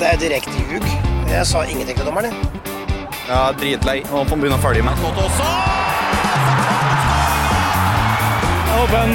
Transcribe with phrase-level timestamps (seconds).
[0.00, 0.84] Det er direkte ljug.
[1.28, 2.30] Jeg sa ingenting til dommeren.
[2.30, 2.34] jeg.
[3.28, 3.98] Ja, dritlei.
[4.10, 4.96] Og få begynne å følge med.
[8.64, 9.14] Jeg håper en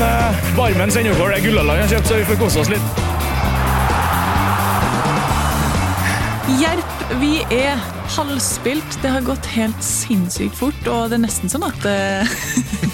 [0.56, 3.02] Barmen sender over det Gullaland har kjøpt, så vi får kose oss litt.
[6.62, 7.82] Hjelp, vi er
[8.16, 9.00] halvspilt.
[9.02, 12.38] Det har gått helt sinnssykt fort, og det er nesten sånn at eh,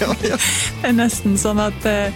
[0.00, 2.08] Det er nesten sånn at eh,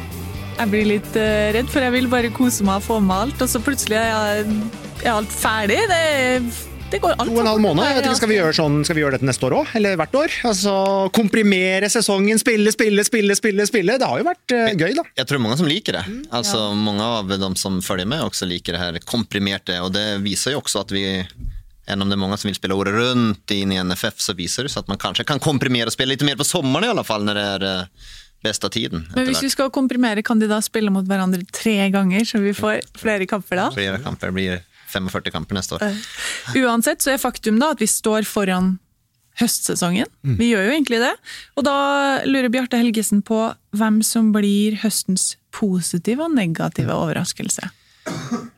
[0.57, 3.45] jeg blir litt eh, redd, for jeg vil bare kose meg og få med alt,
[3.45, 5.79] og så plutselig er, jeg, er alt ferdig.
[5.91, 7.83] Det, det går alt To og en halv måned.
[7.87, 9.73] Jeg tenker, skal, vi gjøre sånn, skal vi gjøre dette neste år òg?
[9.79, 10.37] Eller hvert år?
[10.51, 10.75] Altså,
[11.17, 13.67] Komprimere sesongen, spille, spille, spille, spille.
[13.69, 13.99] spille.
[14.01, 15.07] Det har jo vært uh, gøy, da.
[15.19, 16.05] Jeg tror mange som liker det.
[16.35, 20.55] altså mange av de som følger med også liker det her komprimerte Og det viser
[20.55, 21.07] jo også at vi
[21.87, 24.67] enn om det er mange som vil spille året rundt inn i NFF så viser
[24.67, 27.05] det seg at man kanskje kan komprimere og spille litt mer på sommeren, i alle
[27.07, 27.93] fall når det er
[28.43, 29.07] best av tiden.
[29.15, 32.55] Men hvis vi skal komprimere, kan de da spille mot hverandre tre ganger, så vi
[32.57, 33.69] får flere kamper da?
[33.75, 34.59] Flere kamper, blir
[34.97, 36.03] 45 kamper neste år.
[36.57, 38.77] Uansett så er faktum da at vi står foran
[39.41, 40.09] høstsesongen.
[40.39, 41.13] Vi gjør jo egentlig det.
[41.57, 41.79] Og da
[42.25, 43.41] lurer Bjarte Helgesen på
[43.77, 47.69] hvem som blir høstens positive og negative overraskelse.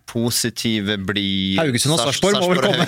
[0.09, 2.87] Positive blir Haugesund og Sarpsborg må vel komme.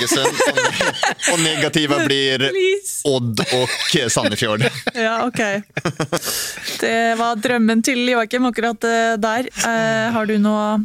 [1.34, 2.94] Og, negative blir Please.
[3.08, 3.74] Odd og
[4.12, 4.64] Sandefjord.
[4.96, 5.40] Ja, ok.
[6.80, 9.50] Det var drømmen til Joakim akkurat eh, der.
[9.50, 10.80] Eh, har du noe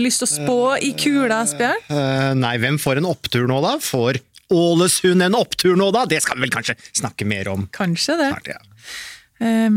[0.00, 1.82] lyst til å spå i kula, Asbjørn?
[1.92, 3.76] Eh, nei, hvem får en opptur nå, da?
[3.82, 4.20] Får
[4.52, 6.04] Ålesund en opptur nå, da?
[6.08, 8.30] Det skal vi vel kanskje snakke mer om Kanskje det.
[8.34, 8.52] snart.
[8.52, 8.60] ja.
[9.42, 9.74] Um,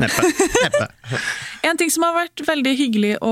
[0.00, 0.22] Neppe.
[0.64, 0.86] Neppe.
[1.68, 3.30] En ting som har vært veldig hyggelig å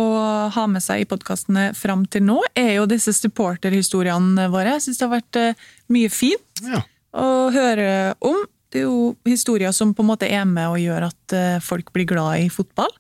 [0.55, 4.77] ha med seg i podkastene fram til nå, er jo disse supporterhistoriene våre.
[4.77, 6.81] Jeg syns det har vært eh, mye fint Ja.
[7.15, 7.89] å høre
[8.27, 8.41] om.
[8.75, 11.93] Det er jo historier som på en måte er med og gjør at eh, folk
[11.95, 12.91] blir glad i fotball.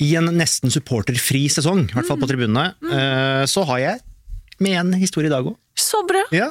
[0.00, 4.00] I en nesten supporterfri sesong, i hvert fall på tribunene, eh, så har jeg
[4.64, 5.56] med en historie i dag òg.
[5.76, 6.22] Så bra!
[6.34, 6.50] Ja.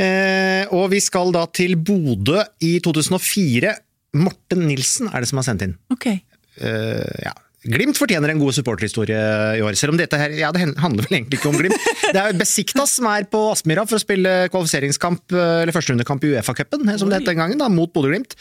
[0.00, 3.72] Eh, og vi skal da til Bodø i 2004.
[4.20, 5.76] Morten Nilsen er det som har sendt inn.
[5.92, 6.08] Ok.
[6.10, 7.32] Eh, ja.
[7.60, 9.20] Glimt fortjener en god supporterhistorie
[9.58, 9.76] i år.
[9.76, 11.88] Selv om dette her, ja, det handler vel egentlig ikke om Glimt.
[12.08, 16.32] Det er Besiktas som er på Aspmyra for å spille kvalifiseringskamp, eh, eller førsterundekamp i
[16.32, 18.32] Uefa-cupen, som det het den gangen, da, mot Bodø-Glimt.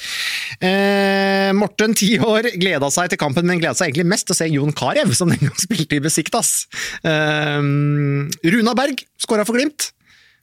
[0.64, 4.40] Eh, Morten, ti år, gleda seg til kampen, men gleda seg egentlig mest til å
[4.40, 6.54] se Jon Carew, som den gang spilte i Besiktas.
[7.04, 7.60] Eh,
[8.56, 9.92] Runa Berg skåra for Glimt.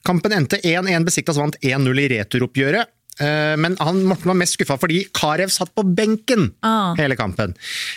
[0.07, 2.93] Kampen endte 1-1, Besiktas vant 1-0 i returoppgjøret.
[3.21, 6.95] Eh, Men han, Morten var mest skuffa fordi Karev satt på benken Ah.
[6.99, 7.55] hele kampen.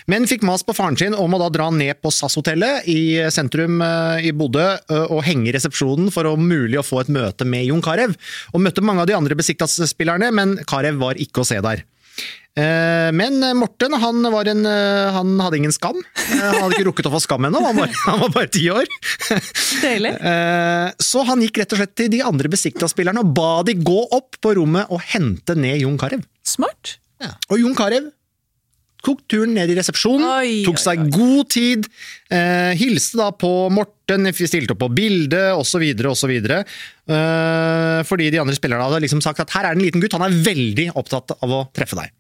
[0.07, 3.81] Men fikk mas på faren sin om å da dra ned på SAS-hotellet i sentrum
[3.81, 7.45] eh, i Bodø eh, og henge i resepsjonen for å mulig å få et møte
[7.45, 8.13] med Jon Carew.
[8.53, 11.83] Og møtte mange av de andre Besiktas-spillerne, men Carew var ikke å se der.
[12.59, 15.95] Eh, Men Morten han, var en, eh, han hadde ingen skam.
[15.99, 18.65] Eh, Han hadde ikke rukket å få skam ennå, han, var- han var bare ti
[18.73, 18.89] år.
[19.85, 20.13] Deilig.
[20.19, 23.99] Eh, Så han gikk rett og slett til de andre Besikta-spillerne og ba de gå
[24.15, 26.21] opp på rommet og hente ned Jon Carew.
[26.43, 26.97] Smart.
[27.51, 28.09] Og Jon Carew
[29.05, 31.87] tok turen ned i resepsjonen, Oi, tok oi, seg god tid,
[32.31, 35.85] eh, hilste da på Morten, stilte opp på bildet osv.
[36.09, 36.33] osv.
[36.49, 40.17] Eh, fordi de andre spillerne hadde liksom sagt at her er det en liten gutt,
[40.17, 42.11] han er veldig opptatt av å treffe deg.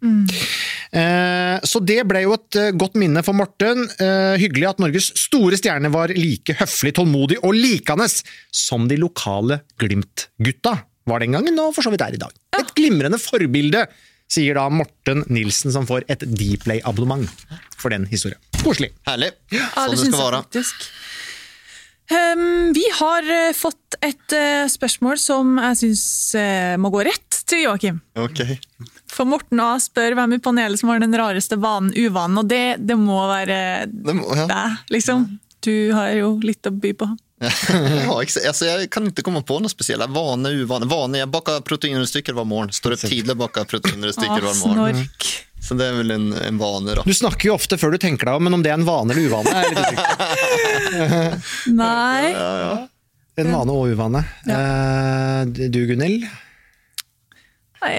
[0.89, 3.85] Eh, så det ble jo et eh, godt minne for Morten.
[4.01, 9.61] Eh, hyggelig at Norges store stjerne var like høflig, tålmodig og likende som de lokale
[9.81, 10.79] Glimt-gutta
[11.09, 12.33] var den gangen, og for så vidt er i dag.
[12.59, 13.85] Et glimrende forbilde,
[14.29, 17.29] sier da Morten Nilsen, som får et Dplay-abonnement
[17.79, 18.39] for den historien.
[18.63, 18.91] Koselig.
[19.07, 19.31] Herlig.
[19.53, 20.43] Ja, som det skal være.
[22.09, 26.05] Ehm, vi har uh, fått et uh, spørsmål som jeg syns
[26.37, 27.99] uh, må gå rett til Joakim.
[28.17, 28.57] Okay.
[29.09, 32.79] For Morten A spør hvem i panelet som har den rareste vanen, uvanen, og det,
[32.81, 33.59] det må være
[33.89, 34.47] Det må- ja.
[34.49, 35.25] deg, liksom.
[35.65, 37.09] Du har jo litt å by på.
[37.39, 37.51] Ja,
[38.19, 40.09] alltså, jeg kan ikke komme på noe spesielt.
[40.11, 40.89] Vane, uvane.
[40.91, 42.73] Vane, jeg baker proteinrundstykker hver morgen.
[42.75, 44.99] Står opp tidlig og baker proteinrundstykker hver morgen.
[45.05, 45.29] snork.
[45.63, 47.03] Så det er vel en, en vane, da.
[47.05, 49.13] Du snakker jo ofte før du tenker deg om, men om det er en vane
[49.13, 50.05] eller uvane er litt usikker.
[51.81, 52.29] Nei.
[53.39, 54.23] En vane og uvane.
[54.49, 56.25] Eh, du, Gunhild?
[57.83, 57.97] Nei.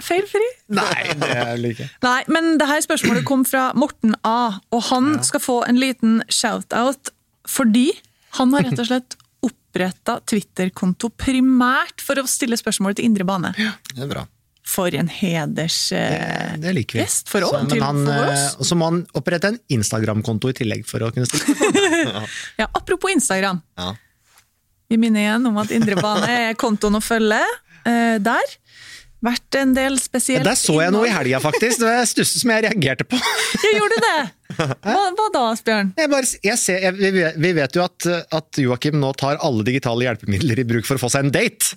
[0.00, 0.46] Feilfri?
[0.72, 1.88] Nei, det er vel ikke.
[2.08, 6.22] Nei, men det her spørsmålet kom fra Morten A, og han skal få en liten
[6.32, 7.12] shout-out
[7.50, 7.90] fordi
[8.38, 9.16] han har rett og slett
[9.46, 13.52] oppretta Twitter-konto primært for å stille spørsmål til indre bane.
[13.56, 14.26] Det er bra.
[14.70, 15.78] For en heders...
[15.96, 16.52] eh,
[17.30, 18.44] for oss, Så, han, for oss.
[18.60, 22.26] og så må han opprette en Instagram-konto i tillegg for å kunne stille.
[22.60, 23.62] Ja, apropos Instagram.
[23.80, 23.94] Ja.
[24.90, 27.40] Vi minner igjen om at indre bane er kontoen å følge
[27.86, 28.54] eh, der.
[29.20, 31.82] Vært en del spesielt Der så jeg noe i helga, faktisk.
[31.82, 33.18] Det var stusset som jeg reagerte på.
[33.66, 34.20] jeg gjorde du det?
[34.60, 35.90] Hva, hva da, Asbjørn?
[37.40, 41.02] Vi vet jo at, at Joakim nå tar alle digitale hjelpemidler i bruk for å
[41.04, 41.76] få seg en date.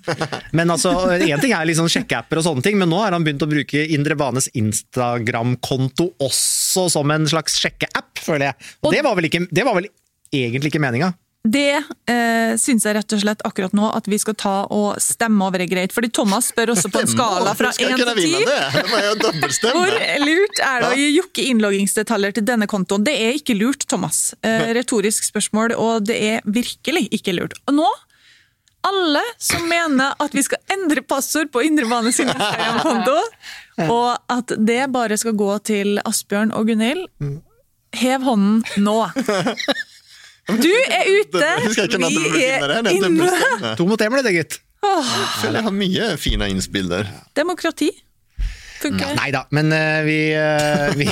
[0.56, 3.44] Men altså, Én ting er liksom sjekkeapper, og sånne ting, men nå har han begynt
[3.44, 8.72] å bruke Indre Banes Instagram-konto også som en slags sjekkeapp, føler jeg.
[8.82, 9.90] Og det var vel, ikke, det var vel
[10.34, 11.12] egentlig ikke meninga?
[11.44, 11.74] Det
[12.08, 15.60] eh, syns jeg rett og slett akkurat nå at vi skal ta og stemme over
[15.60, 15.92] er greit.
[15.92, 18.46] Fordi Thomas spør også på en skala fra Skal 1 til vinne 10.
[18.48, 18.62] det?
[18.78, 19.82] Det må jeg dobbeltstemme.
[19.82, 23.04] Hvor lurt er det å gi Jokke innloggingsdetaljer til denne kontoen?
[23.04, 24.32] Det er ikke lurt, Thomas.
[24.40, 27.60] Eh, retorisk spørsmål, og det er virkelig ikke lurt.
[27.68, 27.92] Og nå,
[28.88, 33.20] alle som mener at vi skal endre passord på Indrebane sin Instagram-konto,
[33.84, 37.04] og at det bare skal gå til Asbjørn og Gunhild,
[38.00, 39.02] hev hånden nå.
[40.48, 41.40] Du er ute!
[41.72, 43.74] Vi er inne!
[43.78, 44.58] To mot én ble det, gitt.
[44.84, 47.08] Jeg føler jeg har mye fine innspill der.
[47.38, 47.90] Demokrati.
[48.82, 49.14] Funker.
[49.16, 51.06] Nei da, men uh, vi, uh, vi,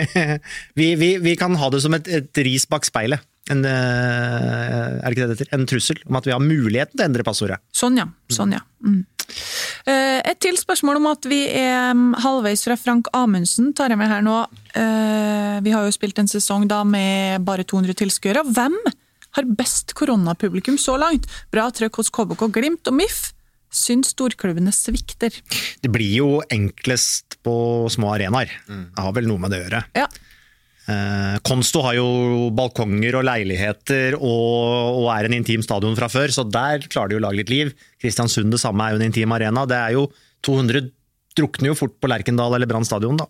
[0.78, 3.24] vi, vi Vi kan ha det som et, et ris bak speilet.
[3.50, 5.50] En, uh, er det ikke det det heter?
[5.56, 7.58] En trussel om at vi har muligheten til å endre passordet.
[7.74, 8.06] Sånn, ja.
[8.30, 8.62] Sånn, ja.
[8.86, 9.02] Mm.
[9.86, 13.98] Eh, Et til spørsmål om at vi er mm, halvveis fra Frank Amundsen, tar jeg
[14.00, 14.38] med her nå.
[14.74, 18.42] Eh, Vi har jo spilt en sesong da med bare 200 tilskuere.
[18.46, 18.74] Hvem
[19.36, 21.26] har best koronapublikum så langt?
[21.52, 23.32] Bra trøkk hos KBK, Glimt og MIF.
[23.72, 25.32] Syns storklubbene svikter.
[25.80, 28.50] Det blir jo enklest på små arenaer.
[28.68, 29.80] Det har vel noe med det å gjøre.
[29.96, 30.06] Ja.
[30.92, 32.06] Eh, Konsto har jo
[32.56, 37.20] balkonger og leiligheter og, og er en intim stadion fra før, så der klarer de
[37.20, 37.72] å lage litt liv.
[38.02, 39.66] Kristiansund det samme er jo en intim arena.
[39.68, 40.08] Det er jo
[40.46, 40.90] 200
[41.38, 43.28] drukner jo fort på Lerkendal eller Brann stadion, da.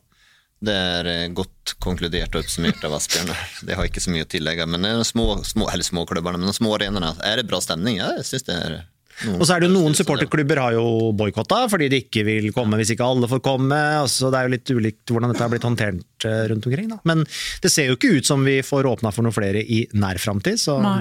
[0.62, 3.32] Det er eh, godt konkludert og oppsummert av Asbjørn.
[3.66, 4.66] Det har ikke så mye å tillegge.
[4.70, 7.98] Men de små, små, eller små klubberne, men de små arenaene, er det bra stemning?
[7.98, 8.76] Ja, jeg synes det er
[9.36, 12.78] Og så er det jo noen supporterklubber har jo boikotta fordi de ikke vil komme
[12.80, 13.78] hvis ikke alle får komme.
[14.02, 16.90] Altså, det er jo litt ulikt hvordan dette har blitt håndtert eh, rundt omkring.
[16.92, 17.00] Da.
[17.08, 17.24] Men
[17.62, 20.60] det ser jo ikke ut som vi får åpna for noen flere i nær framtid.
[20.62, 21.00] Så Nei.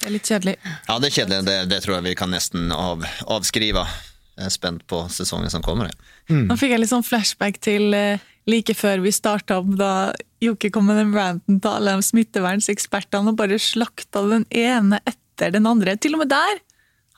[0.00, 0.56] Det er litt kjedelig.
[0.88, 1.44] Ja, det er kjedelig.
[1.46, 3.86] Det, det tror jeg vi kan nesten av, avskrive.
[4.34, 5.92] Jeg er spent på sesongen som kommer.
[6.28, 6.48] Mm.
[6.50, 10.12] Nå fikk jeg litt sånn flashback til eh, like før vi starta opp, da
[10.44, 15.54] Jokke kom med den ranten til alle de smittevernsekspertene og bare slakta den ene etter
[15.54, 15.96] den andre.
[15.96, 16.60] Til og med der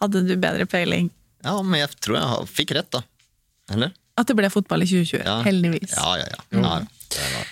[0.03, 1.07] hadde du bedre peiling.
[1.47, 3.01] Ja, men jeg tror jeg fikk rett, da.
[3.73, 3.91] Eller?
[4.17, 5.23] At det ble fotball i 2020.
[5.27, 5.37] Ja.
[5.47, 5.93] Heldigvis.
[5.97, 6.39] Ja, ja, ja.
[6.63, 6.75] ja,
[7.37, 7.43] ja.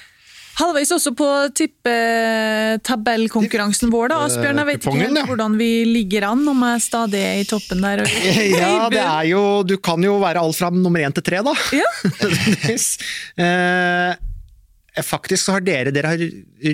[0.54, 1.26] Halvveis også på
[1.58, 4.16] tippetabellkonkurransen vår, da.
[4.28, 7.78] Asbjørn, jeg vet ikke helt hvordan vi ligger an, om jeg stadig er i toppen
[7.82, 8.04] der.
[8.54, 11.52] Ja, det er jo Du kan jo være alt fra nummer én til tre, da.
[11.74, 11.88] Ja.
[14.94, 16.20] Eh, faktisk så har dere Dere har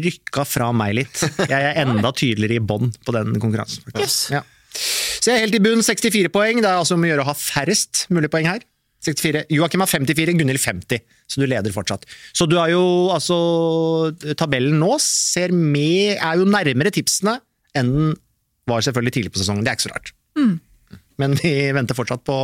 [0.04, 1.22] rykka fra meg litt.
[1.40, 3.80] Jeg er enda tydeligere i bånn på den konkurransen.
[3.86, 4.04] faktisk.
[4.04, 4.28] Yes.
[4.34, 4.42] Ja.
[4.74, 6.60] Så jeg er helt i bunn, 64 poeng.
[6.62, 8.62] Det er altså om å gjøre å ha færrest mulig poeng her.
[9.04, 9.46] 64.
[9.56, 12.02] Joakim har 54, Gunhild 50, så du leder fortsatt.
[12.36, 12.82] Så du har jo
[13.14, 13.36] altså
[14.36, 17.38] Tabellen nå ser med, er jo nærmere tipsene
[17.78, 18.10] enn den
[18.68, 19.64] var selvfølgelig tidlig på sesongen.
[19.64, 20.12] Det er ikke så rart.
[21.20, 22.36] Men vi venter fortsatt på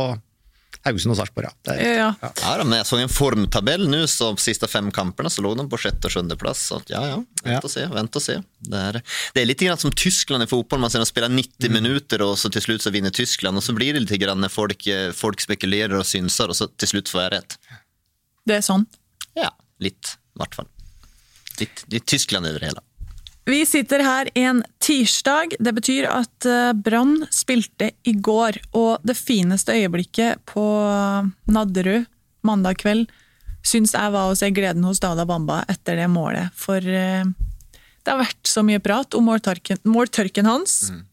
[0.85, 1.47] Haugesund og Sarpsborg.
[1.47, 1.53] Ja.
[1.63, 2.09] Det er- Ja.
[2.21, 5.55] Ja, da, men jeg så en formtabell nå, så de siste fem kampene så lå
[5.57, 6.57] de på sjette og sjuendeplass.
[6.71, 7.59] Så ja, ja, Ja.
[7.59, 7.85] vent og se.
[7.87, 8.35] vent og se.
[8.71, 8.99] Det er,
[9.35, 10.81] det er litt grann som Tyskland i fotball.
[10.83, 13.59] Man spiller 90 minutter, og så til slutt så vinner Tyskland.
[13.59, 16.95] Og så blir det litt grann folk, eh, folk spekulerer og synser, og så til
[16.95, 17.57] slutt får jeg rett.
[18.47, 18.87] Det er sånn.
[19.37, 19.51] Ja,
[19.83, 20.69] litt, i hvert fall.
[21.59, 22.83] Litt, litt Tyskland over det hele.
[23.47, 25.55] Vi sitter her en tirsdag.
[25.63, 28.59] Det betyr at eh, Brann spilte i går.
[28.75, 30.67] Og det fineste øyeblikket på
[31.47, 32.07] Nadderud
[32.47, 33.07] mandag kveld
[33.67, 36.53] syns jeg var å se gleden hos Dada Bamba etter det målet.
[36.55, 37.25] For eh,
[38.07, 40.77] det har vært så mye prat om måltørken, hans.
[40.87, 41.03] hans.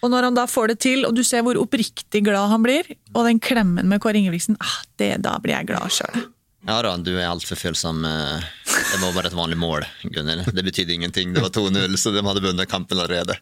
[0.00, 2.88] Og når han da får det til, og du ser hvor oppriktig glad han blir,
[3.12, 6.24] og den klemmen med Kåre Ingebrigtsen, ah, det, da blir jeg glad sjøl.
[6.66, 10.40] Ja da, du er altfor følsom, eh, Det var bare et vanlig mål, Gunnel.
[10.56, 11.34] Det betydde ingenting.
[11.34, 13.36] Det var 2-0, så de hadde vunnet kampen allerede.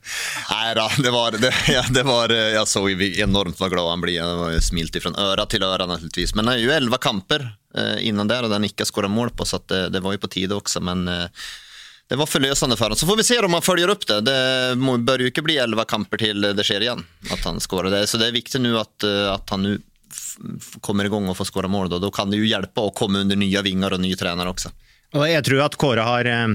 [0.50, 4.18] Nei da, det var, det, ja, det var Jeg så enormt hvor glad han blir.
[4.52, 6.34] Det smilte fra øre til øre, naturligvis.
[6.34, 9.46] Men det er jo elleve kamper innen innan der, og den ikke skåra mål på,
[9.48, 10.82] så det, det, var jo på tide også.
[10.84, 11.48] Men eh,
[12.10, 12.98] det var forløsende for ham.
[12.98, 14.20] Så får vi se om han følger opp det.
[14.26, 14.76] Det
[15.08, 17.04] bør jo ikke bli elleve kamper til det skjer igjen.
[17.32, 18.04] at han skårer det.
[18.10, 19.78] Så det er viktig nå at, at han nå
[20.84, 21.90] kommer i gang og får skåra mål.
[21.92, 22.02] Da.
[22.02, 24.72] da kan det jo hjelpe å komme under nye vinger og nye trenere også.
[25.14, 26.54] Og jeg tror at Kåre har eh,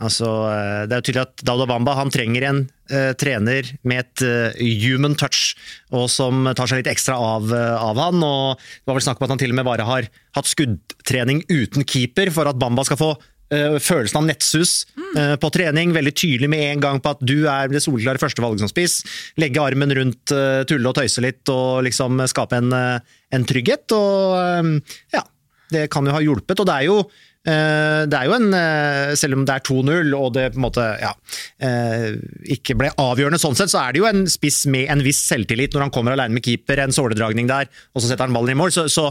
[0.00, 2.62] altså, eh, Det er jo tydelig at Dauda Bamba han trenger en
[2.92, 5.54] uh, trener med et uh, human touch,
[5.92, 8.24] og som tar seg litt ekstra av, uh, av han.
[8.24, 11.44] og Det var vel snakk om at han til og med bare har hatt skuddtrening
[11.48, 13.12] uten keeper for at Bamba skal få
[13.52, 15.38] følelsen av nettsus mm.
[15.42, 15.92] på trening.
[15.92, 19.00] Veldig tydelig med en gang på at du er det soleklare førstevalget som spiss.
[19.40, 20.32] Legge armen rundt,
[20.70, 23.92] tulle og tøyse litt og liksom skape en, en trygghet.
[23.96, 24.80] Og
[25.12, 25.26] ja,
[25.74, 26.64] det kan jo ha hjulpet.
[26.64, 27.02] Og det er jo
[27.42, 30.66] Eh, det er jo en, eh, Selv om det er 2-0 og det på en
[30.68, 31.10] måte ja,
[31.58, 32.14] eh,
[32.54, 35.74] ikke ble avgjørende sånn sett, så er det jo en spiss med en viss selvtillit
[35.74, 38.60] når han kommer alene med keeper, en såledragning der, og så setter han ballen i
[38.60, 38.70] mål.
[38.74, 39.10] Så, så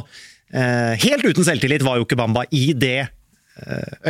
[0.51, 3.07] helt uten selvtillit var jo ikke Bamba i det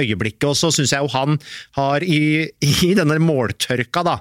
[0.02, 0.48] øyeblikket.
[0.50, 1.40] Og så syns jeg jo han
[1.78, 4.20] har i, i denne måltørka, da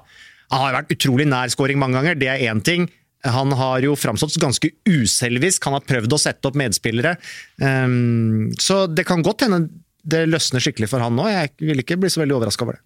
[0.51, 2.89] Han har vært utrolig nær scoring mange ganger, det er én ting.
[3.23, 7.13] Han har jo framstått ganske uselvisk, han har prøvd å sette opp medspillere.
[7.61, 9.69] Um, så det kan godt hende
[10.03, 11.27] det løsner skikkelig for han nå.
[11.29, 12.83] Jeg vil ikke bli så veldig overraska over det.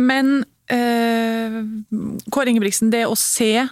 [0.00, 0.42] Men
[0.72, 1.60] eh,
[2.32, 3.66] Kåre Ingebrigtsen, det å se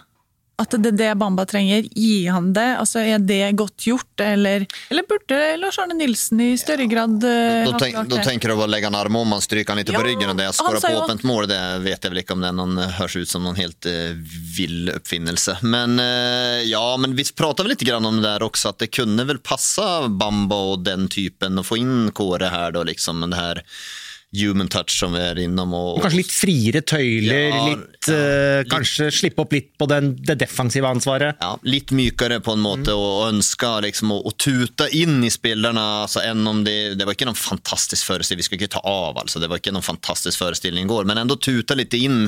[0.61, 2.67] at det er det Bamba trenger, gi han det?
[2.77, 7.71] Altså, Er det godt gjort, eller, eller burde Lars Arne Nilsen i større grad uh,
[7.71, 10.05] Da tenk, tenker du å legge en arm om han, stryke han litt ja, på
[10.05, 10.51] ryggen og det.
[10.53, 13.33] Skåre på åpent mål, det vet jeg vel ikke om det er noen, høres ut
[13.33, 14.13] som noen helt uh,
[14.57, 15.57] vill oppfinnelse.
[15.65, 19.25] Men uh, ja, men vi prater vel litt om det der også, at det kunne
[19.25, 23.25] vel passe Bamba og den typen å få inn Kåre her, da, liksom.
[23.25, 23.65] det her
[24.33, 25.73] human touch som vi er innom.
[25.77, 30.13] Og, kanskje litt friere tøyler, ja, litt, ja, litt, kanskje slippe opp litt på den,
[30.25, 31.37] det defensive ansvaret?
[31.41, 33.03] Ja, litt mykere på en måte, mm.
[33.03, 35.83] og ønske liksom, å, å, tute inn i spillerne.
[36.03, 39.41] Altså, om det, det var ikke noen fantastisk forestilling, vi skulle ikke ta av, altså.
[39.41, 42.25] det var ikke noen fantastisk forestilling i går, men enda tuta litt inn.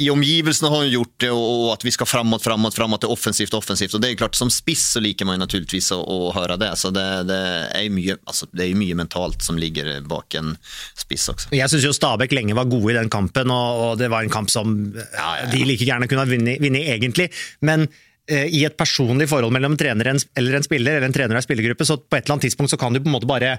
[0.00, 3.10] I omgivelsene har hun gjort det, og, og at vi skal framåt, framåt, framåt, det
[3.10, 3.94] er offensivt, offensivt.
[3.96, 6.72] Og det er klart, som spiss så liker man naturligvis å, å høre det.
[6.80, 7.40] Så det, det
[7.76, 10.54] er mye, altså, mye mentalt som ligger bak en
[10.98, 11.50] spiss også.
[11.54, 14.50] Jeg syns Stabæk lenge var gode i den kampen, og, og det var en kamp
[14.52, 17.30] som ja, de like gjerne kunne ha vunnet, egentlig.
[17.66, 17.86] Men
[18.28, 21.42] eh, i et personlig forhold mellom en trener eller en spiller, eller en trener og
[21.42, 23.58] en spillergruppe, så på et eller annet tidspunkt så kan du på en måte bare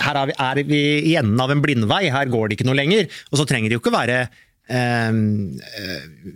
[0.00, 0.80] her er vi, er vi
[1.12, 3.10] i enden av en blindvei, her går det ikke noe lenger.
[3.30, 4.24] Og så trenger det jo ikke være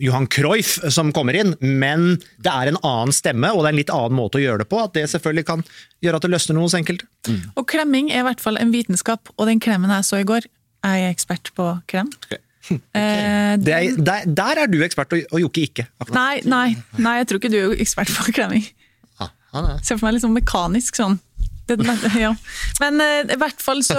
[0.02, 3.80] Johan Cruyff som kommer inn, men det er en annen stemme og det er en
[3.80, 4.80] litt annen måte å gjøre det på.
[4.82, 5.64] At det selvfølgelig kan
[6.04, 7.08] gjøre at det løsner noe hos enkelte.
[7.28, 7.40] Mm.
[7.56, 10.48] Og klemming er i hvert fall en vitenskap, og den klemmen jeg så i går,
[10.86, 12.10] er jeg ekspert på krem.
[12.26, 12.42] Okay.
[12.66, 12.80] Okay.
[12.98, 15.86] Eh, er, der, der, er du ekspert, og Jokke ikke.
[16.14, 18.66] Nei, nei, nei, jeg tror ikke du er ekspert på kremming.
[19.22, 21.18] Ah, ah, Se for meg litt sånn mekanisk sånn.
[21.66, 21.80] Det,
[22.14, 22.30] ja.
[22.82, 23.98] Men eh, i hvert fall så,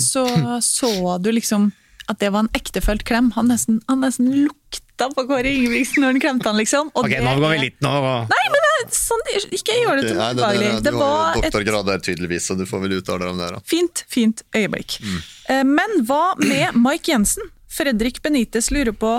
[0.00, 0.24] så,
[0.64, 1.70] så du liksom
[2.10, 3.30] at det var en ektefølt klem.
[3.36, 6.90] Han nesten, han nesten lukta på Kåre Ingebrigtsen når han klemte han, liksom.
[6.94, 7.92] Og ok, nå går vi litt nå.
[8.30, 10.72] Nei, men det, sånn, ikke gjør det til ubehagelig.
[10.86, 13.50] Du har doktorgrad der tydeligvis, så du får vel uttale deg om det.
[13.56, 13.62] da.
[13.68, 14.98] Fint, fint øyeblikk.
[15.02, 15.20] Mm.
[15.54, 17.50] Eh, men hva med Mike Jensen?
[17.72, 19.14] Fredrik Benitez lurer på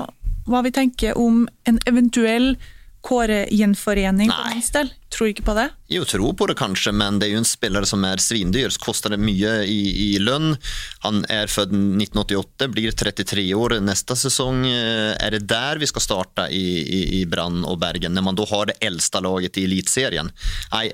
[0.45, 2.53] hva vi tenker om en eventuell
[3.03, 4.91] Kåre-gjenforening på en del?
[5.13, 5.65] Tror ikke på det?
[5.91, 8.71] Jo, tror på det kanskje, men det er jo en spiller som er svindyr.
[8.73, 10.55] Så koster det mye i, i lønn.
[11.03, 13.77] Han er født 1988, blir 33 år.
[13.83, 18.15] Neste sesong eh, er det der vi skal starte i, i, i Brann og Bergen,
[18.15, 20.31] når man da har det eldste laget i Eliteserien.
[20.73, 20.87] Nei,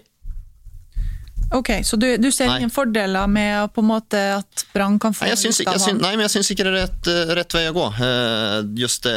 [1.51, 2.59] Ok, Så du, du ser nei.
[2.61, 6.01] ingen fordeler med på en måte at Brann kan få nei, jeg syns, jeg syns,
[6.01, 7.85] nei, men jeg syns ikke det er rett, eh, rett, vei å gå.
[8.05, 9.15] Eh, just det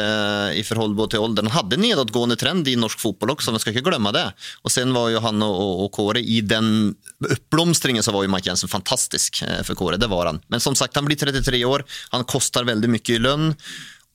[0.57, 1.51] i forhold til alderen.
[1.53, 4.25] Han hadde nedadgående trend i norsk fotball også, vi skal ikke glemme det.
[4.65, 8.33] Og sen var jo han og, og, og Kåre I den oppblomstringen så var jo
[8.33, 10.41] Mike Jensen fantastisk eh, for Kåre, det var han.
[10.49, 13.51] Men som sagt, han blir 33 år, han koster veldig mye i lønn.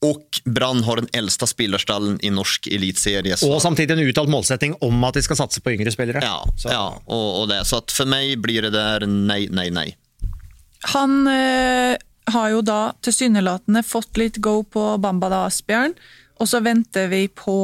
[0.07, 3.35] Og Brann har den eldste spillerstallen i norsk eliteserie.
[3.49, 6.23] Og samtidig en uttalt målsetting om at de skal satse på yngre spillere.
[6.23, 6.39] Ja,
[6.71, 7.65] ja og, og, det.
[7.67, 9.89] Så for meg blir det der nei, nei, nei.
[10.95, 11.97] Han øh,
[12.31, 15.99] har jo da tilsynelatende fått litt go på Bamba da Asbjørn,
[16.39, 17.59] og så venter vi på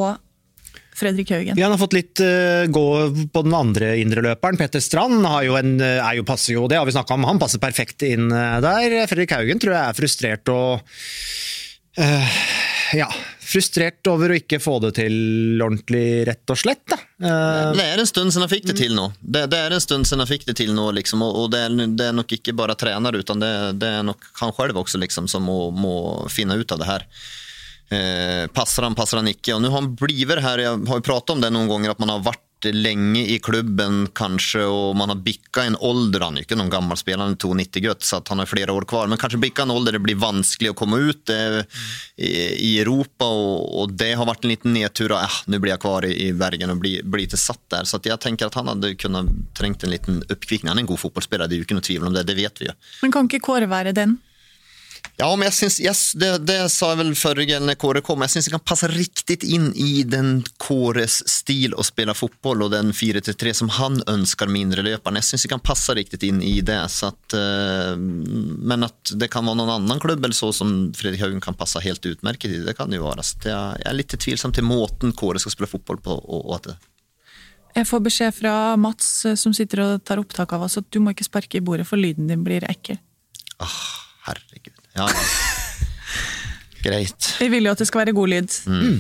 [0.95, 1.55] Fredrik Haugen.
[1.55, 2.87] Ja, han har fått litt uh, gå
[3.31, 4.59] på den andre indreløperen.
[4.59, 7.63] Petter Strand jo en, er jo, passer jo, det har vi snakka om, han passer
[7.63, 9.01] perfekt inn der.
[9.11, 10.95] Fredrik Haugen tror jeg er frustrert og
[11.99, 12.39] Uh,
[12.99, 13.07] ja,
[13.45, 15.15] frustrert over å ikke få det til
[15.63, 16.83] ordentlig, rett og slett.
[16.91, 16.99] Da.
[17.23, 19.07] Uh, Det er en stund siden han fikk det til nå.
[19.21, 21.63] Det, det er en stund siden han fikk det til nå, liksom, og, og det,
[21.69, 25.01] er, det er nok ikke bare trener, utan det, det er nok han selv også
[25.03, 25.95] liksom, som må, må
[26.33, 27.07] finne ut av det her.
[27.93, 29.55] Uh, passer han, passer han ikke?
[29.55, 32.03] Og nå har han blitt her, jeg har jo pratet om det noen ganger, at
[32.03, 36.47] man har vært lenge i klubben kanskje, og man har bikka en alder, han er
[36.47, 39.21] ikke noen gammel spiller, han er 92-gutt, så at han har flere år kvar, men
[39.21, 41.65] kanskje bikka en alder det blir vanskelig å komme ut det,
[42.17, 42.33] i,
[42.69, 45.85] i Europa, og, og det har vært en liten nedtur, og eh, nå blir jeg
[45.85, 48.95] kvar i, Bergen og blir, blir ikke satt der, så jeg tenker at han hadde
[49.01, 51.89] kunnet trengt en liten oppkvikning, han er en god fotballspiller, det er jo ikke noe
[51.91, 52.79] tvil om det, det vet vi jo.
[53.03, 54.19] Men kan ikke Kåre være den?
[55.15, 58.33] Ja, men jeg syns, yes, det, det sa jeg vel forrige når Kåre kom, jeg
[58.33, 62.91] syns det kan passe riktig inn i den Kåres stil å spille fotball og den
[62.91, 65.21] 4-3 som han ønsker med indreløperen.
[65.21, 66.81] Jeg syns det kan passe riktig inn i det.
[66.91, 71.23] Så at, eh, men at det kan være noen annen klubb eller så som Fredrik
[71.23, 73.23] Haugen kan passe helt utmerket i, det kan det jo være.
[73.23, 76.19] Så det jeg er litt tvilsom til måten Kåre skal spille fotball på.
[76.25, 76.79] og, og at det
[77.79, 80.99] Jeg får beskjed fra Mats, eh, som sitter og tar opptak av oss, at du
[80.99, 82.99] må ikke sparke i bordet, for lyden din blir ekkel.
[83.63, 84.04] ah.
[84.95, 85.25] Ja, ja.
[86.85, 87.31] Greit.
[87.41, 88.57] Vi vil jo at det skal være god lyd,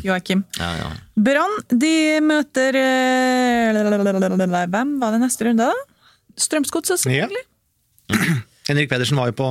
[0.06, 0.40] Joakim.
[0.56, 0.86] Ja, ja.
[1.20, 3.76] Brann de møter eh,
[4.72, 5.84] Hvem var det neste runde, da?
[6.40, 7.44] Strømsgodset, selvfølgelig.
[8.70, 9.50] Henrik Pedersen var jo på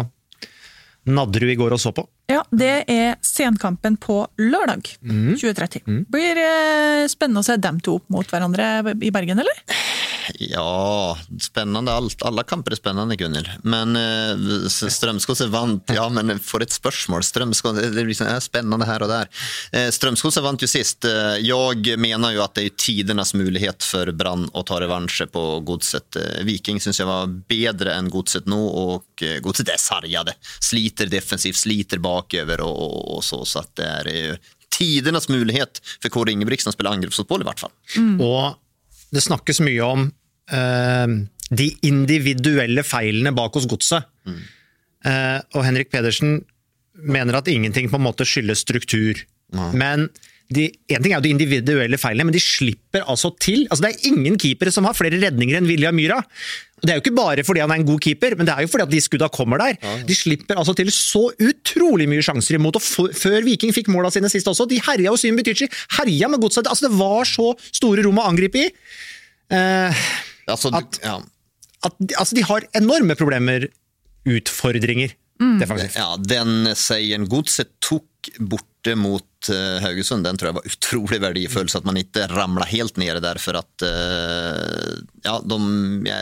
[1.13, 2.07] Nadderud i går og så på.
[2.31, 5.83] Ja, det er senkampen på lørdag 2030.
[6.11, 9.63] Blir eh, spennende å se dem to opp mot hverandre i Bergen, eller?
[10.39, 11.91] Ja, spennende.
[11.93, 13.49] Alt, alle kamper er spennende, Gunhild.
[13.63, 17.25] Men eh, er vant Ja, men for et spørsmål!
[17.25, 19.29] Strømsgodset, det liksom er spennende her og der.
[19.75, 21.05] Eh, Strømsgodset vant jo sist.
[21.09, 25.45] Eh, Jeg mener jo at det er tidenes mulighet for Brann å ta revansje på
[25.67, 26.19] Godset.
[26.19, 30.35] Eh, Viking syns jeg var bedre enn Godset nå, og eh, Godset er sargade.
[30.63, 34.41] Sliter defensivt, sliter bakover og, og, og så, så at det er jo
[34.73, 37.73] tidenes mulighet for Kåre Ingebrigtsen å spille angrepsfotball, i hvert fall.
[38.23, 38.55] Og
[39.13, 40.07] det snakkes mye om
[40.51, 41.15] eh,
[41.53, 44.09] de individuelle feilene bak hos godset.
[45.03, 46.41] Eh, og Henrik Pedersen
[46.93, 49.19] mener at ingenting på en måte skyldes struktur.
[49.53, 50.07] Men
[50.53, 53.63] de, en ting er jo de individuelle feilene, men de slipper altså til.
[53.71, 56.19] Altså Det er ingen keepere som har flere redninger enn Vilja Myhra.
[56.83, 58.67] Det er jo ikke bare fordi han er en god keeper, men det er jo
[58.67, 59.77] fordi at de skudda kommer der.
[60.05, 62.75] De slipper altså til så utrolig mye sjanser imot.
[62.75, 66.43] og Før Viking fikk måla sine sist også, de herja jo Sym Betychi, herja med
[66.43, 66.67] godset.
[66.67, 68.69] Altså Det var så store rom å angripe i.
[69.53, 70.03] Eh,
[70.47, 71.21] Altså, At- ja.
[71.87, 73.69] at altså de har enorme problemer,
[74.27, 75.13] utfordringer,
[75.59, 75.95] defensivt.
[75.95, 78.29] Ja, den seieren Godset tok
[78.83, 82.65] borte mot eh, Haugesund, den tror jeg var utrolig verdifull, så at man ikke ramla
[82.65, 83.37] helt ned der.
[83.39, 85.59] For at eh, ja, de,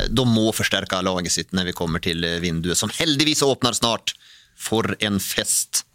[0.10, 4.14] de må forsterke laget sitt når vi kommer til vinduet, som heldigvis åpner snart.
[4.58, 5.86] For en fest!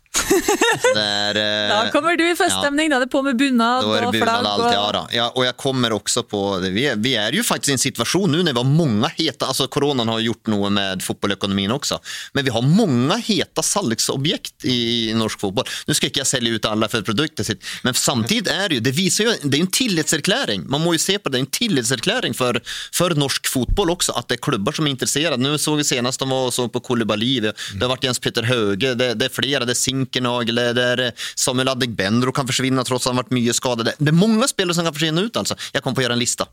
[0.96, 3.94] Det er, eh, Da kommer du i feststemning, da er det på med bunad og
[3.94, 4.46] bunad flagg.
[4.46, 5.14] allt, ja, Og...
[5.14, 8.32] ja, og jeg kommer også på, vi er, vi er jo faktisk i en situasjon
[8.32, 11.98] nå når vi har mange heta, altså Koronaen har gjort noe med fotballøkonomien også,
[12.36, 14.78] men vi har mange heta salgsobjekt i,
[15.16, 15.68] norsk fotball.
[15.86, 18.86] Nå skal ikke jeg selge ut alle for produktet sitt, men samtidig er det jo
[18.86, 20.66] det viser jo, det er en tillitserklæring.
[20.72, 22.58] Man må jo se på det, det er en tillitserklæring for,
[22.94, 25.40] for norsk fotball også, at det er klubber som er interessert.
[25.40, 29.12] Nå så vi senest de var på Kolibali, det, har vært Jens Petter Höge, det,
[29.20, 33.16] det er flere, det er Zinkernagel, det är Samuel Adegbenro kan försvinna trots att han
[33.16, 33.92] varit mycket skadad.
[33.98, 35.54] Det är många spelare som kan försvinna ut alltså.
[35.72, 36.46] Jag kommer på att göra en lista.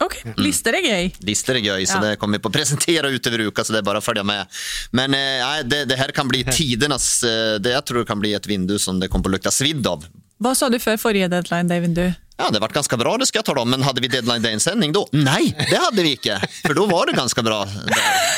[0.00, 1.10] Ok, lister er gøy.
[1.26, 2.00] Lister är gøy, så Ja.
[2.00, 4.46] det kommer vi på å presentere utover uka, så det är bara att följa med.
[4.90, 8.46] Men eh, det, det här kan bli tidernas, eh, det jag tror kan bli ett
[8.46, 10.06] vindu som det kommer på å lukta svidd av.
[10.38, 11.90] Hva sa du før forrige deadline, David?
[11.98, 12.12] Du?
[12.38, 14.42] Ja, det ble ganske ganska bra, det skal jeg ta om, men hadde vi deadline
[14.42, 15.02] Day-sending da?
[15.18, 16.38] Nei, det hadde vi ikke!
[16.62, 17.64] For da var det ganske bra.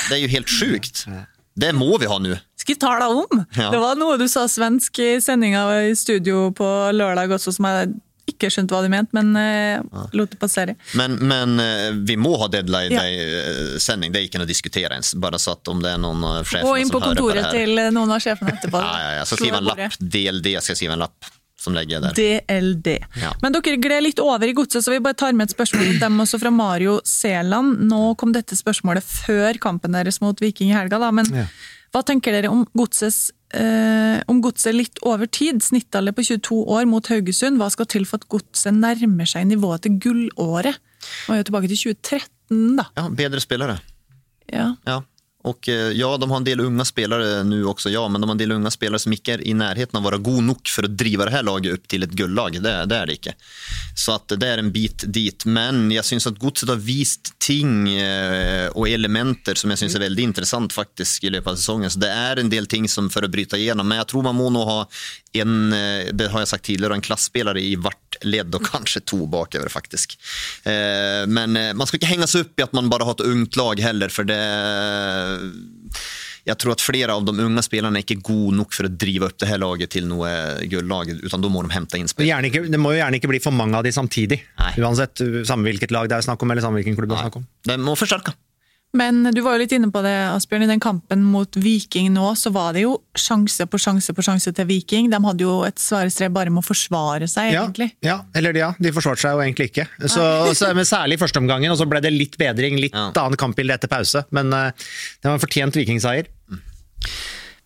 [0.09, 1.05] Det er jo helt sjukt.
[1.61, 2.31] Det må vi ha nu.
[2.61, 3.43] Skal jeg tale om?
[3.57, 3.71] Ja.
[3.73, 7.95] Det var noe du sa svensk i sendinga i studio på lørdag også, som jeg
[8.31, 10.77] ikke skjønte hva du mente, men eh, lot det passere.
[10.99, 15.15] Men, men uh, vi må ha deadline day-sändning, det ikke noe å diskutere ens.
[15.21, 17.51] Bare satt om det är någon av hører på det på Og inn på kontoret
[17.55, 18.81] til eh, noen av sjefene etterpå.
[18.85, 19.19] Ja, ja, ja.
[19.21, 20.01] Jeg skal skrive en lapp.
[20.01, 22.15] DLD jeg skal skrive en lapp som legger der.
[22.17, 22.95] DLD.
[23.21, 23.35] Ja.
[23.43, 26.23] Men dere gled litt over i godset, så vi bare tar med et spørsmål dem
[26.25, 27.83] også fra Mario Seland.
[27.91, 31.29] Nå kom dette spørsmålet før kampen deres mot Viking i helga, da, men
[31.91, 36.87] hva tenker dere om godsets eh, om godset litt over tid, snittalder på 22 år
[36.91, 40.79] mot Haugesund, hva skal til for at godset nærmer seg nivået til gullåret?
[41.27, 42.87] Nå er jo tilbake til 2013, da.
[42.99, 43.81] Ja, bedre spillere.
[44.51, 44.75] Ja.
[44.87, 45.01] Ja.
[45.43, 48.35] Och eh, ja, de har en del unga spelare nu också, ja, men de har
[48.35, 50.85] en del unga spelare som ikke er i nærheten av å være god nok for
[50.85, 53.35] å drive det her laget opp til et gullag, Det, det er det ikke.
[53.97, 55.47] Så at det er en bit dit.
[55.49, 60.05] Men jeg syns at Godset har vist ting eh, og elementer som jeg syns er
[60.05, 61.93] veldig interessant faktisk i løpet av sesongen.
[61.93, 63.89] Så det er en del ting som for å bryte igjennom.
[63.89, 64.79] Men jeg tror man må nå ha
[65.41, 69.25] en, eh, det har jeg sagt tidligere, en klassespiller i hvert ledd, og kanskje to
[69.31, 70.19] bakover, faktisk.
[70.67, 73.81] Men man skal ikke henge seg opp i at man bare har et ungt lag
[73.81, 74.41] heller, for det
[76.49, 79.29] jeg tror at flere av de unge spillerne er ikke gode nok for å drive
[79.29, 80.31] opp det her laget til noe
[80.73, 83.43] gullag, utan da må de hente inn spill ikke, det må jo gjerne ikke bli
[83.45, 84.41] for mange av de samtidig.
[84.61, 84.73] Nei.
[84.81, 87.43] Uansett, samme hvilket lag det er snakk om, eller samme hvilken klubb det er snakk
[87.43, 87.51] om.
[87.69, 88.35] De må forsterke.
[88.93, 90.65] Men du var jo litt inne på det, Asbjørn.
[90.67, 94.51] I den kampen mot Viking nå, så var det jo sjanse på sjanse på sjanse
[94.57, 95.07] til Viking.
[95.13, 97.93] De hadde jo et svare strev bare med å forsvare seg, egentlig.
[98.03, 99.87] ja, eller ja, de forsvarte seg jo egentlig ikke.
[100.11, 100.25] Så,
[100.59, 103.13] så, men særlig i første omgangen, og så ble det litt bedring, litt Ja.
[103.15, 104.25] annet kampbilde etter pause.
[104.35, 106.27] Men uh, det var en fortjent vikingseier.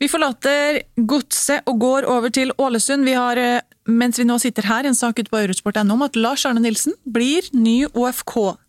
[0.02, 3.06] Vi forlater Godset og går over til Ålesund.
[3.08, 6.18] Vi har, eh, mens vi nå sitter her, en sak ute på eurosport.no om at
[6.18, 8.60] Lars Arne Nilsen blir ny OFK-trener.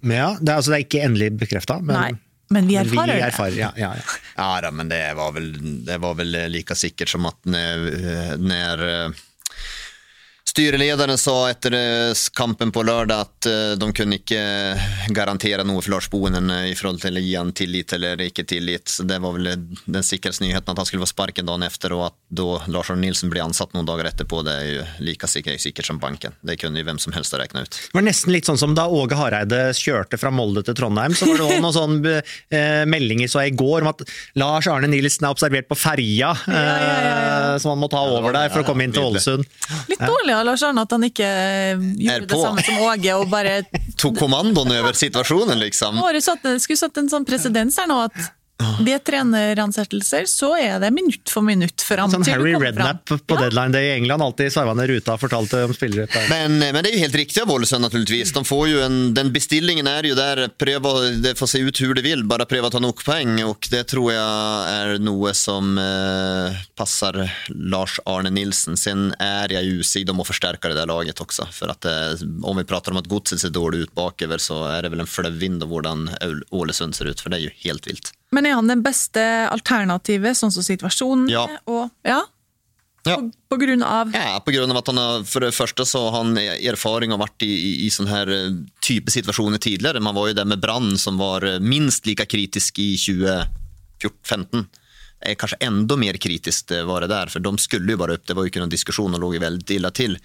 [0.00, 2.10] Men ja, det er, altså, det er ikke endelig bekrefta, men, Nei,
[2.54, 3.60] men vi men vi erfarer det.
[3.60, 4.18] ja, ja, ja.
[4.36, 5.52] Ja, da, men det var vel,
[5.86, 7.88] det var vel like sikkert som at når,
[8.42, 9.22] når eh,
[10.54, 14.42] styrelederen sa etter eh, kampen på lørdag at eh, de kunne ikke
[15.10, 18.44] garantere noe for Lars Bohinen eh, i forhold til å gi han tillit eller ikke
[18.46, 18.86] tillit.
[18.86, 22.04] Så det var vel den sikreste nyheten at han skulle få sparken dagen etter, og
[22.06, 25.58] at da Lars Arne Nilsen ble ansatt noen dager etterpå, det er jo like sikkert,
[25.64, 26.38] sikkert som banken.
[26.46, 27.74] Det kunne jo hvem som helst ha regna ut.
[27.74, 31.18] Det var nesten litt sånn som da Åge Hareide kjørte fra Molde til Trondheim.
[31.18, 34.06] Så var det noen sånne eh, meldinger så jeg i går om at
[34.38, 38.62] Lars Arne Nilsen er observert på ferja, eh, som han må ta over der for
[38.62, 39.50] å komme inn til Ålesund.
[39.90, 41.26] Litt dårlig Lars Arne at han ikke
[41.98, 43.58] gjorde det samme som Åge og bare
[44.00, 46.00] Tok kommandoen over situasjonen, liksom.
[46.24, 48.18] Satt, skulle satt en sånn presedens her nå at
[48.84, 53.08] ved treneransettelser så er det minutt for minutt fram Sånn til du Harry kommer Redknapp
[53.08, 53.20] fram.
[53.26, 53.40] på Ja.
[53.44, 56.08] deadline day i England, alltid sveiva ned ruta og fortalte om spillere.
[56.30, 58.32] Men, men det er jo helt riktig av Ålesund naturligvis.
[58.36, 61.94] De får jo en, den bestillingen er jo der, prøve, det får se ut hur
[61.94, 63.36] det vil, bare prøv å ta nok poeng.
[63.48, 64.18] Og det tror jeg
[64.74, 67.20] er noe som eh, passer
[67.54, 68.76] Lars Arne Nilsen.
[68.80, 71.46] Sen er jeg usig om å forsterke det der laget også.
[71.54, 74.82] For at eh, om vi prater om at godset ser dårlig ut bakover, så er
[74.86, 76.08] det vel en fløvvind av hvordan
[76.54, 78.12] Ålesund ser ut, for det er jo helt vilt.
[78.34, 81.46] Men er han den beste alternativet, sånn som situasjonen Ja.
[81.70, 82.22] Og, ja?
[83.04, 83.18] Ja.
[83.20, 86.06] På, på grunn av Ja, på grunn av at han har, for det første så
[86.08, 90.00] har han erfaring og vært i, i, i sånne her eh, type situasjoner tidligere.
[90.00, 94.64] Man var jo der med Brann som var eh, minst like kritisk i 2015.
[95.24, 98.26] Eh, Kanskje enda mer kritisk det var det der, for de skulle jo bare opp.
[98.26, 100.18] Det var jo ikke noen diskusjon og lå jo veldig ille til.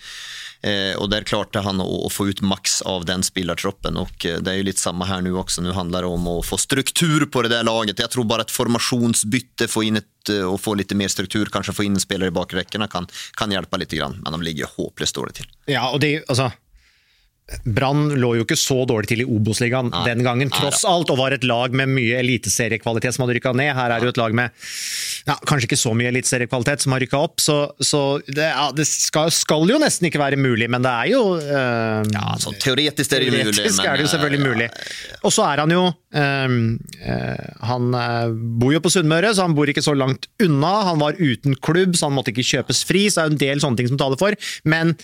[0.62, 4.00] Eh, og der klarte han å, få ut maks av den spillertroppen.
[4.00, 5.64] Og eh, det er jo litt samme her nå også.
[5.64, 8.02] Nå handler det om å få struktur på det der laget.
[8.04, 11.78] Jeg tror bare et formasjonsbytte, få inn et, eh, og få litt mer struktur, kanskje
[11.78, 13.08] få inn spillere i bakrekkene, kan,
[13.40, 13.90] kan hjelpe litt.
[13.90, 14.20] Grann.
[14.22, 15.48] Men de ligger håpløst dårlig til.
[15.72, 16.52] Ja, og det, altså
[17.66, 21.20] Brann lå jo ikke så dårlig til i Obos-ligaen den gangen, tross Nei, alt, og
[21.20, 23.72] var et lag med mye eliteseriekvalitet som hadde rykka ned.
[23.78, 24.54] Her er det jo et lag med
[25.28, 28.86] ja, kanskje ikke så mye eliteseriekvalitet som har rykka opp, så, så det, ja, det
[28.90, 33.16] skal, skal jo nesten ikke være mulig, men det er jo eh, Ja, sånn teoretisk
[33.16, 33.46] er det mulig.
[33.50, 34.70] Teoretisk men, er det jo selvfølgelig eh, mulig.
[35.24, 35.86] Og så er han jo
[36.16, 36.58] eh,
[37.70, 37.90] Han
[38.62, 40.74] bor jo på Sunnmøre, så han bor ikke så langt unna.
[40.92, 43.44] Han var uten klubb, så han måtte ikke kjøpes fri, så det er jo en
[43.46, 44.38] del sånne ting som taler for.
[44.70, 44.96] Men,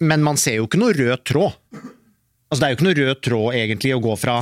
[0.00, 1.52] men man ser jo ikke noe rød tråd.
[2.50, 4.40] Altså, det er jo ikke noe rød tråd egentlig å gå fra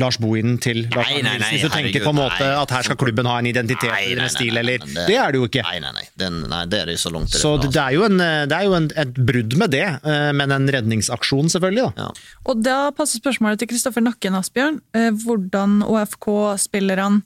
[0.00, 2.70] Lars Bohinen til Lars Nei, Arne nei, hvis du tenker herregud, på en måte at
[2.72, 5.34] her skal klubben ha en identitet Nei, nei, eller en stil, eller det, Det er
[5.34, 5.64] det jo ikke.
[5.66, 6.04] Nei, nei, nei.
[6.22, 7.72] Den, nei det er det så langt til Så det.
[7.74, 10.70] det, er jo, en, det er jo en, et brudd med det, eh, men en
[10.76, 11.90] redningsaksjon, selvfølgelig.
[11.92, 12.06] da.
[12.06, 12.38] Ja.
[12.48, 14.80] Og da passer spørsmålet til Kristoffer Nakken, Asbjørn.
[14.96, 17.20] Eh, Hvordan OFK-spillerne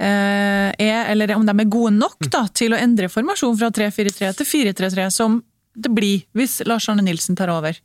[0.00, 4.32] eh, er, eller om de er gode nok da, til å endre formasjon fra 3-4-3
[4.40, 5.42] til 4-3-3, som
[5.78, 7.78] det blir hvis Lars Arne Nilsen tar over.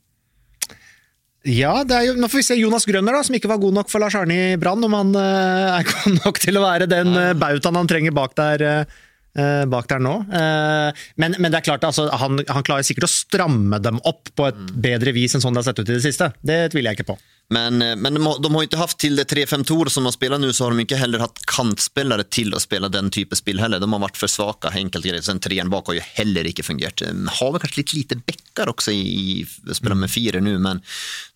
[1.43, 3.75] Ja, det er jo, nå får vi se Jonas Grønner, da, som ikke var god
[3.75, 6.87] nok for Lars Arne i Brann, om han uh, er god nok til å være
[6.87, 10.13] den uh, bautaen han trenger bak der, eh, bak der nå.
[10.29, 14.45] Men, men det er klart, altså, han, han klarer sikkert å stramme dem opp på
[14.45, 16.29] et bedre vis enn sånn det har sett ut i det siste.
[16.45, 17.17] Det tviler jeg ikke på.
[17.53, 20.41] Men, eh, men de, har, de har ikke hatt til det 3-5-2 som de spiller
[20.41, 23.81] nå, så har de ikke heller hatt kantspillere til å spille den type spill heller.
[23.83, 25.27] De har vært for svake, enkelt greit.
[25.27, 27.03] Sen treeren bak har jo heller ikke fungert.
[27.03, 29.03] De har vel kanskje litt lite bekker også i,
[29.43, 30.81] i spiller med fire nå, men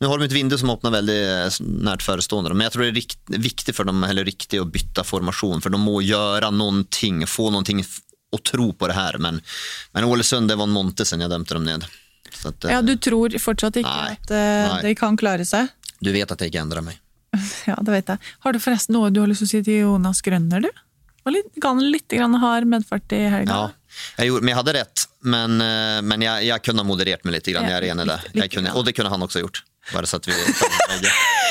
[0.01, 2.55] nå har de et vindu som åpner veldig eh, nært forestående.
[2.55, 5.73] Men jeg tror det er rikt, viktig for dem, eller riktig å bytte formasjon, for
[5.73, 7.83] de må gjøre noen ting, få noen ting
[8.33, 9.21] å tro på det her.
[9.23, 9.39] Men,
[9.93, 11.87] men Ålesund, det var en måned siden jeg dømte dem ned.
[12.33, 15.71] Så at, eh, Ja, Du tror fortsatt ikke Nei, at uh, de kan klare seg?
[16.03, 16.99] Du vet at jeg ikke endrer meg.
[17.67, 18.21] Ja, det vet jeg.
[18.45, 20.83] Har du forresten noe du har lyst til å si til Jonas Grønner, du?
[21.27, 23.55] Og litt, kan litt grann hard medfart i helga?
[23.57, 25.03] Ja, jeg gjorde, men jeg hadde rett.
[25.27, 27.49] Men, eh, men jeg, jeg kunne ha moderert meg litt.
[27.51, 28.47] Grann, jeg er enig i det.
[28.53, 29.59] Kunne, og det kunne han også gjort.
[29.93, 30.33] Bare så at vi.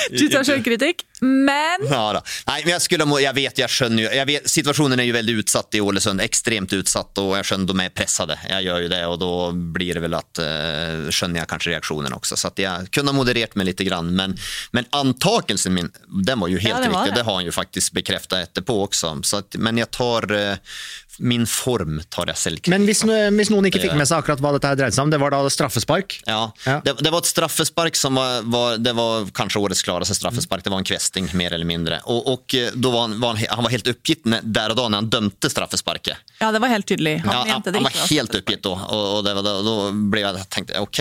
[0.06, 2.20] Du tar selvkritikk, men Ja, da.
[2.46, 5.16] Nei, men jeg, skulle, må- jeg vet, jeg skjønner jo jeg vet, Situasjonen er jo
[5.16, 6.22] veldig utsatt i Ålesund.
[6.22, 8.30] Ekstremt utsatt, og jeg skjønner de er presset.
[8.46, 9.30] Jeg gjør jo det, og da
[9.74, 12.38] blir det vel at eh, skjønner jeg kanskje reaksjonen også.
[12.38, 14.36] Så at jeg kunne ha moderert meg litt, grann, men,
[14.78, 17.10] men antakelsen min den var jo helt Ja, riktig.
[17.10, 17.18] det.
[17.18, 19.16] Det har han jo faktisk bekreftet etterpå også.
[19.26, 20.78] Så at, men jeg tar eh,
[21.18, 23.02] Min form tar jeg selvkritikk Men hvis,
[23.38, 25.32] hvis noen ikke fikk med seg akkurat hva dette her dreide seg om, det var
[25.32, 26.18] da straffespark.
[26.26, 26.80] Ja, Ja.
[26.84, 30.64] Det, det var et straffespark som var, var, det var kanskje årets klareste straffespark.
[30.64, 32.00] Det var en kvesting, mer eller mindre.
[32.10, 35.04] Og, og da var han, var han, han var helt oppgitt der og da når
[35.04, 36.34] han dømte straffesparket.
[36.40, 37.18] Ja, det var helt tydelig.
[37.24, 39.76] Han Ja, han, han var helt oppgitt da, og, og det var, da, da
[40.12, 41.00] ble jeg jag ok.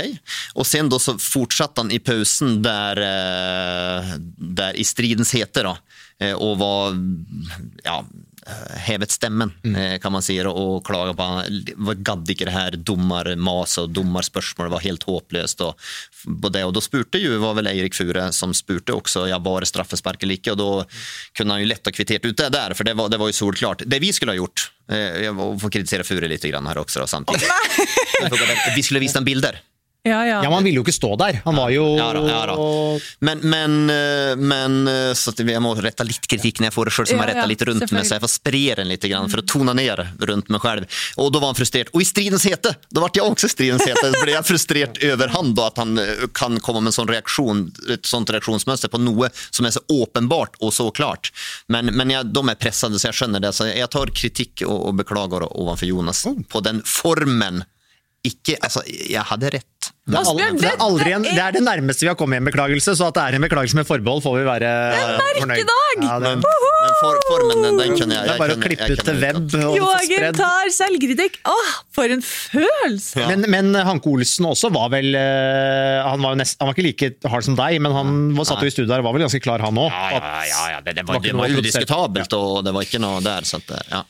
[0.56, 3.01] Og sen da så fortsatte han i pausen der,
[4.60, 5.75] der i stridens hete da
[6.39, 6.93] og var,
[7.84, 8.04] ja, eh,
[8.86, 9.99] hevet stemmen mm.
[10.03, 14.73] kan man si og klaga på han var gadd ikke det her dommermaset og dommerspørsmålet
[14.73, 15.63] var helt håpløst.
[15.65, 15.88] Og,
[16.43, 19.65] på det, og da spurte jo, var vel Eirik Fure som spurte også ja, var
[19.65, 20.69] det straffespark eller ikke, og da
[21.38, 23.39] kunne han jo lett ha kvittert ut det der, for det var, det var jo
[23.39, 23.86] solklart.
[23.89, 27.10] Det vi skulle ha gjort, eh, jeg får kritisere Fure litt grann her også da,
[27.10, 27.49] samtidig.
[28.75, 29.58] Vi skulle vist ham bilder.
[30.06, 30.44] Ja, ja.
[30.44, 31.39] Ja, men han ville jo ikke stå der.
[31.48, 32.56] Han var jo Ja da, ja da.
[33.26, 36.94] Men, men, eh, men eh, så jeg må rette litt kritikk når jeg får det
[36.94, 39.46] sjøl, som jeg ja, litt rundt meg, så jeg får spre den litt for å
[39.50, 41.02] tone ned rundt meg selv.
[41.18, 41.89] Og da var han frustrert.
[41.98, 44.06] Og i stridens hete, da ble jeg også i stridens hete.
[44.13, 47.10] Da ble jeg frustrert over han, da, at han eh, kan komme med en sånn
[47.10, 47.65] reaksjon,
[47.98, 51.34] et sånt reaksjonsmønster på noe som er så åpenbart og så klart.
[51.65, 53.56] Men, men jeg, de er pressede, så jeg skjønner det.
[53.58, 57.65] Så jeg tar kritikk og, og beklager overfor Jonas på den formen.
[58.26, 59.72] Ikke, altså, jeg hadde rett.
[60.06, 62.42] Det er, aldri, det, er aldri en, det er- det nærmeste vi har kommet i
[62.44, 65.48] en beklagelse, så at det er en beklagelse med forbehold, får vi være fornøyd.
[65.48, 66.04] merkedag!
[66.06, 68.90] Ja, det, Men, men for, formen, den, den jeg det er bare jeg å klippe
[68.94, 69.40] ut til web.
[69.80, 71.40] Joakim tar selvkritikk!
[71.50, 73.26] Åh, for en følelse!
[73.32, 77.12] Men, men Hanke Olsen også var vel eh, Han var nest, han var ikke like
[77.34, 79.42] hard som deg, men han var, satt jo i studio der og var vel ganske
[79.42, 79.90] klar, han òg.
[79.90, 83.42] Ja, ja, ja, ja, det, det var var, udiskutabelt, og det var ikke noe der.
[83.48, 84.06] Så at, ja.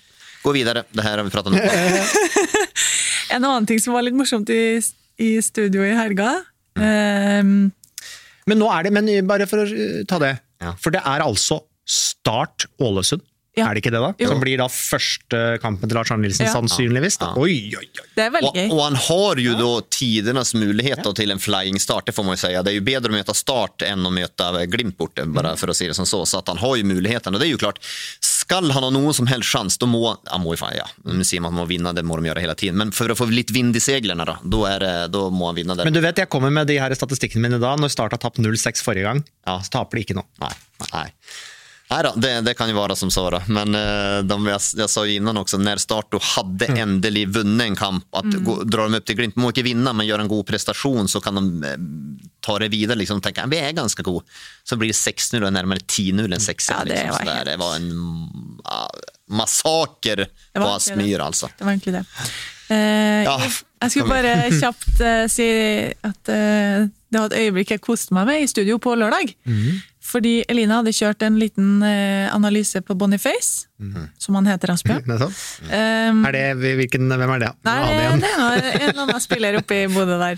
[0.45, 1.57] Gå videre, det her har vi pratet om.
[3.33, 4.79] En annen ting som var litt morsomt i,
[5.21, 6.31] i studio i helga
[6.77, 7.71] um,
[8.45, 10.75] Men nå er det, men bare for å eh, ta det, Ja.
[10.79, 13.21] for det er altså Start Ålesund.
[13.55, 13.69] Ja.
[13.69, 14.09] Er det ikke det, da?
[14.19, 14.27] Jo.
[14.33, 16.51] Som blir da første kampen til Lars Arne Nilsen, Ja.
[16.57, 17.15] sannsynligvis.
[17.21, 17.29] Da.
[17.39, 18.07] Oi, oi, oi.
[18.17, 18.71] Det er veldig gøy.
[18.73, 22.41] og han har jo da muligheter mulighet til en flying start, det får man jo
[22.41, 22.51] si.
[22.51, 25.75] Det er jo bedre å møte Start enn å møte Glimt borte, bare for å
[25.75, 26.25] si det som så.
[26.25, 27.35] Så at han har jo mulighetene.
[27.35, 27.79] og det er jo klart.
[28.45, 31.25] Skal han ha noen som helst sjanse, da må han må jo faen, ja, Nå
[31.25, 32.77] sier man man må vinne, det må de gjøre hele tiden.
[32.77, 35.75] Men for å få litt vind i seilene, da, da, det- da må han vinne
[35.75, 35.83] der.
[35.87, 38.37] Men du vet, jeg kommer med de her statistikkene mine da, når Start har tapt
[38.37, 39.23] 0-6 forrige gang.
[39.47, 39.57] Ja.
[39.65, 40.23] Så taper de ikke nå.
[40.41, 40.53] Nei,
[40.93, 41.07] nei.
[41.89, 43.29] Nej då, det, det kan ju vara som så.
[43.29, 43.41] Då.
[43.47, 47.67] Men eh, de, jag, jag sa ju innan också, när Starto då hade endelig vunnit
[47.67, 50.27] en kamp, att gå, dra dem upp till Glimt, de ikke vinna men gjør en
[50.27, 51.77] god prestation så kan de eh,
[52.39, 54.23] ta det vidare liksom, tenke, tänka att vi är ganska god.
[54.63, 57.57] Så blir det 6-0 och närmare 10-0 än 6 Ja, det liksom, var helt- Det
[57.57, 58.89] var en uh,
[59.29, 61.49] massaker på Aspmyr alltså.
[61.57, 62.05] Det var egentlig det.
[62.71, 63.41] Uh, Ja.
[63.81, 65.45] Jeg skulle bare kjapt uh, si
[66.01, 66.29] at
[67.15, 69.35] det var et øyeblikk jeg koste meg med i studio på lørdag.
[69.47, 69.83] Mhm.
[70.05, 74.03] Fordi Elina hadde kjørt en liten eh, analyse på Boniface, Mhm.
[74.21, 75.01] som han heter, Asbjørn.
[75.03, 75.33] Det er sånn.
[75.65, 77.49] Um, Er det, hvem er det?
[77.65, 77.73] Nei,
[78.21, 80.37] det, er en eller annen spiller oppe i Bodø der.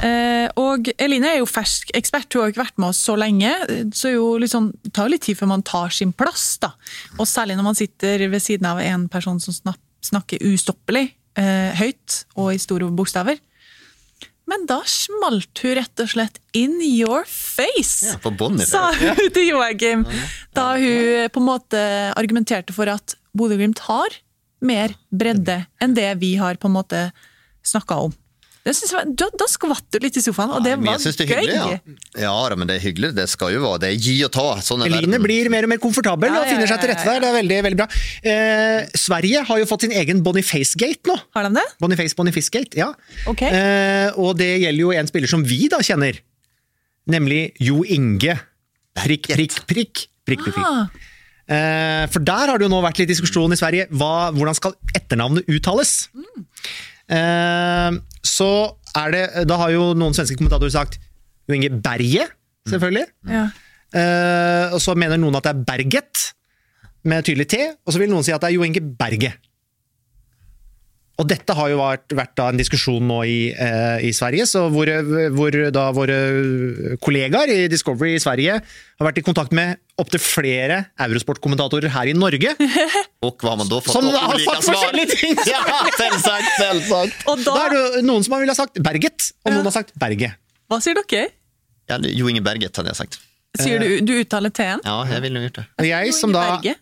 [0.00, 3.14] Uh, og Eline er jo fersk ekspert, hun har jo ikke vært med oss så
[3.20, 3.52] lenge.
[3.92, 6.72] Så jo liksom, det tar jo litt tid før man tar sin plass, da.
[7.18, 9.54] Og særlig når man sitter ved siden av en person som
[10.02, 13.36] snakker ustoppelig, uh, høyt og i store bokstaver.
[14.52, 18.04] Men da smalt hun rett og slett in your face!
[18.10, 20.04] Ja, på Bonnie, sa hun til Joakim.
[20.52, 21.80] Da hun på en måte
[22.12, 24.18] argumenterte for at Bodø-Glimt har
[24.60, 27.00] mer bredde enn det vi har på en måte
[27.64, 28.12] snakka om.
[28.62, 30.98] Det synes jeg, var- da, da skvatt du litt i sofaen, og det Men var
[31.02, 31.46] det gøy.
[31.50, 31.78] ja.
[32.22, 33.08] Ja, men det er hyggelig.
[33.16, 34.44] Det skal jo være Det er gi og ta.
[34.62, 35.22] Sånn Eline verden.
[35.24, 37.18] blir mer og mer komfortabel Ja, og finner seg til rette der.
[37.18, 37.88] Det er veldig, veldig bra.
[38.22, 41.18] Eh, Sverige har jo fått sin egen Boniface-gate nå.
[41.34, 41.66] Har de det?
[41.80, 42.92] Boniface Boniface-gate, ja.
[43.26, 43.42] Ok.
[43.42, 46.20] Eh, og det gjelder jo en spiller som vi da kjenner,
[47.10, 48.38] nemlig Jo Inge.
[48.94, 50.06] Prikk, prikk, prikk.
[50.24, 50.64] prikk, prikk, prikk.
[50.64, 50.86] Ah,
[51.52, 53.88] Eh, for der har det jo nå vært litt diskusjon i Sverige.
[53.90, 56.08] Hva, hvordan skal etternavnet uttales?
[56.14, 56.40] Eh,
[58.22, 58.50] så
[58.96, 60.98] er det Da har jo noen svenske kommentatorer sagt
[61.48, 62.28] Jo Inge Berge,
[62.70, 63.06] selvfølgelig.
[63.28, 63.48] ja.
[63.92, 66.20] Eh, og så mener noen at det er Berget,
[67.04, 67.58] med tydelig T.
[67.84, 69.34] Og så vil noen si at det er Jo Inge Berge.
[71.22, 74.64] Og dette har jo vært, vært da en diskusjon nå i, eh, i Sverige, så
[74.74, 74.88] hvor,
[75.36, 76.16] hvor da våre
[77.04, 82.14] kollegaer i Discovery i Sverige har vært i kontakt med opptil flere Eurosport-kommentatorer her i
[82.18, 82.56] Norge.
[83.26, 83.94] Og hva har man da fått?
[83.94, 84.80] Som har sagt svar.
[84.80, 85.38] forskjellige ting!
[85.52, 85.62] Ja,
[85.94, 87.22] selvsagt, selvsagt.
[87.30, 89.94] Og da, Da er det noen som ville ha sagt Berget, og noen har sagt
[90.02, 90.34] Berget.
[90.72, 91.28] Hva sier dere?
[91.92, 93.20] Ja, Jo Inge Berget hadde jeg sagt.
[93.62, 94.80] Sier du, du uttaler T-en?
[94.82, 95.66] Ja, jeg ville gjort det.
[95.78, 96.74] Og jeg, Jo som da, Berge.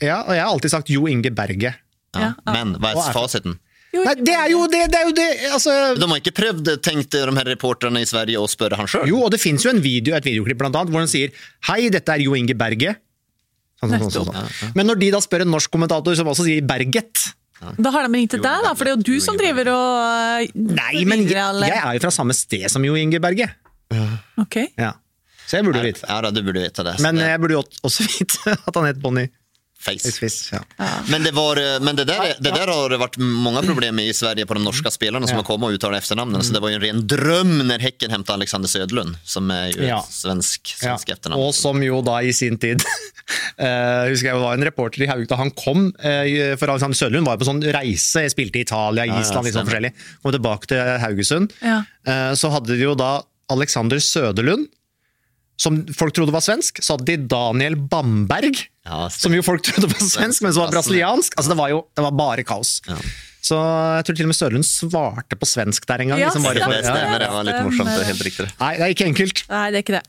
[0.00, 1.74] ja, og jeg har alltid sagt Jo Inge Berge.
[2.14, 2.20] Ja.
[2.30, 2.32] Ja.
[2.52, 3.58] Men hva er- fasiten?
[3.92, 4.86] Jo, Nei, det er jo det!
[4.88, 8.40] det, er jo det altså, De har ikke prøvd, tenkte de her reporterne i Sverige,
[8.40, 9.04] å spørre han sjøl?
[9.10, 11.34] jo, og det fins jo en video, et videoklipp blant annet, hvor han sier
[11.68, 12.96] 'Hei, dette er Jo Inge Berge'.
[13.82, 14.72] Sånn, sånn, sånn, sånn, sånn.
[14.78, 17.34] Men når de da spør en norsk kommentator som også sier 'Berget'
[17.78, 20.40] Da har de ringt til deg, da, for det er jo du som driver og
[20.42, 23.46] eh, Nei, men jeg, jeg er jo fra samme sted som Jo Inge Berge.
[24.40, 24.56] Ok.
[24.80, 24.96] Ja.
[25.46, 26.06] Så jeg burde jo vite.
[26.08, 26.96] Ja, da, du burde vite det.
[27.04, 29.28] Men det, jeg burde jo også vite at han het Bonnie
[29.82, 30.12] face.
[30.16, 30.36] Fiss.
[30.54, 30.60] Ja.
[31.10, 34.14] Men, det, var, men det, der, det der har det vært mange problem med i
[34.16, 36.78] Sverige på de norske spillerne som har kommet og uttalt etternavnene, så det var jo
[36.80, 39.98] en ren drøm når Häcken hentet Alexander Sødlund som er jo Ja.
[40.00, 40.96] et svensk, Ja.
[40.96, 41.42] svensk etternavn.
[41.42, 45.38] Og som jo da i sin tid uh, husker jeg var en reporter i Haugta
[45.40, 45.88] han kom.
[45.98, 49.66] uh, for Alexander Sødlund var på sånn reise, spilte i Italia, ja, Island, litt sånn
[49.66, 49.90] stemmer.
[49.92, 50.20] forskjellig.
[50.22, 51.52] Kom tilbake til Haugesund.
[51.62, 51.80] Ja.
[52.06, 54.68] Eh, så hadde de jo da Alexander Søderlund,
[55.60, 56.80] som folk trodde var svensk.
[56.82, 60.72] Så hadde de Daniel Bamberg, Ja, som jo folk trodde var svensk, men som var
[60.74, 61.36] brasiliansk.
[61.36, 62.80] Altså Det var jo det var bare kaos.
[62.88, 62.98] Ja.
[63.42, 66.20] Så jeg tror til og med Sørlund svarte på svensk der en gang.
[66.22, 67.90] Ja, liksom bare det, for, det stemmer, det var litt morsomt.
[67.90, 68.46] Det er helt riktig.
[68.60, 69.42] Nei, det er ikke enkelt.
[69.50, 70.02] Nei, det er ikke det.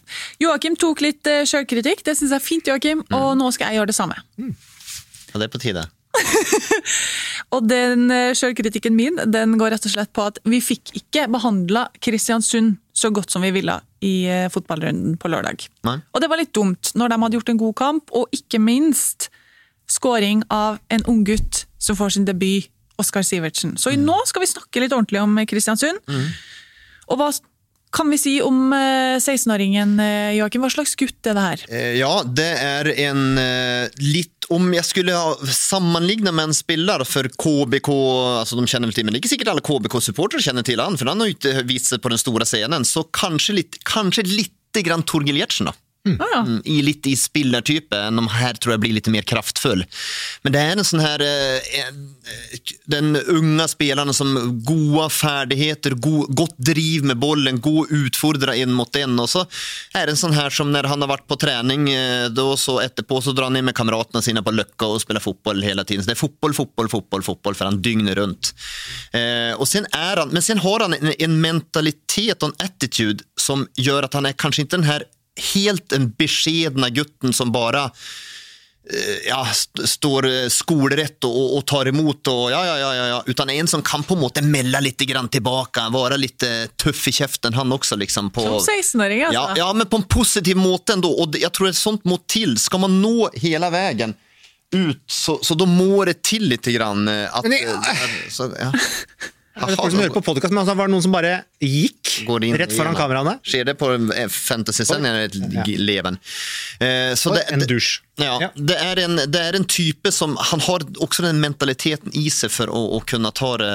[0.44, 2.06] Joakim tok litt uh, sjølkritikk.
[2.06, 4.20] Det syns jeg er fint, Joakim, og nå skal jeg gjøre det samme.
[4.44, 5.88] Og det er på tide.
[7.54, 11.28] Og den uh, sjølkritikken min den går rett og slett på at vi fikk ikke
[11.34, 15.66] behandla Kristiansund så godt som vi ville i uh, fotballrunden på lørdag.
[15.88, 15.98] Nei.
[16.14, 19.30] Og det var litt dumt når de hadde gjort en god kamp, og ikke minst
[19.90, 22.70] skåring av en ung gutt som får sin debut,
[23.02, 23.74] Oskar Sivertsen.
[23.82, 24.04] Så mm.
[24.06, 25.98] nå skal vi snakke litt ordentlig om Kristiansund.
[27.10, 27.32] Og hva
[27.94, 30.64] kan vi si om eh, 16-åringen eh, Joakim?
[30.66, 31.66] Hva slags gutt er det her?
[31.70, 37.06] Eh, Ja, det er en eh, litt Om jeg skulle ha sammenlignet med en spiller
[37.08, 37.90] for KBK
[38.42, 40.98] altså de kjenner vel til, men Det er ikke sikkert alle KBK-supportere kjenner til han,
[41.00, 42.84] for han har ikke vist seg på den store scenen.
[42.88, 45.78] Så kanskje litt, kanskje litt grann Torgill Gjertsen, da.
[46.06, 46.40] Ah, ja.
[46.40, 48.16] Mm, i litt i spillertypen.
[48.16, 49.86] De her tror jeg blir litt mer kraftfull.
[50.44, 54.34] Men det er en sånn her eh, eh, Den unge spilleren som
[54.68, 59.16] gode ferdigheter, god, godt driv med bollen, god utfordra en mot en.
[59.24, 59.46] Og så
[59.96, 63.22] er det en sånn her som når han har vært på trening, eh, så etterpå
[63.24, 66.04] så drar han inn med kameratene sine på Løkka og spiller fotball hele tiden.
[66.04, 68.52] Så det er fotball, fotball, fotball, fotball for han dygnet rundt.
[69.16, 73.24] Eh, og sen er han, men sen har han en, en mentalitet og en attitude
[73.40, 75.08] som gjør at han er kanskje ikke den her
[75.54, 77.88] helt den beskjedne gutten som bare
[78.90, 83.22] eh, ja, st står eh, skolerett og, og tar imot, og ja, ja, ja, ja,
[83.26, 87.08] utan en som kan på en måte melde litt grann tilbake, være litt eh, tøff
[87.10, 87.98] i kjeften han også.
[88.02, 89.40] Liksom, på, Som 16-åring, altså.
[89.40, 91.10] ja, ja, men på en positiv måte ändå.
[91.24, 92.58] Og jeg tror det sånt må til.
[92.62, 94.14] Skal man nå hele veien
[94.74, 97.08] ut, så, så da må det til litt grann.
[97.08, 98.72] At, Men jeg- så, ja.
[99.54, 102.14] Det er folk som hører på podcast, men altså, var det noen som bare gikk
[102.26, 103.36] inn rett foran kameraene?
[103.46, 105.66] Skjer det på eh, fantasy-sendingen Ja.
[105.70, 106.18] i leven?
[106.82, 108.00] Eh, så det, en dusj.
[108.18, 108.50] Ja, Ja.
[108.56, 112.52] Det, er en, det er en type som Han har også den mentaliteten i seg
[112.54, 113.72] for å, å kunne ta det,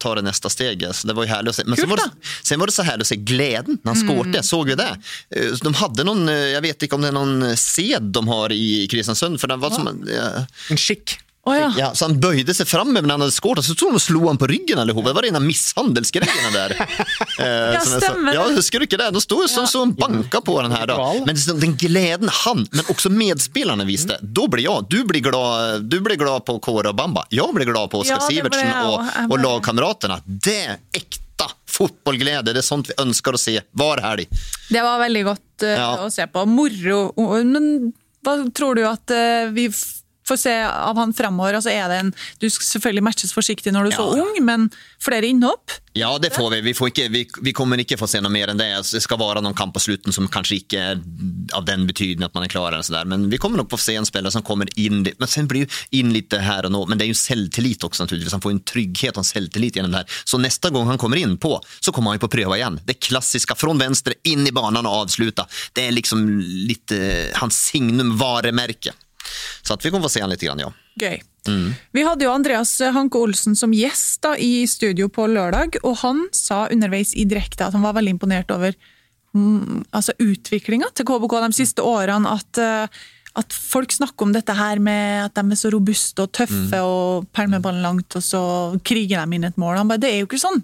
[0.00, 0.92] ta det neste steget.
[0.96, 1.64] Så det var jo herlig å se.
[1.68, 4.00] Men sen så var, det, sen var det så herlig å se gleden når han
[4.04, 4.44] skårte.
[4.44, 4.90] Såg vi det?
[5.36, 8.52] Eh, De hadde noen, eh, jeg vet ikke om det er noen sed de har
[8.56, 9.40] i Kristiansund.
[9.40, 10.30] For det var som, ja,
[10.72, 11.18] En skikk.
[11.44, 11.66] Å, ja.
[11.76, 14.38] ja, så han bøyde seg fram når han hadde skåret, så tror de slo han
[14.40, 15.10] på ryggen allihopa.
[15.10, 16.76] Det var rene mishandelsgreiene der.
[17.34, 18.36] Eh, som stemmer.
[18.36, 19.08] Ja, husker du ikke det?
[19.14, 20.86] De stod sånn så han banka på den her.
[20.86, 20.96] Da.
[21.26, 24.86] Men den gleden han, men også medspillerne viste, da blir jeg.
[24.92, 27.26] Du blir glad, du blir glad på Kåre og Bamba.
[27.34, 29.10] Jeg blir glad på Oskar Ja, Sivertsen og.
[29.34, 30.20] Og lagkameratene.
[30.26, 32.54] Det er ekte fotballglede.
[32.54, 34.30] Det er sånt vi ønsker å se hver helg.
[34.70, 35.90] Det var veldig godt uh, Ja.
[36.06, 36.46] å se på.
[36.48, 37.00] Moro.
[37.42, 37.92] Men
[38.24, 39.68] hva tror du at uh, vi
[40.28, 41.58] får se av han fremover?
[41.58, 44.68] Altså er det en, du skal selvfølgelig matches forsiktig når du er så ung, men
[45.02, 45.78] flere innhopp?
[45.94, 46.60] Ja, det får vi.
[46.60, 48.66] Vi, får ikke, vi, vi kommer ikke få se noe mer enn det.
[48.80, 51.02] Altså, Det skal være noen kamp på slutten som kanskje ikke er
[51.54, 52.72] av den betydning at man er klar.
[52.72, 53.06] eller så der.
[53.10, 55.20] Men vi kommer nok få se en spiller som kommer inn litt.
[55.22, 56.82] Men sen blir jo inn litt her og nå.
[56.90, 58.34] Men det er jo selvtillit også, naturligvis.
[58.34, 60.18] Han får en trygghet og en selvtillit gjennom det her.
[60.26, 62.80] Så neste gang han kommer inn på, så kommer han jo på prøve igjen.
[62.88, 65.46] Det klassiske fra venstre inn i banen og avslutte.
[65.78, 66.26] Det er liksom
[66.66, 68.96] litt eh, hans signum varemerke.
[69.62, 70.72] Så at vi kommer få se han grann, ja.
[71.00, 71.22] Gøy.
[71.92, 76.22] Vi hadde jo Andreas Hanke Olsen som gjest da, i studio på lørdag, og han
[76.32, 78.76] sa underveis i direkte at han var veldig imponert over
[79.36, 82.32] mm, altså utviklinga til KBK de siste årene.
[82.38, 83.02] At eh,
[83.34, 87.26] at folk snakker om dette her med at de er så robuste og tøffe og
[87.34, 88.42] pælmer ballen langt, og så
[88.86, 89.80] kriger de inn et mål.
[89.80, 90.62] Han bare, det er jo ikke sånn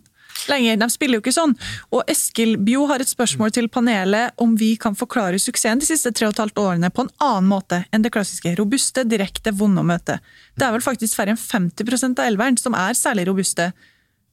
[0.49, 0.79] lenger.
[0.81, 1.55] De spiller jo ikke sånn.
[1.95, 6.13] Og Eskil Bjo har et spørsmål til panelet om vi kan forklare suksessen de siste
[6.17, 8.55] tre og et halvt årene på en annen måte enn det klassiske.
[8.59, 10.21] Robuste, direkte, vonde å møte.
[10.57, 13.71] Det er vel faktisk færre enn 50% av elveren som er særlig robuste.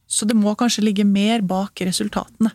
[0.07, 2.53] Så det må kanskje ligge mer bak resultatene.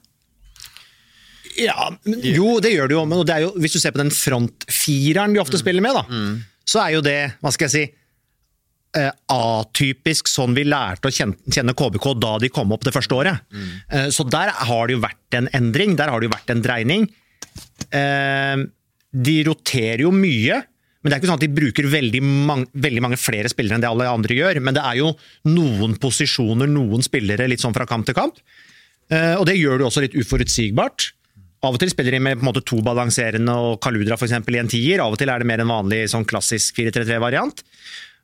[1.60, 3.02] Ja, men, jo, det gjør det jo.
[3.08, 6.06] Men det er jo, hvis du ser på den frontfireren vi ofte spiller med, da,
[6.68, 7.84] så er jo det, hva skal jeg si
[8.92, 13.40] atypisk sånn vi lærte å kjenne, KBK da de kom opp det første året.
[13.48, 14.10] Mm.
[14.12, 17.06] så der har det jo vært en endring, der har det jo vært en dreining.
[17.92, 18.66] Eh,
[19.12, 20.60] de roterer jo mye,
[21.02, 23.84] men det er ikke sånn at de bruker veldig mange, veldig mange flere spillere enn
[23.84, 24.60] det alle andre gjør.
[24.62, 25.10] Men det er jo
[25.50, 28.38] noen posisjoner, noen spillere litt sånn fra kamp til kamp.
[29.10, 31.10] Eh, og det gjør det også litt uforutsigbart.
[31.62, 34.56] Av og til spiller de med på en måte to balanserende og Kaludra for eksempel,
[34.56, 35.02] i en tier.
[35.02, 37.62] Av og til er det mer en vanlig sånn klassisk 4-3-3-variant.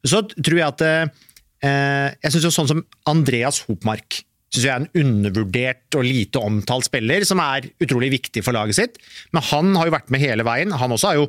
[0.06, 4.80] Så tror jeg at eh, Jeg syns jo sånn som Andreas Hopmark synes jeg er
[4.80, 8.94] en undervurdert og lite omtalt spiller, som er utrolig viktig for laget sitt.
[9.36, 10.72] Men han har jo vært med hele veien.
[10.72, 11.26] Han også har jo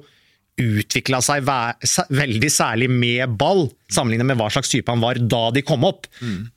[0.59, 5.63] utvikla seg veldig særlig med ball, sammenlignet med hva slags type han var da de
[5.65, 6.07] kom opp.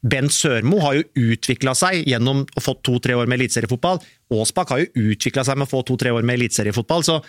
[0.02, 4.02] Bent Sørmo har jo utvikla seg gjennom å få to-tre år med eliteseriefotball.
[4.34, 7.06] Aasbakk har jo utvikla seg med å få to-tre år med eliteseriefotball.
[7.06, 7.20] så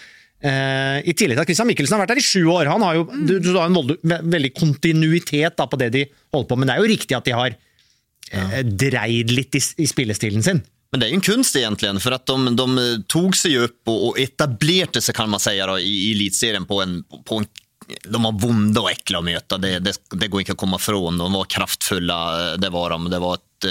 [0.44, 2.68] I tillegg til at Christian Mikkelsen har vært der i sju år.
[2.68, 6.02] Han har jo du, du har en voldu, veldig kontinuitet da, på det de
[6.36, 6.66] holder på med.
[6.66, 10.60] Men det er jo riktig at de har eh, dreid litt i, i spillestilen sin.
[10.94, 11.94] Men det er jo en kunst egentlig.
[12.04, 15.80] For at de, de tog seg opp og, og etablerte seg kan man si, da,
[15.82, 17.50] i, i elitserien på en, på en
[17.88, 21.18] de var vonde og ekle å møte, det, det, det går ikke å komme ifrån.
[21.20, 22.20] De var kraftfulle,
[22.62, 23.12] det var de.
[23.12, 23.68] Det var ett,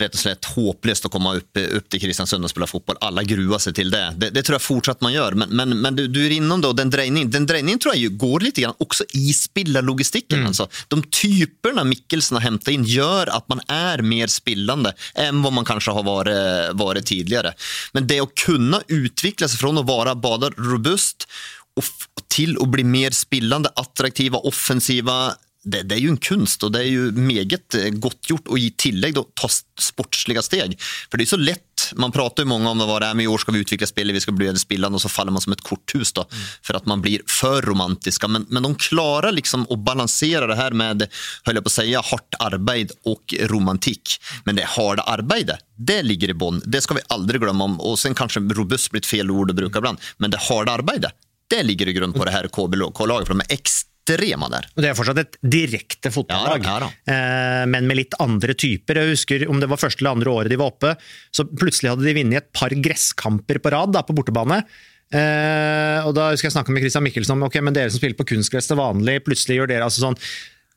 [0.00, 2.98] eh, og slett håpløst å komme opp, opp til Kristiansund og spille fotball.
[3.04, 4.02] Alle gruer seg til det.
[4.20, 6.72] Det, det tror jeg fortsatt man gjør, Men, men, men du, du er innom då,
[6.76, 7.32] den drejningen.
[7.32, 10.44] Den drejningen tror jeg går litt grann også i spillerlogistikken.
[10.44, 10.50] Mm.
[10.52, 10.68] Altså.
[10.92, 15.68] de typene Mikkelsen har hentet inn, gjør at man er mer spillende enn hva man
[15.68, 17.54] kanskje har vært, vært tidligere.
[17.96, 21.26] Men det å kunne utvikle seg fra å være bare robust
[22.32, 25.34] til å bli mer spillende, attraktive, offensiva.
[25.64, 28.58] Det, det är ju en kunst och det är ju meget godt gott gjort och
[28.58, 30.80] i tillägg då ta sportslige sportsliga steg.
[31.10, 33.26] För det är så lätt, man pratar ju många om vad det är med i
[33.26, 35.60] år ska vi utveckla spelet, vi ska bli spillande och så faller man som ett
[35.60, 36.26] korthus då
[36.62, 38.28] för att man blir för romantiska.
[38.28, 41.08] Men, men de klarar liksom att balansera det här med,
[41.44, 44.20] höll jag på att säga, hårt arbete och romantik.
[44.44, 46.62] Men det hårda arbetet, det ligger i Bonn.
[46.64, 47.80] Det ska vi aldrig glömma om.
[47.80, 49.98] Och sen kanske robust blir ett fel ord att bruka ibland.
[50.16, 51.12] Men det hårda arbetet,
[51.52, 54.68] det ligger i grunnen på det her KB-laget, for de er ekstreme der.
[54.74, 59.02] Det er fortsatt et direkte fotballag, Ja ja eh, men med litt andre typer.
[59.02, 60.94] Jeg husker om det var første eller andre året de var oppe,
[61.34, 64.62] så plutselig hadde de vunnet et par gresskamper på rad da, på bortebane.
[65.12, 68.16] Eh, og da husker jeg snakke med Christian Mikkelsen om ok, men dere som spiller
[68.16, 70.18] på kunstgress til vanlig, plutselig gjør dere altså sånn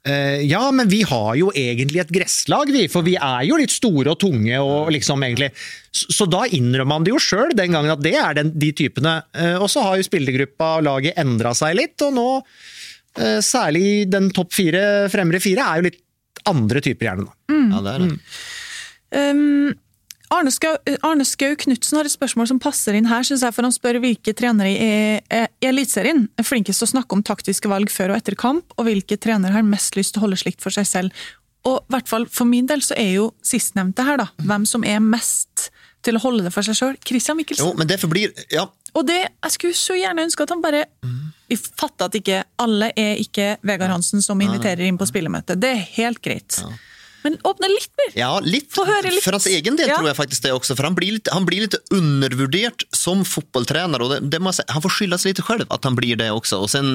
[0.06, 4.14] ja, men vi har jo egentlig et gresslag, vi, for vi er jo litt store
[4.14, 4.60] og tunge.
[4.62, 5.50] og liksom egentlig.
[5.90, 8.70] Så, så da innrømmer man det jo sjøl den gangen at det er den, de
[8.78, 9.18] typene.
[9.34, 12.30] Eh, og så har jo spillergruppa og laget endra seg litt, og nå
[13.16, 16.02] Eh, Særlig den topp fire, fremre fire, er jo litt
[16.52, 17.32] andre typer, gjerne.
[17.52, 17.68] Mm.
[17.72, 18.12] Ja, det er det.
[19.16, 19.74] Um,
[20.34, 20.74] Arne Skau,
[21.06, 24.00] Arne Skau Knutsen har et spørsmål som passer inn her, synes jeg, for han spør
[24.04, 28.38] hvilke trenere i, Eliteserien er flinkest til å snakke om taktiske valg før og etter
[28.40, 31.26] kamp, og hvilke trenere har mest lyst til å holde slikt for seg selv.
[31.66, 34.86] Og i hvert fall For min del så er jo sistnevnte her, da, hvem som
[34.86, 35.70] er mest
[36.06, 36.98] til å holde det for seg sjøl.
[37.06, 37.66] Christian Mikkelsen.
[37.66, 40.84] Jo, men det forblir, ja, Og det, jeg skulle så gjerne ønske at han bare
[41.50, 45.58] Vi fatter at ikke alle er ikke Vegard Hansen som inviterer inn på spillemøte.
[45.58, 46.62] Det er helt greit.
[47.26, 48.12] Men åpne litt mer!
[48.20, 48.70] Ja, litt.
[48.76, 49.24] Få høre litt.
[49.26, 49.98] For hans egen del Ja.
[49.98, 50.76] tror jeg faktisk det også.
[50.78, 54.02] For han blir litt, han blir litt undervurdert som fotballtrener.
[54.06, 56.20] og det, det må jeg si, han får skylda seg litt selv at han blir
[56.22, 56.62] det også.
[56.62, 56.94] Og sen,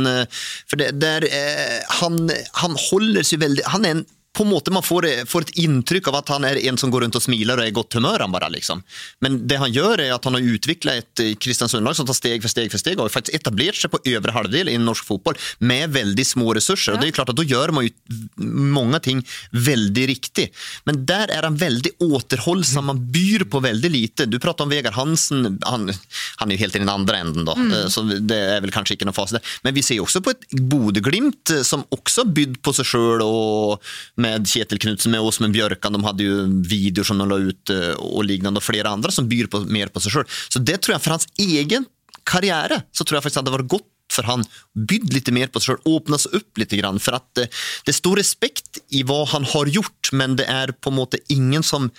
[0.70, 2.30] for det, der, eh, han,
[2.62, 4.06] han holder seg veldig Han er en,
[4.36, 6.90] på en måte man får, eh, får et inntrykk av at han er en som
[6.90, 8.22] går rundt og smiler og er i godt humør.
[8.22, 8.82] Han bare liksom.
[9.20, 12.52] Men det han gjør er at han har utvikla et Kristiansund-lag som tar steg for
[12.52, 15.90] steg for steg og har faktisk etablert seg på øvre halvdel i norsk fotball med
[15.90, 16.94] veldig små ressurser.
[16.94, 17.92] og det är klart at Da gjør man jo
[18.36, 20.50] mange ting veldig riktig.
[20.84, 24.26] Men der er han veldig återhållsam, man byr på veldig lite.
[24.26, 25.90] Du prater om Vegard Hansen, han,
[26.36, 27.54] han er jo helt i den andre enden, da.
[27.54, 27.90] Mm.
[27.90, 29.42] så det er vel kanskje ikke noen fase der.
[29.64, 33.22] Men vi ser jo også på et Bodeglimt eh, som har bydd på seg sjøl
[33.22, 33.82] och
[34.20, 38.20] med Kjetil Knutsen, med Åsmund Bjørkan, de hadde jo videoer som de la ut og
[38.20, 40.28] och liknande och flera andra som byr på, mer på seg sjøl.
[40.48, 41.86] Så det tror jeg for hans egen
[42.24, 44.44] karriere så tror jeg faktisk hadde vært godt for han
[44.74, 46.98] bydd litt mer på seg själv, åpnas opp litt grann.
[47.02, 47.46] For at det,
[47.86, 51.62] det står respekt i hva han har gjort, men det er på en måte ingen
[51.66, 51.90] som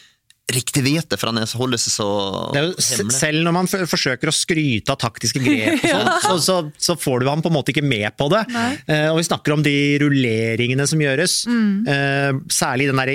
[0.56, 2.08] riktig vet det, for han er- holder seg så
[3.00, 3.16] hemmelig.
[3.18, 6.96] selv når man f forsøker å skryte av taktiske grep, og sånt, så, så, så
[7.00, 8.44] får du ham på en måte ikke med på det.
[8.88, 11.38] Uh, og vi snakker om de rulleringene som gjøres.
[11.48, 13.14] Eh, særlig den der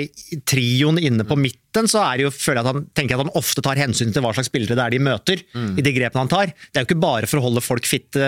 [0.49, 3.25] trioen inne på midten, så er det jo, føler jeg at han tenker jeg at
[3.27, 5.43] han ofte tar hensyn til hva slags spillere det er de møter.
[5.77, 6.51] i de grepene han tar.
[6.55, 8.23] Det er jo ikke bare for å holde folk fitte.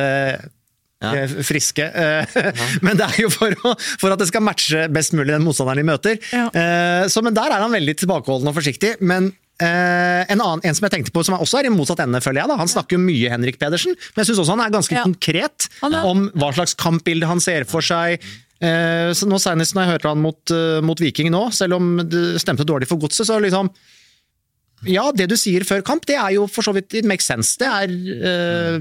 [1.01, 1.13] Ja.
[1.15, 1.85] eh, Friske.
[1.87, 2.39] eh,
[2.85, 5.79] Men det er jo for, å, for at det skal matche best mulig den motstanderen
[5.79, 6.17] de møter.
[6.35, 6.47] Ja.
[6.51, 8.97] Eh, Så, men der er han veldig tilbakeholden og forsiktig.
[8.99, 9.29] Men
[9.63, 12.41] eh, en, annen, en som jeg tenkte på, som også er i motsatt ende, føler
[12.43, 12.51] jeg.
[12.51, 15.05] da, Han snakker jo mye Henrik Pedersen, men jeg syns også han er ganske Ja.
[15.07, 18.19] konkret er- om hva slags kampbilde han ser for seg.
[18.59, 20.51] Eh, så nå Senest når jeg hørte han mot,
[20.83, 23.71] mot Viking nå, selv om det stemte dårlig for godset, så liksom
[24.87, 27.57] ja, det du sier før kamp, det er jo for så vidt it makes sense.
[27.59, 28.77] Det er eh,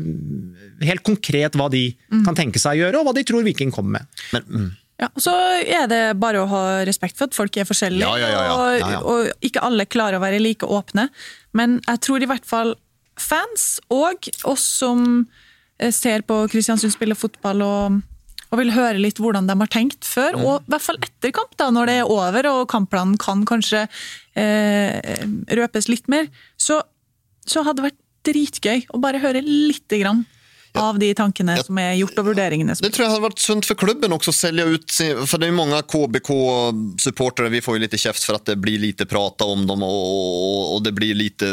[0.85, 1.85] helt konkret hva de
[2.27, 4.21] kan tenke seg å gjøre, og hva de tror Viking kommer med.
[4.35, 4.69] Men, mm.
[4.99, 5.31] Ja, så
[5.63, 8.99] er det bare å ha respekt for at folk er forskjellige, Ja, ja, ja.
[8.99, 11.05] Og, og ikke alle klarer å være like åpne.
[11.55, 12.75] Men jeg tror i hvert fall
[13.19, 15.05] fans, og oss som
[15.79, 18.01] eh, ser på Kristiansund spille fotball og,
[18.51, 20.45] og vil høre litt hvordan de har tenkt før, Mm.
[20.47, 23.85] og i hvert fall etter kamp, da, når det er over og kampplanen kan kanskje
[24.39, 25.23] eh,
[25.59, 26.27] røpes litt mer,
[26.59, 26.81] så,
[27.47, 30.25] så hadde det vært dritgøy å bare høre lite grann
[30.73, 33.69] av de tankene som er gjort, og vurderingene som Det tror jeg hadde vært sunt
[33.69, 37.83] for klubben også, å selge ut, For det er jo mange KBK-supportere, vi får jo
[37.85, 41.15] litt kjeft for at det blir lite prata om dem og, og, och det blir
[41.15, 41.47] lite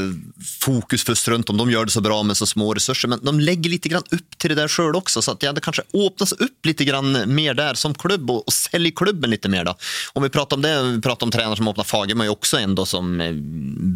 [0.62, 3.36] fokus først rundt om de gjør det så bra med så små ressurser, men de
[3.40, 6.66] legger litt grann til till det der sjøl også, så att det kanskje öppnats opp
[6.66, 9.76] litt grann mer der som klubb og, og sälj klubben litt mer da.
[10.14, 12.60] Om vi prater om det, vi prater om trenere som öppnar faget, men jo også
[12.60, 13.16] en som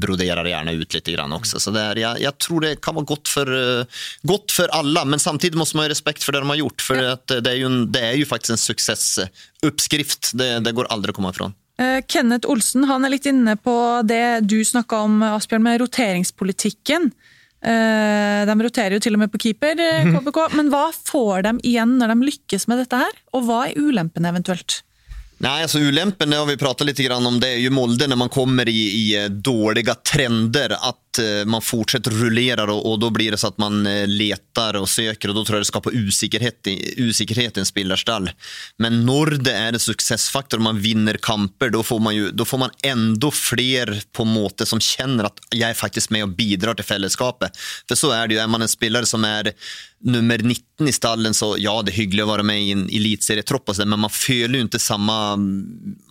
[0.01, 3.09] broderer gjerne ut litt grann också, så det er, jeg, jeg, tror det kan være
[3.09, 3.53] godt for,
[4.24, 6.82] godt for för alla, men samtidigt måste man ha respekt för det de har gjort,
[6.82, 10.86] för att det är ju, en, det är ju faktiskt en successuppskrift, det, det går
[10.89, 11.53] aldrig att komma ifrån.
[11.80, 17.12] Eh, Kenneth Olsen han er litt inne på det du snakka om, Asbjørn, med roteringspolitikken.
[17.64, 20.41] Eh, De roterer jo til og med på keeper, eh, KBK.
[20.60, 23.18] Men hva får de igjen når de lykkes med dette her?
[23.34, 24.82] Og hva er ulempen eventuelt?
[25.39, 27.39] Nei, altså Ulempen det har vi pratat litt om.
[27.39, 28.82] Det er jo Molde når man kommer i,
[29.14, 30.76] i dårlige trender.
[30.76, 30.78] trender.
[31.10, 34.89] Att eh, man fortsätter rullera och då blir det så att man leter letar och
[34.89, 38.30] söker och då tror jag det skapar usikkerhet i, usikkerhet i en spillerstall.
[38.78, 42.45] Men när det är en successfaktor och man vinner kamper då får man, ju, då
[42.45, 46.74] får man ändå fler på måte som känner att jag är faktiskt med och bidrar
[46.74, 47.57] till fällskapet.
[47.88, 49.53] För så är det ju, är man en spelare som är
[50.01, 53.70] nummer 19 i stallen så ja, det är hyggligt att vara med i en elitserietropp
[53.78, 55.34] men man följer ju inte samma,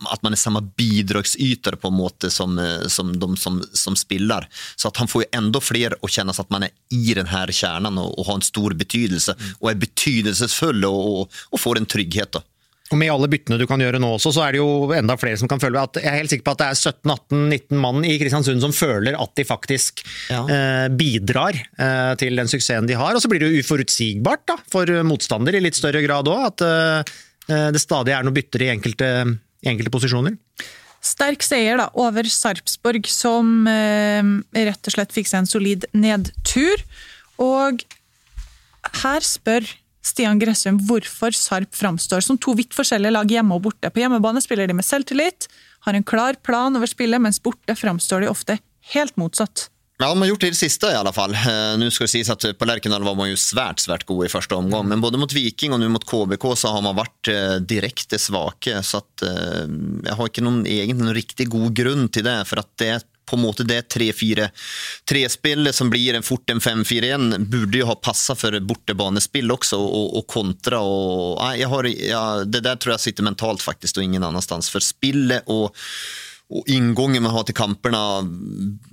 [0.09, 4.49] att man är samma bidragsytare på en måte som, eh, som de som, som spillar.
[4.75, 7.27] Så att han får ju ändå fler att känna så att man är i den
[7.27, 11.77] här kärnan och, och har en stor betydelse och är betydelsefull och, och, och får
[11.77, 12.31] en trygghet.
[12.31, 12.41] Då.
[12.89, 15.37] Og med alle byttene du kan gjøre nå også, så er det jo enda flere
[15.37, 18.15] som kan føle at Jeg er helt sikker på at det er 17-18-19 mann i
[18.17, 20.41] Kristiansund som føler at de faktisk Ja.
[20.49, 23.13] eh, bidrar eh, til den suksessen de har.
[23.13, 26.65] Og så blir det jo uforutsigbart da, for motstander i litt større grad òg, at
[26.65, 29.07] eh, det stadig er noen bytter i enkelte,
[29.69, 30.37] enkelte posisjoner.
[30.99, 34.23] Sterk seier da, over Sarpsborg, som eh,
[34.67, 36.83] rett og slett fikk seg en solid nedtur.
[37.39, 37.85] Og
[39.03, 39.67] her spør
[40.05, 43.91] Stian Gressum hvorfor Sarp framstår som to vidt forskjellige lag hjemme og borte.
[43.91, 45.49] På hjemmebane spiller de med selvtillit,
[45.87, 48.59] har en klar plan over spillet, mens borte framstår de ofte
[48.93, 49.69] helt motsatt.
[50.01, 51.35] Ja, de har gjort det i det siste i alla fall.
[51.45, 54.29] Nå nu ska det sägas att på Lerkendal var man ju svärt, svärt god i
[54.29, 57.55] första omgang, Men både mot Viking och nu mot KBK så har man varit eh,
[57.55, 58.83] direkte svake.
[58.83, 59.67] Så att eh,
[60.05, 62.37] jag har ikke noen, egentlig noen riktig god grunn til det.
[62.47, 62.93] For at det
[63.27, 68.37] på en måte det 3-4-3-spillet som blir en fort en 5-4-1 burde jo ha passa
[68.39, 70.79] for bortebanespill også, og, og kontra.
[70.79, 74.71] og nej, har, ja, det der tror jeg sitter mentalt faktisk, og ingen annanstans.
[74.71, 75.75] For spillet och
[76.49, 78.21] och ingången man har till kamperna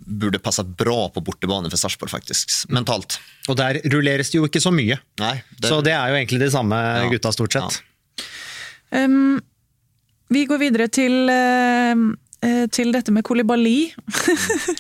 [0.07, 2.51] burde passet bra på bortebanen for Sarpsborg, faktisk.
[2.69, 3.19] Mentalt.
[3.49, 4.99] Og der rulleres det jo ikke så mye.
[5.21, 7.09] Nei, det- Så det er jo egentlig de samme Ja.
[7.09, 7.83] gutta, stort sett.
[8.93, 9.41] Um,
[10.29, 11.95] vi går videre til, eh,
[12.43, 13.93] eh, til dette med Kolibali.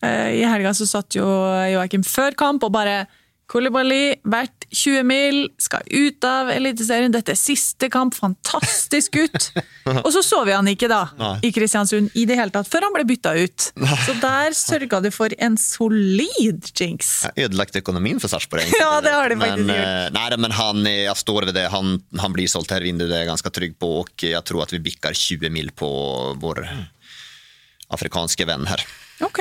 [0.00, 1.24] Eh, I helga så satt jo
[1.72, 3.00] Joakim før kamp og bare
[3.48, 7.08] Kolibali, verdt 20 mil, skal ut av Eliteserien.
[7.14, 9.46] Dette er siste kamp, fantastisk gutt.
[10.04, 11.30] Og så så vi han ikke da, Nei.
[11.48, 13.70] i Kristiansund i det hele tatt, før han ble bytta ut.
[14.04, 17.14] Så der sørga du for en solid jinx.
[17.24, 18.68] Ja, Ødelagt økonomien for Sarpsborg.
[18.82, 20.12] Ja, det har de men, faktisk gjort.
[20.18, 21.66] Nei, men han, är- jag står ved det.
[21.72, 23.94] Han, han blir solgt her vinduet, det er jeg ganske trygg på.
[24.02, 25.88] og jeg tror at vi bikker 20 mil på
[26.44, 26.66] vår
[27.96, 28.84] afrikanske venn här.
[29.24, 29.40] Ok.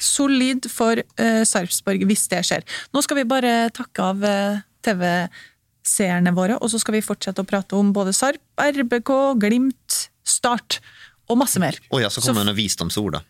[0.00, 2.64] Solid for uh, Sarpsborg, hvis det skjer.
[2.94, 7.48] Nå skal vi bare takke av uh, TV-seerne våre, og så skal vi fortsette å
[7.48, 10.80] prate om både Sarp, RBK, Glimt, Start
[11.28, 11.76] og masse mer.
[11.90, 13.18] Oj, så Så kommer en visdomsord.
[13.18, 13.22] da.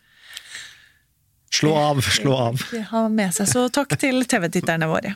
[1.53, 2.63] Slå av, slå av.
[2.71, 5.15] De har med seg, så takk til TV-titterne våre.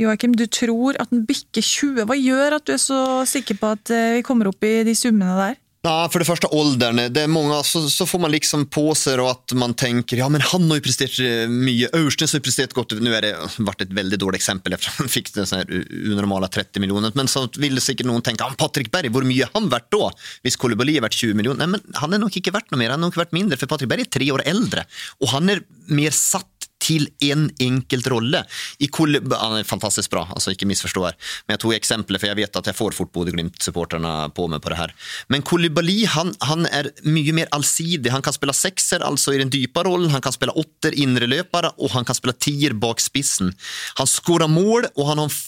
[0.00, 2.06] Joakim, du tror at den bikker 20.
[2.08, 4.96] Hva gjør at du er så sikker på at eh, vi kommer opp i de
[4.96, 5.58] summene der?
[5.80, 6.98] Ja, for det første alderen.
[7.08, 10.42] Det er mange, så, så får man liksom på seg at man tenker ja men
[10.44, 11.16] han har jo prestert
[11.48, 11.88] mye.
[11.96, 12.92] Aursnes har prestert godt.
[13.00, 13.30] Nå är det
[13.64, 15.64] vært et veldig dårlig eksempel, for han fikk den sånn
[16.12, 17.16] unormale 30 millioner.
[17.16, 20.12] Men så ville sikkert noen tenke ja, Patrik Berg, hvor mye har han vært da?
[20.44, 21.64] Hvis Kolibali har vært 20 millioner?
[21.64, 23.72] Nei, men han er nok ikke verdt noe mer, han har nok vært mindre, for
[23.72, 24.84] Patrik Berg er tre år eldre.
[25.24, 28.42] Og han er mer satt til en enkelt rolle.
[28.80, 31.18] Han er fantastisk bra, altså ikke misforstå her.
[31.46, 34.72] Men jeg tok eksempler, for jeg vet at jeg får fort Bodø-Glimt-supporterne på meg på
[34.72, 34.94] det her.
[35.32, 38.12] Men Kolibali han, han er mye mer allsidig.
[38.14, 40.12] Han kan spille sekser, altså i den dype rollen.
[40.14, 43.54] Han kan spille åtter, indreløpere, og han kan spille tier bak spissen.
[44.00, 45.40] Han skårer mål, og han har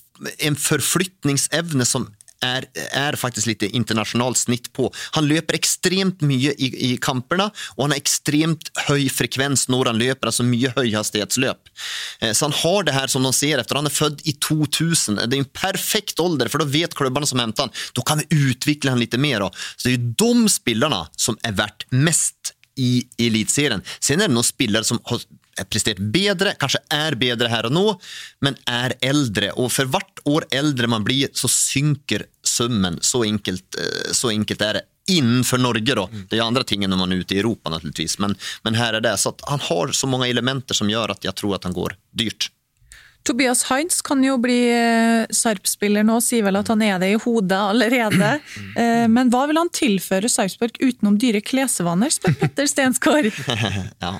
[0.47, 2.11] en forflytningsevne som
[2.43, 4.93] är, är faktiskt lite internasjonalt snitt på.
[5.13, 10.01] Han løper ekstremt mye i, i kampene, og han har ekstremt høy frekvens når han
[10.03, 11.71] løper, altså mye höghastighetslöp.
[12.21, 13.79] Eh, så han har det her som de ser etter.
[13.79, 15.23] Han er født i 2000.
[15.27, 17.77] Det er en perfekt ålder, for da vet klubbene som henter han.
[17.97, 19.49] Da kan vi utvikle han litt mer.
[19.77, 23.83] Så det är de spillerne som er verdt mest i elitserien.
[24.01, 25.25] Sen er det noen spillere som har
[25.69, 27.85] prestert bedre, kanskje er bedre her og nå,
[28.45, 29.53] men er eldre.
[29.61, 32.99] Og for hvert år eldre man blir, så synker summen.
[33.01, 34.87] Så enkelt, eh, så enkelt er det.
[35.11, 36.07] Innenfor Norge, da.
[36.31, 38.19] Det er andre ting når man er ute i Europa, naturligvis.
[38.23, 39.17] Men, men her er det.
[39.19, 42.53] Så han har så mange elementer som gjør at jeg tror at han går dyrt.
[43.23, 47.21] Tobias Heinz kan jo bli eh, Sarpsspiller nå, sier vel at han er det i
[47.23, 48.37] hodet allerede.
[48.73, 53.29] Eh, men hva vil han tilføre Sarpsborg utenom dyre klesvaner, spør Petter Stensgaard.
[54.05, 54.13] ja,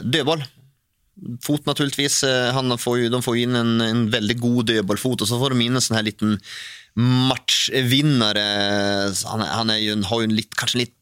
[0.00, 0.46] dødball
[1.42, 2.22] fot naturligtvis.
[2.24, 5.50] Eh, han får ju, de får in en, en väldigt god dödbollfot och så får
[5.50, 6.40] de in en sån här liten
[7.28, 8.46] matchvinnare.
[9.24, 10.94] Han, han är ju, har ju en litt, kanskje litt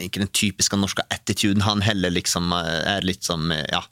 [0.00, 3.84] ikke den typiske norske attituden, han heller liksom er litt som ja,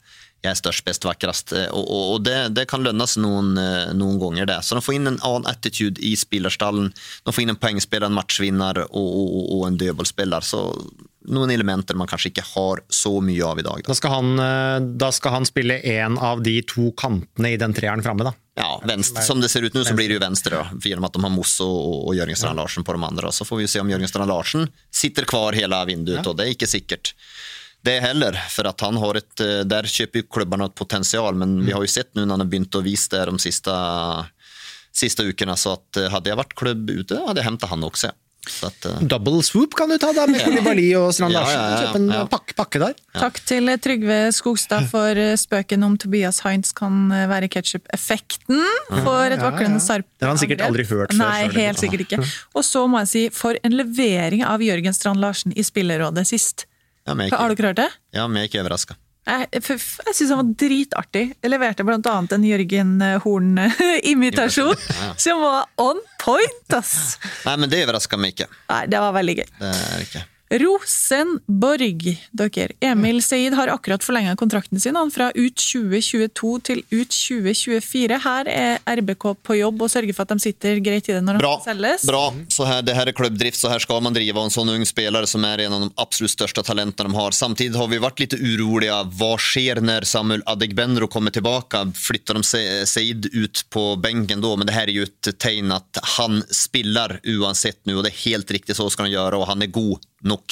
[0.43, 1.53] jeg er størst, best, vakrest.
[1.71, 3.53] Og, og, og det, det, kan lønnes noen,
[3.95, 4.57] noen, ganger, det.
[4.67, 6.91] Så de får inn en annen attitude i spillerstallen.
[7.23, 9.13] De får inn en poengspiller, en matchvinner og,
[9.55, 10.43] og en dødballspiller.
[10.43, 10.65] Så
[11.31, 13.83] noen elementer man kanskje ikke har så mye av i dag.
[13.83, 17.59] Da, da skal, han, eh, da skal han spille én av de to kantene i
[17.59, 18.33] den treeren framme, da?
[18.59, 21.15] Ja, venstre, som det ser ut nå, så blir det jo venstre, da, gjennom at
[21.15, 23.31] de har Mosso og, og Jørgen Strand Larsen på de andre.
[23.33, 26.27] Så får vi se om Jørgen Strand Larsen sitter kvar hele vinduet, ja.
[26.29, 27.15] og det er ikke sikkert.
[27.83, 31.57] Det heller, for at han har et, eh, der kjøper jo klubbene et potensial, men
[31.65, 33.73] vi har jo sett nå når han har begynt å vise det de siste,
[34.95, 38.13] siste ukene, så at eh, hadde jeg vært klubb ute, hadde jeg hentet han også.
[38.13, 38.22] Så
[38.63, 39.01] att, uh...
[39.07, 41.59] Double swoop kan du ta da, med Kolibali og Strand Ja, Larsen.
[41.59, 41.85] ja, ja, ja.
[41.87, 42.25] Kjøp en Ja.
[42.27, 42.93] pakke, pakke der.
[43.15, 48.59] Takk til Trygve Skogstad for eh, spøken om Tobias Heinz kan eh, være ketsjup-effekten
[49.03, 49.85] for et vaklende ja.
[49.85, 50.05] Sarp.
[50.19, 52.19] Det har han sikkert aldri hørt før Nei, helt sikkert ikke.
[52.55, 56.65] Og så må jeg si, for en levering av Jørgen Strand Larsen i Spillerådet sist.
[57.07, 57.89] ja, men jeg, Har er ikke hørt det?
[57.91, 58.95] ikke- ja, men jeg er ikke overraska.
[59.23, 61.23] Jeg, jeg, syns han var dritartig.
[61.39, 62.91] Jeg leverte annet en Jørgen
[63.23, 64.75] Horn-imitasjon
[65.23, 67.15] som var on point, ass!
[67.47, 68.49] Nei, men det overraska meg ikke.
[68.71, 69.49] Nei, det var veldig gøy.
[69.61, 70.25] Det er ikke.
[70.53, 72.67] Rosenborg, dere.
[72.79, 78.19] Emil Seid har akkurat forlenga kontrakten sin han fra ut 2022 til ut 2024.
[78.21, 81.41] Her er RBK på jobb og sørger for at de sitter greit i det når
[81.41, 81.55] Bra.
[81.57, 82.05] han selges.
[82.05, 82.21] Bra.
[82.53, 85.29] Så her, det her er klubbdrift, så her skal man driva en sånn ung spelare
[85.29, 87.33] som er en av de absolutt største talentene de har.
[87.33, 89.01] Samtidig har vi vært litt urolige.
[89.17, 91.81] Hva skjer når Samuel Adegbenro kommer tilbake?
[91.97, 94.53] Flytter de Seid ut på benken da?
[94.53, 98.23] Men det her er jo et tegn at han spiller uansett nu og det er
[98.27, 100.43] helt riktig så skal han gjøre, og han er god nog.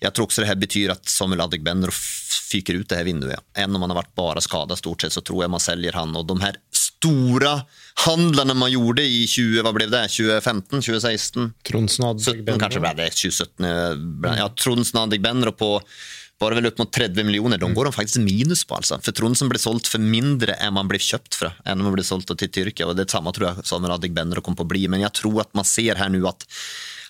[0.00, 1.90] Jag tror också det här betyder att Samuel Adegbenro
[2.50, 3.40] fyker ut det här vinduet.
[3.56, 6.16] Än om han har varit bara skadad stort sett så tror jag man säljer han
[6.16, 7.60] och de här stora
[7.94, 11.52] handlarna man gjorde i 20, vad blev det, 2015, 2016?
[11.62, 13.64] Trondsen og 17 kanske blev det, 2017.
[13.64, 15.80] eh, Ja, Trondsen Adegbenro på
[16.38, 17.58] var det vel opp mot 30 millioner.
[17.58, 18.74] de går de faktisk minus på.
[18.74, 18.98] altså.
[19.02, 21.52] For Trondsen ble solgt for mindre enn man ble kjøpt fra.
[21.64, 22.86] enn man ble solgt til Tyrkia.
[22.86, 25.54] og Det samme tror jeg Samuel Adegbenro kom på å bli, men jeg tror at
[25.54, 26.42] man ser her nå at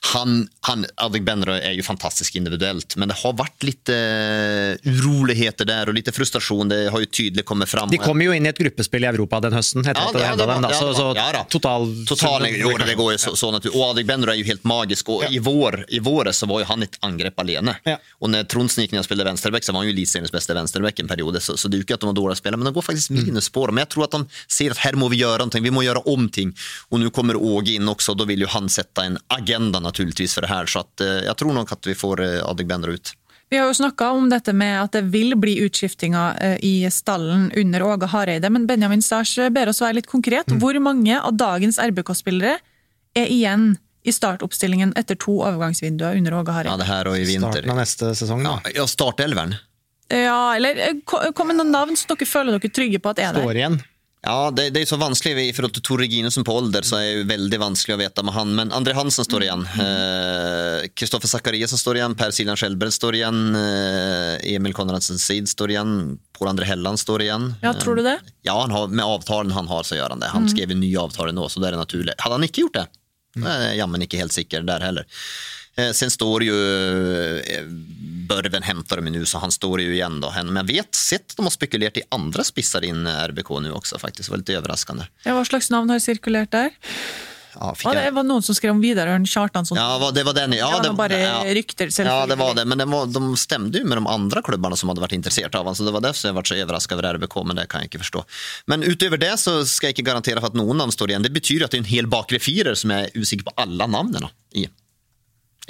[0.02, 5.90] han, han, Adegbenro er jo fantastisk individuelt, men det har vært litt uh, uroligheter der
[5.92, 6.72] og litt frustrasjon.
[6.72, 7.90] Det har jo tydelig kommet fram.
[7.92, 9.84] De kom jo inn i et gruppespill i Europa den høsten.
[9.86, 10.72] etter Ja, at det ja, det var- dem, da.
[10.74, 11.86] Så, det så ja total...
[12.08, 15.24] Total, jo, det går jo så, sånn at, og Adegbenro er jo helt magisk, og
[15.30, 17.76] i, vår, i våre så var jo han et angrep alene.
[17.86, 17.96] Ja.
[18.20, 20.98] Og når Tronsen gikk ned og spilte venstreback, så var han jo eliteseriens beste venstreback
[21.04, 22.74] en periode, så, så det er jo ikke at de var dårlige spillere, men de
[22.76, 23.70] går faktisk minusspor.
[23.70, 23.78] Mm.
[23.78, 26.04] Men jeg tror at de ser at her må vi gjøre noe, vi må gjøre
[26.10, 26.52] om ting.
[26.90, 30.34] Og nå kommer Åge inn også, og da vil jo han sette en agenda naturligvis
[30.34, 33.14] for det her, så at, eh, jeg tror nok at vi får eh, Adegbenro ut.
[33.52, 37.50] Vi har jo snakka om dette med at det vil bli utskiftinger eh, i stallen
[37.56, 40.48] under Åge Hareide, men Benjamin Stars ber oss være litt konkret.
[40.56, 42.56] Hvor mange av dagens RBK-spillere
[43.12, 47.60] er igjen i startoppstillingen etter to overgangsvinduer under Åge Ja, det her og i vinter.
[47.60, 48.56] Starten av neste sesong, da.
[48.74, 49.54] Ja, startelveren.
[50.12, 53.44] Ja, eller kom med noen navn som dere føler dere trygge på at er der?
[53.44, 53.78] Står igjen.
[54.22, 57.16] Ja, det, det er så vanskelig i forhold til Tor Reginussen på alder, så er
[57.18, 58.52] det veldig vanskelig å vite med han.
[58.54, 59.64] Men André Hansen står igjen.
[60.94, 62.14] Kristoffer eh, Zakariassen står igjen.
[62.20, 63.40] Per Siljan Skjelbred står igjen.
[63.58, 65.96] Eh, Emil Konradsen Seid står igjen.
[66.38, 67.48] Pål André Helland står igjen.
[67.66, 68.14] Ja, tror du det?
[68.20, 70.30] Eh, ja, han har, med avtalen han har, så gjør han det.
[70.36, 72.14] Han skrev en ny avtale nå, så det er naturlig.
[72.22, 72.88] Hadde han ikke gjort det?
[73.40, 73.48] mm.
[73.78, 75.06] jammen ikke helt sikker der heller.
[75.74, 76.56] Eh, Sen står jo
[78.32, 80.20] eh, Børven henter dem nu, så han står jo igjen.
[80.22, 80.32] Då.
[80.44, 84.28] Men jeg vet sett de har spekulert i andre spisser inn RBK nå også, faktisk.
[84.30, 85.10] Det var litt overraskende.
[85.26, 86.72] Ja, hva slags navn har sirkulert der?
[87.54, 89.76] Ja, Var det var noen som skrev om Vidar Ørn Kjartansson?
[89.76, 90.54] Ja, det var den.
[90.56, 91.34] Ja, det var bare ja.
[91.44, 94.78] rykter, Ja, det var det, men det var, de stemte jo med de andre klubbene
[94.78, 97.10] som hadde vært interessert av han, så det var derfor jeg ble så overrasket over
[97.18, 98.24] RBK, men det kan jeg ikke forstå.
[98.72, 101.26] Men utover det så skal jeg ikke garantere for at noen navn står igjen.
[101.28, 104.32] Det betyr at det er en hel bakre firer som er usikker på alle navnene
[104.56, 104.64] i.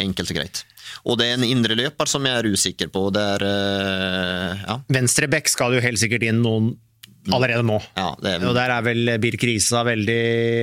[0.01, 0.62] Enkelt og greit.
[1.05, 3.09] Og det er en indre løper som jeg er usikker på.
[3.14, 6.72] Det er eh, ja, Venstre bekk skal jo helt sikkert inn noen
[7.30, 7.76] allerede nå.
[7.95, 10.16] ja, det er Og der er vel Birk Risa veldig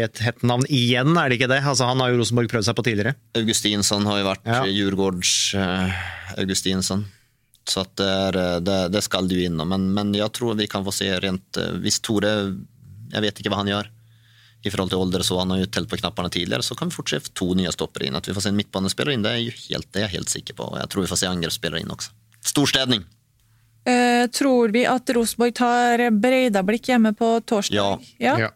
[0.10, 1.62] et hett navn igjen, er det ikke det?
[1.64, 3.14] Altså, han har jo Rosenborg prøvd seg på tidligere.
[3.40, 4.60] Augustinsson har jo vært Ja.
[4.68, 6.02] Djurgårds uh,
[6.42, 7.06] Augustinsson.
[7.70, 9.70] Så det, er, eh, det, det skal du innom.
[9.70, 12.32] Men, men jeg tror vi kan få se rent eh, Hvis Tore
[13.12, 13.92] Jeg vet ikke hva han gjør
[14.64, 16.97] i forhold til ålder, så han har jo telt på knappene tidligere, så kan vi
[16.97, 18.18] fort se to nye stoppere inn.
[18.20, 20.34] At vi får se en midtbanespiller inn, det er, jo helt, det er jeg helt
[20.34, 20.68] sikker på.
[20.74, 22.12] Og jeg tror vi får se angrepsspillere inn også.
[22.51, 23.05] Storstedning.
[23.88, 28.03] Eh, tror vi at Rosenborg tar Breidablikk hjemme på torsdag?
[28.20, 28.36] Ja.
[28.36, 28.51] Ja.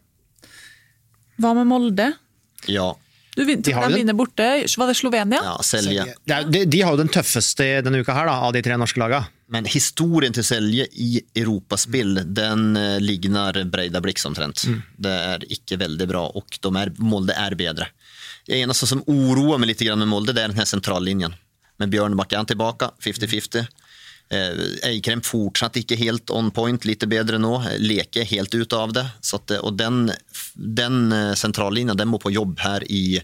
[1.39, 2.11] Hva med Molde?
[2.67, 2.91] Ja.
[3.33, 4.45] Du, vinner De de, har de vinner borte.
[4.77, 5.39] Var det Slovenia?
[5.41, 6.05] ja Selje.
[6.27, 9.23] De, de har jo den tøffeste denne uka her, da, av de tre norske laga.
[9.53, 14.65] Men historien til Selje i europaspill, den eh, ligner Breidablikk omtrent.
[14.97, 17.91] Det er ikke veldig bra, og de er, Molde er bedre.
[18.47, 21.37] Det eneste som oroer meg litt med Molde, det er denne sentrallinjen.
[21.77, 23.69] Men Bjørn Bakken tilbake, 50-50.
[24.33, 27.53] Eh, Eikrem fortsatt ikke helt on point, litt bedre nå.
[27.77, 29.05] Leke helt ut av det.
[29.21, 30.07] Så at, og den,
[30.55, 33.19] den sentrallinja den må på jobb her i,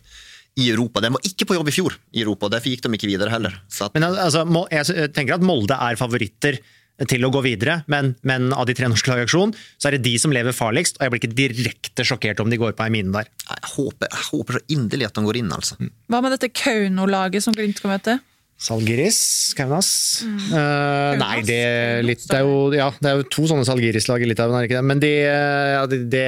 [0.58, 1.04] i Europa.
[1.04, 3.32] Den var ikke på jobb i fjor i Europa, og derfor gikk de ikke videre
[3.34, 3.56] heller.
[3.72, 6.60] Så at, Men altså, jeg tenker at Molde er favoritter
[7.08, 9.96] til å gå videre, men, men av de tre norske lag i aksjon, så er
[9.96, 12.84] det de som lever farligst, og jeg blir ikke direkte sjokkert om de går på
[12.88, 13.30] ei mine der.
[13.46, 15.80] jeg, håper, jeg håper så inderlig at de går inn, altså.
[16.12, 18.18] Hva med dette Kauno-laget som Glimt skal møte?
[18.60, 19.20] Salgiris,
[19.56, 19.90] Kaunas
[20.28, 24.24] Eh, Nei, det, er litt, det, er jo, ja, det er jo to sånne Salgiris-lag
[24.26, 24.88] i Litauen, er det ikke det?
[24.92, 26.26] Men de, eh, ja, det, det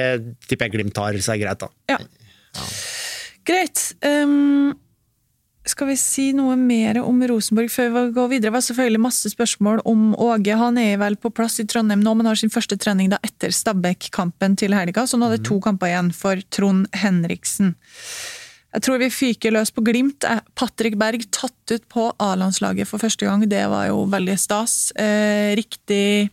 [0.48, 1.68] tipper jeg Glimt tar seg greit, da.
[1.92, 1.98] Ja.
[3.48, 3.94] Greit.
[4.04, 4.74] Um,
[5.66, 8.48] Skal vi si noe mer om Rosenborg før vi går videre?
[8.48, 10.56] Det var selvfølgelig masse spørsmål om Åge.
[10.58, 13.54] Han er vel på plass i Trondheim nå, men har sin første trening da etter
[13.54, 15.06] Stabæk-kampen til helga.
[15.06, 17.76] Så nå er det to kamper igjen for Trond Henriksen.
[18.72, 20.24] Jeg tror vi fyker løs på Glimt.
[20.24, 23.44] Er Patrick Berg tatt ut på A-landslaget for første gang.
[23.46, 24.94] Det var jo veldig stas.
[24.96, 26.30] Eh, riktig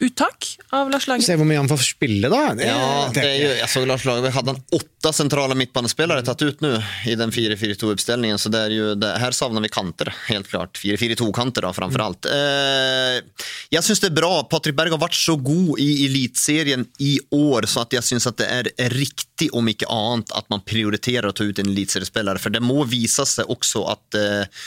[0.00, 1.26] uttak av Lars Lager.
[1.26, 2.54] Se hvor mye han får spille, da.
[2.54, 6.42] Det, Ja, det är ju, jag såg Lars Lagerbäck hadde han åtte sentrale midtbanespillere tatt
[6.42, 6.72] ut nå
[7.06, 8.38] i den 4-4-2-oppstillingen.
[8.38, 10.78] Så det er jo, det, her savner vi kanter, helt klart.
[10.82, 12.28] 4-4-2-kanter da, framfor alt.
[12.32, 13.20] Eh,
[13.74, 14.32] jeg syns det er bra.
[14.50, 18.46] Patrik Berg har vært så god i elitserien i år så jeg jag syns det
[18.46, 22.38] er riktig, om ikke annet, at man prioriterer å ta ut en eliteseriespiller.
[22.42, 24.64] For det må vise seg også at eh,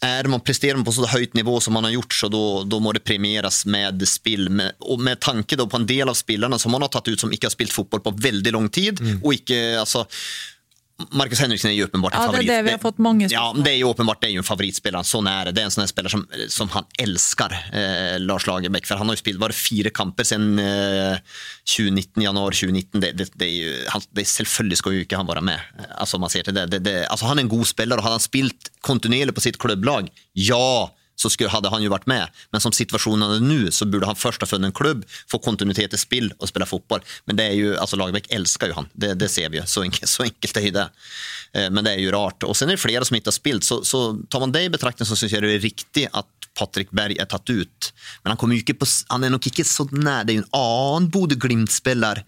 [0.00, 2.80] är man presterar man på så høyt nivå som man har gjort så då, då
[2.80, 4.48] må det premieres med spill.
[4.48, 7.32] Med, og med tanke på en del av spillerne som man har tatt ut som
[7.32, 9.00] ikke har spilt fotball på veldig lang tid.
[9.22, 10.06] og ikke, alltså,
[11.16, 13.44] Marcus Henriksen er jo åpenbart en Ja, det er det vi har fått mange Ja,
[13.56, 15.02] det er jo åpenbart det är ju en favorittspiller.
[15.06, 15.56] Sånn er det.
[15.56, 18.86] Det er en sånn spiller spelare som, som han elsker, eh, Lars Lagerbäck.
[18.88, 21.18] For han har jo spilt bare fire kamper siden eh,
[21.64, 23.00] 2019, januar 2019.
[23.00, 25.82] Det, det, det ju, han, det selvfølgelig skal jo ikke han være med.
[25.96, 26.96] Altså, man ser til det.
[27.10, 30.90] alltså han er en god spiller, og hadde han spilt kontinuerlig på sitt klubblag, ja,
[31.20, 32.40] så skulle, hadde han jo vært med.
[32.54, 35.96] Men som situasjonen er nå, så burde han først ha funnet en klubb, få kontinuitet
[35.96, 37.04] i spill og spille fotball.
[37.28, 39.66] Men det er jo, altså Lagerbäck elsker jo han, det, det ser vi jo.
[39.68, 40.88] Så enkelt, så enkelt er jo det.
[41.52, 42.48] Eh, Men det er jo rart.
[42.48, 44.72] Og sen er det flere som ikke har spilt, så, så tar man det i
[44.72, 47.92] betraktning så syns jeg det er riktig at Patrik Berg er tatt ut.
[48.24, 50.24] Men han, på, han er nok ikke så nær.
[50.26, 52.24] det er jo en annen Bodø-Glimt-spelare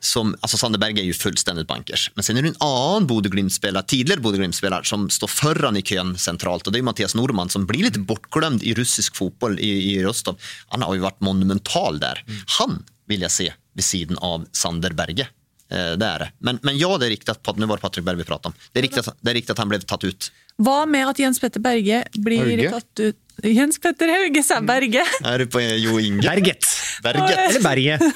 [0.00, 2.08] som, altså Sander Berge er jo fullstendig bankers.
[2.16, 5.84] Men sen er det en annen Bodø Glimt-spiller tidligere Bodø Glimt-spiller som står foran i
[5.86, 6.66] køen sentralt.
[6.66, 10.38] og det er Mathias Nordmann, som blir litt bortglemt i russisk fotball i, i Rostov.
[10.74, 12.22] Han har jo vært monumental der.
[12.58, 15.28] Han vil jeg se ved siden av Sander Berge.
[15.70, 16.28] Eh, det er det.
[16.44, 18.56] Men, men ja, det er riktig at nu var det Patrik Berg vi prata om.
[18.72, 20.30] Det er, riktig at, det er riktig at han ble tatt ut.
[20.58, 25.04] Hva med at Jens Petter Berge blir tatt ut Jens Petter Hauge, sa Berge.
[25.22, 26.24] Er du på eh, Jo Inge?
[26.26, 26.66] Berget.
[27.04, 27.38] Berget.
[27.46, 28.06] Eller Berget.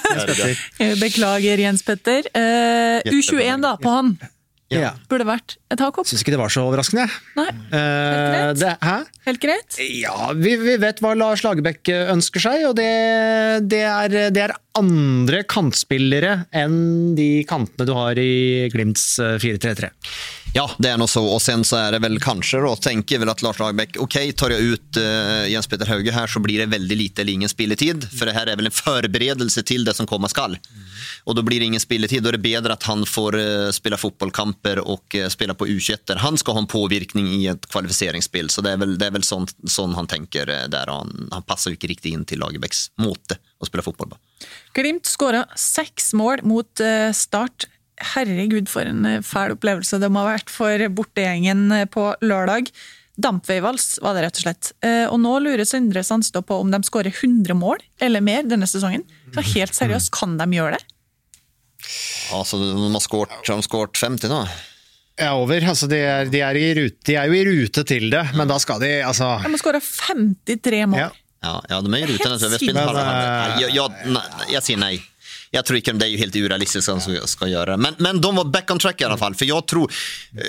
[0.80, 2.26] Jeg Beklager, Jens Petter.
[2.34, 4.16] Uh, U21 da, på han.
[4.72, 4.94] Ja.
[5.10, 6.08] Burde vært et hakk opp.
[6.08, 7.04] Syns ikke det var så overraskende.
[7.36, 8.60] Nei, Helt greit.
[8.62, 8.94] det, hæ?
[9.28, 9.78] helt greit.
[9.84, 12.88] Ja, vi, vi vet hva Lars Lagerbäck ønsker seg, og det,
[13.68, 19.92] det, er, det er andre kantspillere enn de kantene du har i Glimts eh, 4-3-3.
[20.54, 21.26] Ja, det är nog så.
[21.26, 24.50] Och sen så är det väl kanske då, tänker väl att Lars Lagerbäck, okej, tar
[24.50, 28.08] jag ut uh, Jens Peter Hauge här så blir det väldigt lite eller ingen spilletid.
[28.18, 30.58] För det här är väl en förberedelse till det som komma skall.
[31.24, 32.22] Och då blir det ingen spilletid.
[32.22, 36.16] Då är det bättre att han får uh, spela fotbollkamper och uh, spela på U21.
[36.16, 38.50] Han ska ha en påvirkning i ett kvalificeringsspel.
[38.50, 40.86] Så det är väl, det är väl sånt, sånt han tänker eh, där.
[40.86, 44.16] Han, han passar ju inte riktigt in till Lagerbäcks måte å spille fotboll på.
[44.72, 47.66] Glimt skåra seks mål mot eh, Start.
[48.14, 52.70] Herregud, for en eh, fæl opplevelse det må ha vært for bortegjengen eh, på lørdag.
[53.22, 54.72] Dampveivals var det rett og slett.
[54.84, 58.68] Eh, Og nå lurer Sindre Sandstad på om de skårer 100 mål eller mer denne
[58.68, 59.04] sesongen.
[59.34, 60.84] Så helt seriøst, kan de gjøre det?
[62.32, 64.42] Altså, de har skåret, har skåret 50 nå.
[65.20, 65.64] Ja, over.
[65.68, 68.48] Altså, de, er, de, er i rute, de er jo i rute til det, men
[68.48, 71.02] da skal de altså De har skåra 53 mål.
[71.04, 71.10] Ja.
[71.42, 72.22] Ja, ja de er i rute.
[72.22, 75.11] Jeg, jeg, jeg, jeg eh, halvlek.
[75.54, 75.62] Jag, jag, jag.
[75.62, 77.76] Jag tror inte det ju helt orealistiskt att de ska, göra.
[77.76, 79.34] Men, men de var back on track i alla fall.
[79.34, 79.92] För jag tror,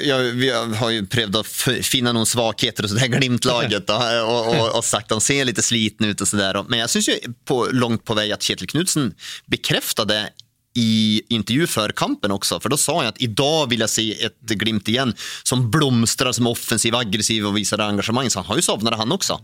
[0.04, 4.60] jag, vi har ju prövat att finna någon svagheter och så där Glimt-laget og och,
[4.60, 6.66] och, och sagt att de ser lite slitna ut och sådär.
[6.68, 9.14] Men jag syns ju på, långt på väg att Kjetil Knutsen
[9.46, 10.30] bekräftade
[10.76, 14.40] i intervju før kampen også, För då sa jag att idag vill jag se ett
[14.40, 15.14] Glimt igen
[15.44, 18.30] som blomstrar som offensiv, aggressiv och visar engagemang.
[18.30, 19.40] Så han har ju saknat han också.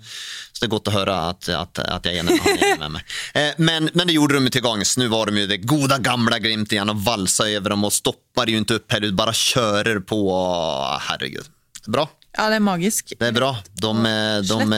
[0.54, 3.04] Så det är gott att höra att, att, att jag är enig, han med mig.
[3.34, 4.98] Eh, men, men det gjorde de ju till gångs.
[4.98, 8.48] Nu var de ju det goda gamla Glimt igen och valsade över dem och stoppar
[8.48, 11.00] ju inte upp heller, bara körer på.
[11.02, 11.46] Herregud.
[11.88, 12.10] Bra.
[12.38, 13.14] Ja, det er magisk.
[13.20, 13.58] Det är bra.
[13.74, 14.04] De,
[14.48, 14.70] de,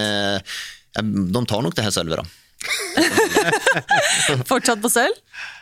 [0.94, 2.26] de, de tar nog det här då.
[4.50, 5.18] Fortsatt på sølv?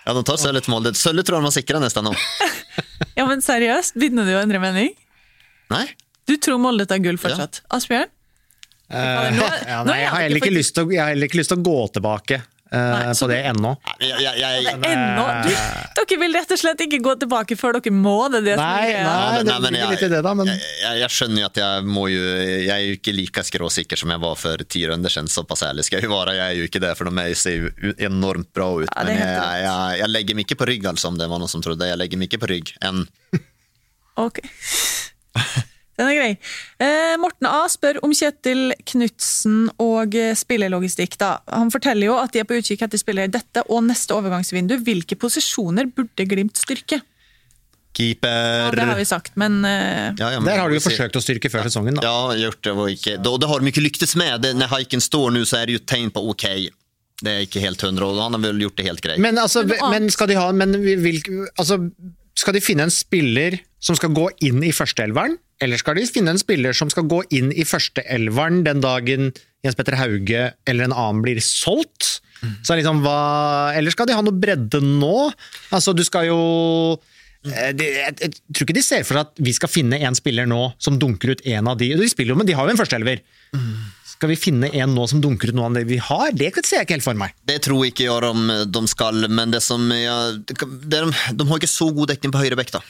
[0.06, 0.94] Ja, de tar sølvet Molde.
[0.98, 2.14] Sølvet tror jeg de har nesten nå.
[3.20, 4.94] Ja, men seriøst, begynner du å endre mening?
[5.72, 5.86] Nei?
[6.28, 7.62] Du tror Molde tar gull fortsatt?
[7.76, 8.12] Asbjørn?
[8.90, 8.96] Uh,
[9.70, 13.40] ja, nei, jeg, har heller ikke lyst til, å- gå tilbake Nei, så på det
[13.50, 13.72] ennå.
[13.98, 15.24] Jeg, jeg, jeg, Ennå?
[15.98, 18.14] Dere vil rett og slett ikke gå tilbake før dere må?
[18.30, 19.06] Det det som Nei, er greia.
[19.08, 19.72] nei, det Nei,
[20.06, 22.84] i det, da, men jeg, jeg, jeg skjønner jo at jeg må jo Jeg er
[22.86, 25.32] jo ikke like skråsikker som jeg var for ti runder siden.
[25.34, 26.38] Såpass ærlig skal jeg jo være.
[26.38, 28.90] Jeg er jo ikke det, for de er- ser jo enormt bra ut.
[28.90, 31.50] Ja, men jeg, jeg, jeg legger meg ikke på rygg, altså, om det var noen
[31.52, 31.90] som trodde.
[31.90, 33.06] Jeg legger meg ikke på rygg enn.
[34.20, 34.44] Ok.
[36.00, 36.32] Den er grei.
[36.80, 40.80] Eh, Morten A spør om Kjetil Knutsen og spillerlogistikk.
[40.80, 41.18] spillelogistikk.
[41.20, 41.40] Da.
[41.52, 44.78] Han forteller jo at de er på utkikk etter spillere i dette og neste overgangsvindu.
[44.86, 47.02] Hvilke posisjoner burde Glimt styrke?
[47.98, 48.70] Keeper.
[48.70, 51.18] Ja, det har vi sagt, men eh, Ja, ja, men Der har du jo forsøkt
[51.18, 51.98] å styrke før sesongen.
[51.98, 52.06] da.
[52.06, 52.74] Ja, gjort det.
[52.76, 54.42] Og ikke, og det har de ikke lyktes med.
[54.46, 56.46] Det, når haiken står nå, så er det jo tegn på ok,
[57.26, 59.20] det er ikke helt hundre, og han har vel gjort det helt greit.
[59.20, 61.20] Men, altså, Men men skal de ha men vil,
[61.58, 61.82] altså,
[62.40, 66.32] Skal de finne en spiller som skal gå inn i førsteelveren, eller skal de finne
[66.34, 69.32] en spiller som skal gå inn i førsteelveren den dagen
[69.66, 72.22] Jens Petter Hauge eller en annen blir solgt?
[72.64, 75.30] Så liksom, hva, eller skal de ha noe bredde nå?
[75.76, 76.40] Altså, du skal jo
[77.44, 80.16] eh, de, jeg, jeg tror ikke de ser for seg at vi skal finne en
[80.16, 82.76] spiller nå som dunker ut en av de De spiller jo, men de har jo
[82.76, 83.20] en førsteelver.
[84.20, 86.34] Skal vi finne en nå som dunker ut noe av det vi har?
[86.36, 87.32] Det ser jeg ikke helt for meg.
[87.48, 90.58] Det tror ikke jeg de, de skal, men det som jeg, det,
[90.92, 91.00] de,
[91.40, 92.82] de har ikke så god dekning på høyre bekk, da.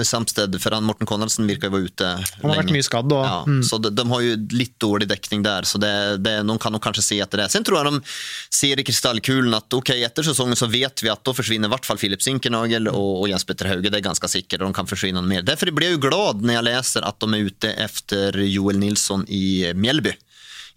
[0.00, 2.06] Samsted, for han Morten Konradsen virker jo være ute
[2.40, 3.12] Han har vært mye skadd.
[3.12, 3.60] Og, Ja, mm.
[3.68, 5.92] Så de, de har jo litt dårlig dekning der, så det,
[6.24, 7.50] det, de kan nok kanskje se etter det.
[7.52, 8.14] Sen tror jeg de
[8.62, 11.90] ser i krystallkulen at ok, etter sesongen så vet vi at da forsvinner i hvert
[11.90, 14.88] fall Filip Sinkernagel og, og Jens Petter Hauge, det er ganske sikkert, og de kan
[14.88, 15.44] forsvinne mer.
[15.44, 19.28] Derfor blir jeg jo glad når jeg leser at de er ute etter Joel Nilsson
[19.28, 20.16] i Mjällby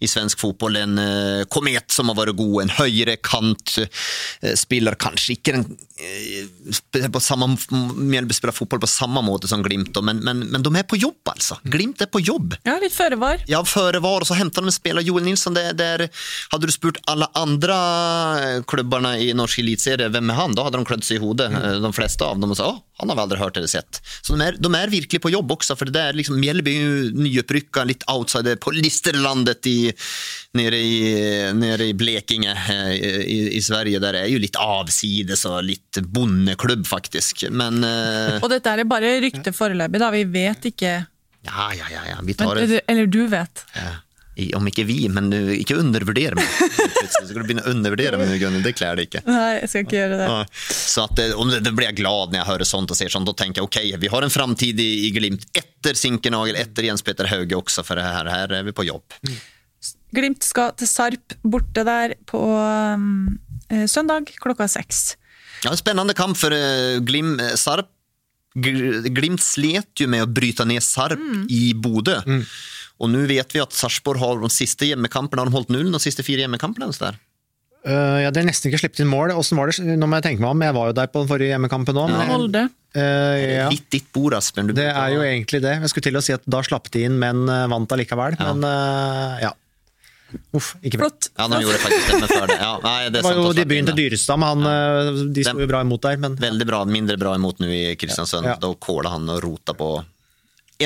[0.02, 0.76] i svensk fotball.
[0.82, 5.66] En uh, komet som har vært god, en høyre kant eh, spiller kanskje ikke den
[5.72, 10.72] uh, på samme, Mjølby spiller fotball på samme måte som Glimt, men, men, men de
[10.78, 11.58] er på jobb, altså.
[11.68, 12.56] Glimt er på jobb.
[12.66, 13.44] ja, litt føre var.
[13.50, 15.04] Ja, føre var og så henter de en spiller.
[15.06, 16.06] Joel Nilsson, det, det er,
[16.54, 17.76] hadde du spurt alle andre
[18.68, 20.56] klubbene i norsk elitserie, hvem er han?
[20.56, 21.60] da hadde de klødd seg i hodet, mm.
[21.86, 23.98] de fleste av dem, og sa, "Åh, han har vi aldri hørt eller sett.
[24.22, 26.74] Så de er, de er virkelig på jobb også, for det er liksom, Mjellby
[27.18, 29.90] nyopprykka, litt outsider på Listerlandet i,
[30.58, 31.00] nede, i,
[31.58, 36.86] nede i Blekinge eh, i, i Sverige, Der er jo litt avsides og litt bondeklubb
[36.86, 37.48] faktisk.
[37.50, 38.38] Men, uh...
[38.38, 40.12] Og dette er bare rykte foreløpig, da.
[40.14, 40.94] Vi vet ikke
[41.42, 42.84] ja, ja, ja, ja, vi tar det.
[42.86, 43.64] Eller du vet.
[43.74, 43.96] Ja.
[44.40, 46.46] I- Om ikke vi, men du, ikke undervurdere meg.
[46.48, 48.64] Plutselig skal du begynne å undervurdere meg, Gunnhild.
[48.64, 49.20] Det kler det ikke.
[49.28, 50.28] Nei, jeg skal ikke gjøre det.
[50.30, 50.38] Ja.
[50.72, 53.28] Så at, eh, det, det blir jeg glad når jeg hører sånt og ser sånt.
[53.28, 57.04] Da tenker jeg ok, vi har en framtid i, i Glimt etter Sinkernagel, etter Jens
[57.04, 59.18] Peter Hauge også, for her, her er vi på jobb.
[60.16, 65.16] Glimt skal til Sarp, borte der på um, eh, søndag klokka seks.
[65.62, 67.90] Ja, en spennende kamp for uh, Glim, Sarp.
[68.52, 72.18] Glimt slet jo med å bryte ned Sarp i Bodø.
[73.00, 76.02] Og nå vet vi at Sarpsborg har de siste hjemmekampene har de holdt nullen, de
[76.02, 76.90] siste fire hjemmekampene.
[76.92, 77.20] så der.
[77.82, 79.32] Uh, ja, det er nesten ikke sluppet inn mål.
[79.34, 79.82] Åssen var det?
[79.82, 80.62] Nå må jeg tenke meg om.
[80.62, 82.12] Jeg var jo der på den forrige hjemmekampen òg.
[82.28, 82.68] Molde.
[82.94, 83.66] ja.
[83.72, 84.70] Litt ditt bord, Aspen.
[84.70, 85.80] Du Det er jo egentlig det.
[85.82, 88.38] Jeg skulle til å si at da slapp de inn, men øh, vant allikevel.
[88.38, 88.52] Ja.
[88.52, 89.50] Men uh, ja.
[90.56, 91.10] Uff, ikke bra.
[91.10, 91.32] Flott.
[91.34, 92.60] Ja, de gjorde faktisk det med før det.
[92.62, 94.12] Ja, nei, det Det var sant jo de begynte debuten til.
[94.12, 96.22] Dyrestad, men han, de sto jo bra imot der.
[96.22, 98.46] Men Veldig bra, mindre bra imot nå i Kristiansund.
[98.46, 98.56] Ja.
[98.62, 99.96] Da kåla han og rota på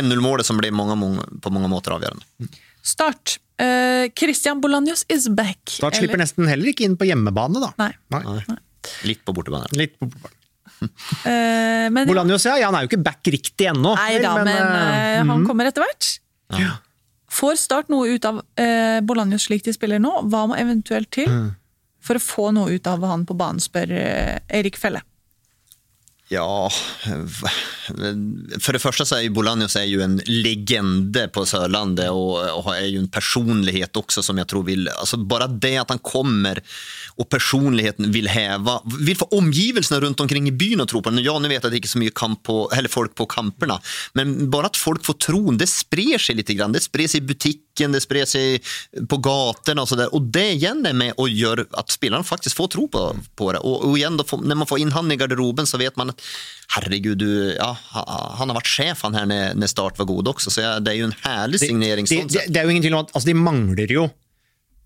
[0.02, 2.48] 1-0-målet som blir mange, mange, på mange måter avgjørende.
[2.86, 3.38] Start.
[3.60, 5.58] Uh, Christian Bolanjos is back.
[5.72, 7.70] Start slipper Eller- nesten heller ikke inn på hjemmebane, da.
[7.80, 7.92] Nei.
[8.12, 8.56] Nei.
[9.08, 9.66] Litt på bortebane.
[9.74, 10.34] Litt på bortebane.
[11.24, 13.94] Uh, men, Bolanjos, ja, ja, han er jo ikke back riktig ennå.
[13.96, 16.10] Nei da, men, men uh, han kommer etter hvert.
[16.60, 16.76] Ja.
[17.32, 20.12] Får Start noe ut av uh, Bolanjos slik de spiller nå?
[20.30, 21.54] Hva må eventuelt til Mm.
[22.06, 23.90] for å få noe ut av han på banen, spør
[24.46, 25.00] Erik Felle.
[26.26, 26.66] Ja,
[28.58, 29.36] For det første så er jo
[29.86, 34.88] ju en legende på Sørlandet, og er jo en personlighet også som jeg tror vil
[34.90, 36.58] altså Bare det at han kommer
[37.18, 41.24] och personligheten vill häva, vill få omgivelserna runt omkring i byn att tro på den.
[41.24, 43.26] Ja, nu vet jag att det inte er så mycket kamp på, eller folk på
[43.26, 43.80] kamperna,
[44.12, 46.72] men bara att folk får tron, det sprer sig lite grann.
[46.72, 48.62] Det sprer sig i butiken, det sprer sig
[49.08, 50.14] på gatorna och sådär.
[50.14, 53.58] Och det igen är med och gör att spelarna faktiskt får tro på, på det.
[53.58, 56.22] Och, och igen, får, när man får in han i garderoben så vet man att
[56.68, 57.76] herregud, du, ja,
[58.38, 60.92] han har vært sjef han her når, när start var god også, Så ja, det
[60.92, 62.06] er jo en herlig signering.
[62.06, 62.52] Det, sånn de, sett.
[62.52, 64.08] det er jo ingen tvil om at altså, de mangler jo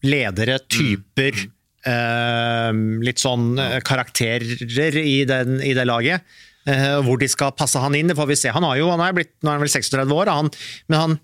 [0.00, 1.48] ledere, typer, eh,
[1.88, 6.24] litt sånn eh, karakterer i, den, i det laget.
[6.68, 8.52] Eh, hvor de skal passe han inn, det får vi se.
[8.52, 10.50] Han, har jo, han er blitt, nå er han vel 36 år, han,
[10.92, 11.14] men han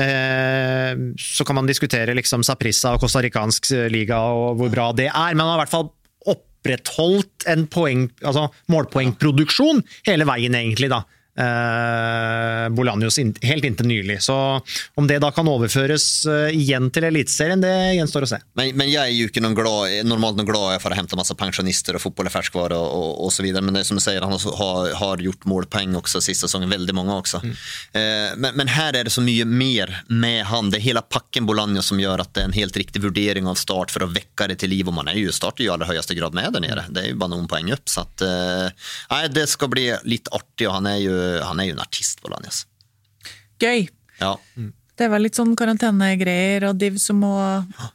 [0.00, 5.36] eh, Så kan man diskutere liksom Saprissa og costaricansk liga og hvor bra det er,
[5.36, 5.90] men han har i hvert fall
[6.32, 10.88] opprettholdt en poeng, altså målpoengproduksjon hele veien, egentlig.
[10.92, 11.02] da.
[11.32, 14.18] Eh, Bolanjos inn, helt inntil nylig.
[14.22, 14.60] Så
[14.94, 18.40] om det da kan overføres eh, igjen til Eliteserien, det gjenstår å se.
[18.58, 21.36] Men, men jeg er jo ikke noen glad, normalt noen glad for å hente masse
[21.38, 23.64] pensjonister og fotball er ferskvare og, videre.
[23.64, 26.94] Men det er som du sier, han har, har, gjort målpoeng også siste sesongen, veldig
[26.96, 27.40] mange også.
[27.96, 30.68] Eh, men, men her er det så mye mer med han.
[30.72, 33.56] Det er hele pakken Bolanjo som gjør at det er en helt riktig vurdering av
[33.60, 34.90] start for å vekke det til liv.
[34.90, 36.86] Og man er jo starter jo i aller høyeste grad med der nede.
[36.92, 37.88] Det er jo bare noen poeng opp.
[37.88, 41.16] Så at, eh, nei, det skal bli litt artig, og han er jo,
[41.46, 42.64] han er jo en artist, Bolanjos.
[43.62, 43.88] Gøy.
[44.20, 44.36] Ja.
[44.98, 47.34] Det er vel litt sånn karantenegreier og div som må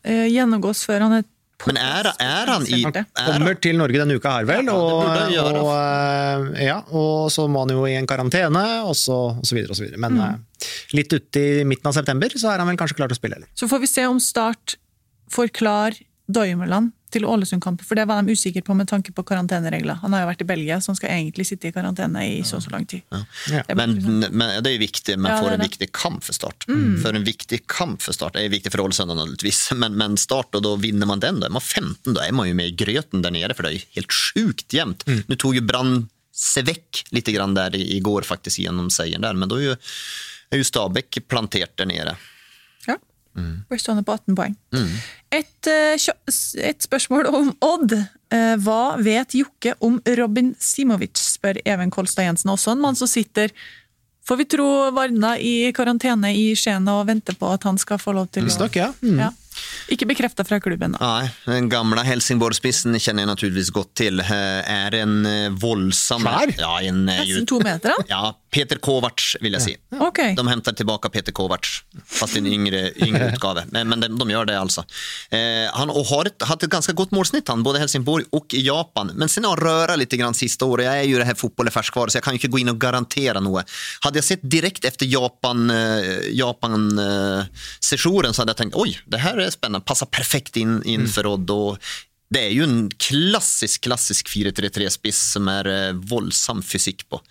[0.03, 1.25] eh, gjennomgås før han er
[1.65, 4.67] Men er, er han i er, Kommer til Norge denne uka her, vel.
[4.69, 9.45] Og, og, eh, ja, og så må han jo i en karantene, og så, og
[9.47, 10.01] så videre og så videre.
[10.03, 10.25] Men Mm.
[10.27, 10.67] eh,
[10.97, 13.39] litt ute i midten av september, så er han vel kanskje klar til å spille,
[13.41, 13.49] eller?
[13.57, 14.77] Så får vi se om Start
[15.33, 15.97] får klar
[17.11, 19.99] til Ålesund-kampen, for det var de usikre på med tanke på karanteneregler.
[20.01, 22.57] Han har jo vært i Belgia, så han skal egentlig sitte i karantene i så
[22.59, 23.01] og så lang tid.
[23.47, 23.95] Det er Men,
[24.31, 26.67] men det er jo viktig man Ja, får en viktig kamp for start.
[26.67, 26.97] Mm.
[27.03, 30.63] For en viktig kamp for start er viktig for Ålesund naturligvis, men, men start og
[30.67, 33.23] da vinner man den, Da er man 15, da er man jo med i grøten
[33.23, 35.07] der nede, for det er jo helt sjukt jevnt.
[35.07, 35.23] Mm.
[35.27, 39.33] Nå tog jo Brann seg vekk litt grann der i- går, faktisk, gjennom seieren der,
[39.33, 39.75] men da er jo,
[40.49, 42.15] är ju Stabäck planterat där nere.
[43.37, 43.63] Ja.
[43.69, 44.55] Blir stående på 18 poeng.
[44.73, 44.93] Mm.
[45.37, 46.07] Et, eh,
[46.69, 47.93] et spørsmål om Odd.
[47.93, 52.51] Eh, Hva vet Jokke om Robin Simovic, spør Even Kolstad Jensen.
[52.51, 53.53] Også en mann som sitter,
[54.27, 58.15] får vi tro, Varna i karantene i Skien og venter på at han skal få
[58.17, 58.91] lov til Visstnok, ja.
[59.01, 59.19] Mm.
[59.19, 59.31] ja.
[59.93, 60.93] Ikke bekrefta fra klubben.
[60.97, 60.99] da.
[61.01, 64.21] Nei, den gamle Helsingborg-spissen kjenner jeg naturligvis godt til.
[64.21, 65.25] Er en
[65.57, 66.53] voldsom Svær?
[66.59, 68.05] Ja, en, eh, Nesten to meter, da.
[68.13, 69.75] Ja, Peter Kovac, vil jeg si.
[69.91, 70.01] Ja.
[70.07, 70.35] Okay.
[70.37, 71.65] De henter tilbake Peter Kovac,
[72.05, 73.65] fast i en yngre, yngre utgave.
[73.71, 74.85] Men, men de, de gjør det altså.
[75.33, 78.61] Eh, han och har hatt et ganske godt gott målsnitt, han, både Helsingborg og i
[78.65, 79.11] Japan.
[79.15, 80.85] Men sen har han röra litt grann siste året.
[80.85, 82.79] Jeg er jo det här fotbollen ferskvare, så jeg kan jo ikke gå inn og
[82.79, 83.63] garantera noe.
[84.03, 87.47] Hade jeg sett direkte efter Japan-sesjonen, Japan eh,
[87.87, 91.49] så hadde jeg tenkt oi, det her er är spännande, passar perfekt in inför Odd.
[91.51, 91.77] Och
[92.29, 97.21] det er jo en klassisk, klassisk 4-3-3-spiss som er eh, fysikk fysik på.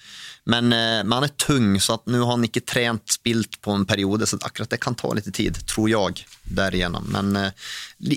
[0.49, 3.86] Men men, han är tung, så att nu har han inte tränat spilt på en
[3.86, 7.05] period, så att akkurat det kan ta lite tid, tror jag, därigenom.
[7.05, 7.53] Men eh,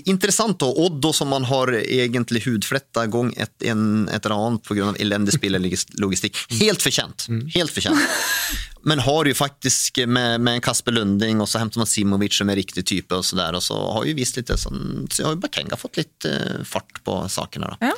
[0.04, 4.74] intressant då, Odd som man har egentlig hudfletta gång ett, en, ett eller annet på
[4.74, 6.36] grund av eländig spellogistik.
[6.48, 7.98] Helt förtjänt, helt förtjänt.
[8.82, 12.50] Men har ju faktiskt med, med en Kasper Lunding och så hämtar man Simovic som
[12.50, 13.52] är riktig typ och sådär.
[13.52, 17.04] Och så har ju visst lite sånn, så har ju Bakenga fått lite eh, fart
[17.04, 17.66] på sakene.
[17.66, 17.76] da.
[17.80, 17.92] Ja.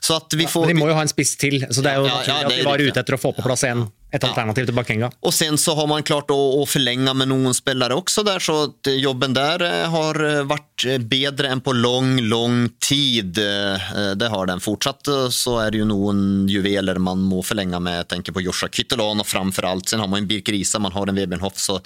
[0.00, 0.60] Så att vi får...
[0.60, 2.40] Men de må jo ha en spiss til, så det er jo Ja, ja, naturlig
[2.40, 4.74] det at er de var ute etter å få på plass en, et alternativ til
[4.74, 5.10] Bakenga.
[5.20, 8.64] Och sen så har man klart att, att förlänga med någon spelare också där så
[8.64, 10.14] att eh, jobben där eh, har
[10.44, 13.38] vært varit enn bättre än på lång, lång tid.
[13.38, 14.60] Eh, Det har den.
[14.60, 17.98] Fortsatt eh, så är det ju någon juveler man må förlänga med.
[17.98, 19.88] Jag tänker på Joshua Kyttelan och framför allt.
[19.88, 21.58] Sen har man en Birker Isa, man har en Webenhoff.
[21.58, 21.80] Så,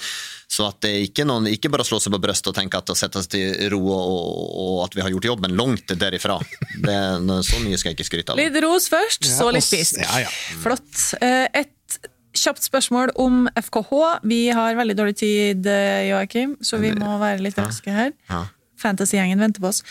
[0.49, 2.91] så att det är inte, någon, inte bara slå sig på bröstet och tänka att
[2.91, 6.45] att sätta sig till ro og och att vi har gjort jobben långt därifrån.
[6.83, 8.39] Det, så mye skal jeg ikke skryte av.
[8.39, 9.99] Litt ros først, så litt spisk.
[9.99, 10.07] pisk.
[10.07, 10.29] ja, ja.
[10.63, 10.95] Flott.
[11.21, 11.74] Eh, Et
[12.35, 14.21] kjapt spørsmål om FKH.
[14.27, 18.13] Vi har veldig dårlig tid, eh, Joakim, så vi må være litt raske her.
[18.31, 18.45] Ja.
[18.83, 19.85] Fantasy-gjengen venter på oss.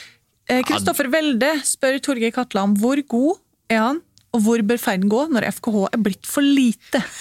[0.67, 3.37] Kristoffer Welde spør Torgeir Katla om hvor god
[3.71, 4.01] er han,
[4.33, 7.01] og hvor bør ferden gå når FKH er blitt for lite?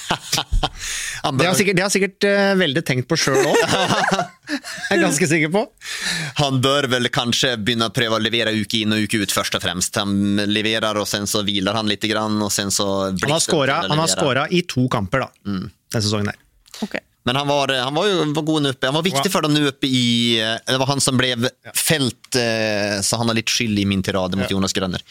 [1.22, 3.58] Det har sikkert, det har sikkert uh, veldig tenkt på sjøl òg.
[4.88, 5.60] Jeg er ganske sikker på.
[6.40, 9.54] Han bør vel kanskje begynne å prøve å levere uke inn og uke ut, først
[9.58, 9.94] og fremst.
[10.00, 13.78] Han leverer, og sen så hviler han litt, grann, og sen så Han har scora,
[13.86, 15.68] han har scora i to kamper da, Mm.
[15.92, 16.32] denne sesongen.
[16.32, 16.42] der.
[16.82, 16.98] Ok.
[17.24, 18.86] Men han var, han var jo var god nu uppe.
[18.86, 21.34] Han var viktig for dem nu uppe i eh, Det var han som ble
[21.74, 25.02] felt, eh, så han har litt skyld i min tirade mot Jonas Grønner.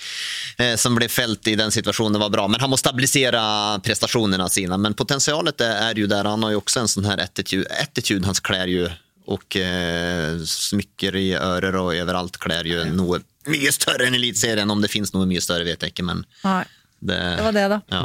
[0.57, 2.47] Eh, Som ble felt i den situasjonen, det var bra.
[2.51, 3.39] Men han må stabilisere
[3.85, 4.77] prestasjonene sine.
[4.77, 6.27] Men potensialet er jo der.
[6.27, 7.69] Han har jo også en sånn her attitude.
[7.79, 8.89] attitude hans klær jo
[9.31, 9.53] og
[10.49, 14.69] smykker i ører og overalt klær jo noe mye større enn Eliteserien.
[14.69, 16.65] Om det finnes noe mye større, vet jeg ikke, men Nei,
[17.01, 17.81] det, det var det, da.
[17.91, 18.01] Ja.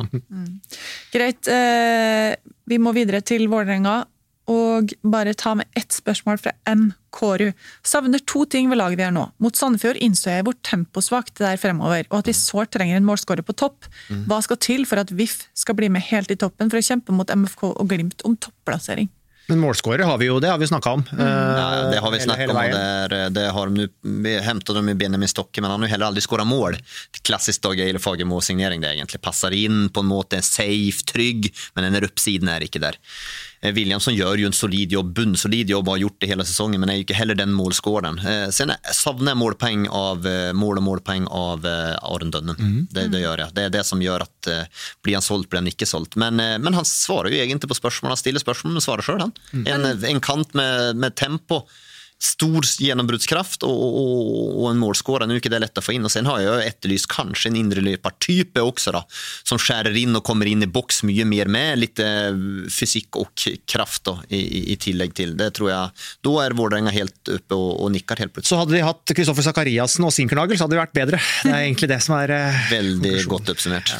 [1.12, 1.48] Greit.
[1.52, 2.34] Eh,
[2.66, 4.02] vi må videre til Vålerenga.
[4.46, 6.92] Og bare ta med ett spørsmål fra M.
[7.10, 7.48] Kåru.
[7.82, 9.24] Savner to ting ved laget vi har nå.
[9.42, 13.08] Mot Sandefjord innså jeg hvor temposvakt det er fremover, og at vi sårt trenger en
[13.08, 13.88] målskårer på topp.
[14.30, 17.16] Hva skal til for at VIF skal bli med helt i toppen for å kjempe
[17.16, 19.10] mot MFK og Glimt om topplassering?
[19.46, 21.04] Men målskårer har vi jo, det har vi snakka om.
[21.12, 21.26] Mm.
[21.26, 23.10] Ja, det har vi snakka snakket om.
[23.10, 23.88] Det, det har de nu,
[24.22, 26.78] vi henta dem i Benjamin Stokke, men han har jo heller aldri skåret mål.
[27.22, 28.82] Klassisk Dag Eile Fagermo-signering.
[28.82, 32.82] Det egentlig passer inn på en måte, safe, trygg, men den er oppsiden er ikke
[32.82, 32.98] der.
[33.66, 36.80] Eh, Williamson gjør jo en solid jobb, bunnsolid jobb, og har gjort det hele sesongen,
[36.82, 38.18] men er jo ikke heller den målskåren.
[38.22, 42.86] Eh, Sen savner jeg målpoeng av, eh, mål og målpoeng av eh, Aron Dønnen.
[42.92, 43.54] Det, det gjør jeg.
[43.56, 46.16] Det er det som gjør at eh, blir han solgt, blir han ikke solgt.
[46.20, 48.14] Men, eh, men han svarer jo egentlig på spørsmål.
[48.14, 49.34] Han stiller spørsmål, men svarer sjøl, han.
[49.66, 51.64] En, en kant med, med tempo.
[52.16, 54.30] Stor gjennombruddskraft og, og,
[54.62, 55.28] og en målskårer.
[55.28, 56.06] Nå er ikke det lett å få inn.
[56.08, 59.02] Og sen har jeg jo etterlyst kanskje en indreløpertype også, da,
[59.44, 62.32] som skjærer inn og kommer inn i boks mye mer med litt eh,
[62.72, 65.36] fysikk og kraft da, i, i, i tillegg til.
[65.36, 68.54] Det tror jeg, Da er Vålerenga helt oppe og, og nikker helt plutselig.
[68.54, 71.20] Så hadde de hatt Kristoffer Sakariassen og Sinkernagel, så hadde det vært bedre.
[71.44, 73.92] Det er egentlig det som er eh, Veldig godt oppsummert.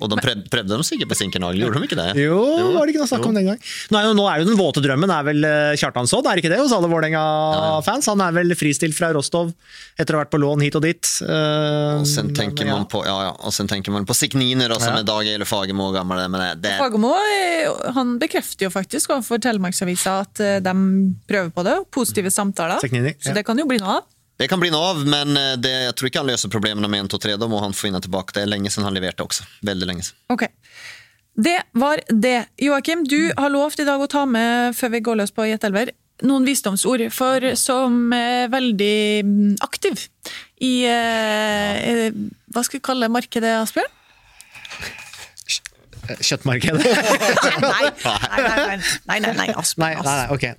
[0.00, 2.06] Og de prøv, prøvde de sikkert på Sinkernagel, gjorde de ikke det?
[2.22, 2.38] Jo,
[2.74, 3.58] var det ikke noe snakk om den gang?
[3.92, 6.38] Nå er, jo, nå er jo den våte drømmen er vel eh, Kjartan Sodd, er
[6.38, 8.08] det ikke det hos alle Vålerenga-fans?
[8.12, 9.52] Han er vel fristilt fra Rostov
[10.00, 11.10] etter å ha vært på lån hit og dit.
[11.26, 14.72] Eh, Og sen tenker men, man på, ja, ja, og sen tenker man på Signiner,
[14.72, 15.02] også, som Ja.
[15.02, 16.24] med Dag Eile Fagermo gamle.
[16.32, 20.74] Men det, det, Fagermo eh, han bekrefter jo faktisk overfor Telemarksavisa at eh, de
[21.28, 21.76] prøver på det.
[21.94, 22.80] Positive samtaler.
[22.82, 24.08] Seknini, Så det kan jo bli noe av.
[24.42, 27.04] det kan bli noe av, men eh, det, jeg tror ikke han løser problemene med
[27.04, 27.34] 1, 2, 3.
[27.38, 28.34] Da må han få inn tilbake.
[28.34, 29.46] Det er lenge siden han leverte også.
[29.62, 30.18] Veldig lenge siden.
[30.34, 30.48] Ok.
[31.46, 32.48] Det var det.
[32.58, 35.94] Joakim, du har lovt i dag å ta med, før vi går løs på Gjettelver,
[36.26, 37.06] noen visdomsord.
[37.14, 38.98] For som er veldig
[39.30, 40.08] mm, aktiv
[40.58, 42.20] i eh, eh,
[42.50, 43.94] Hva skal vi kalle markedet, Asbjørn?
[46.20, 46.82] Kjøttmarkedet.
[47.62, 48.76] Nei, nei, nei, nei,
[49.06, 49.48] nei, nei, nei.
[49.78, 49.96] Nei, nei,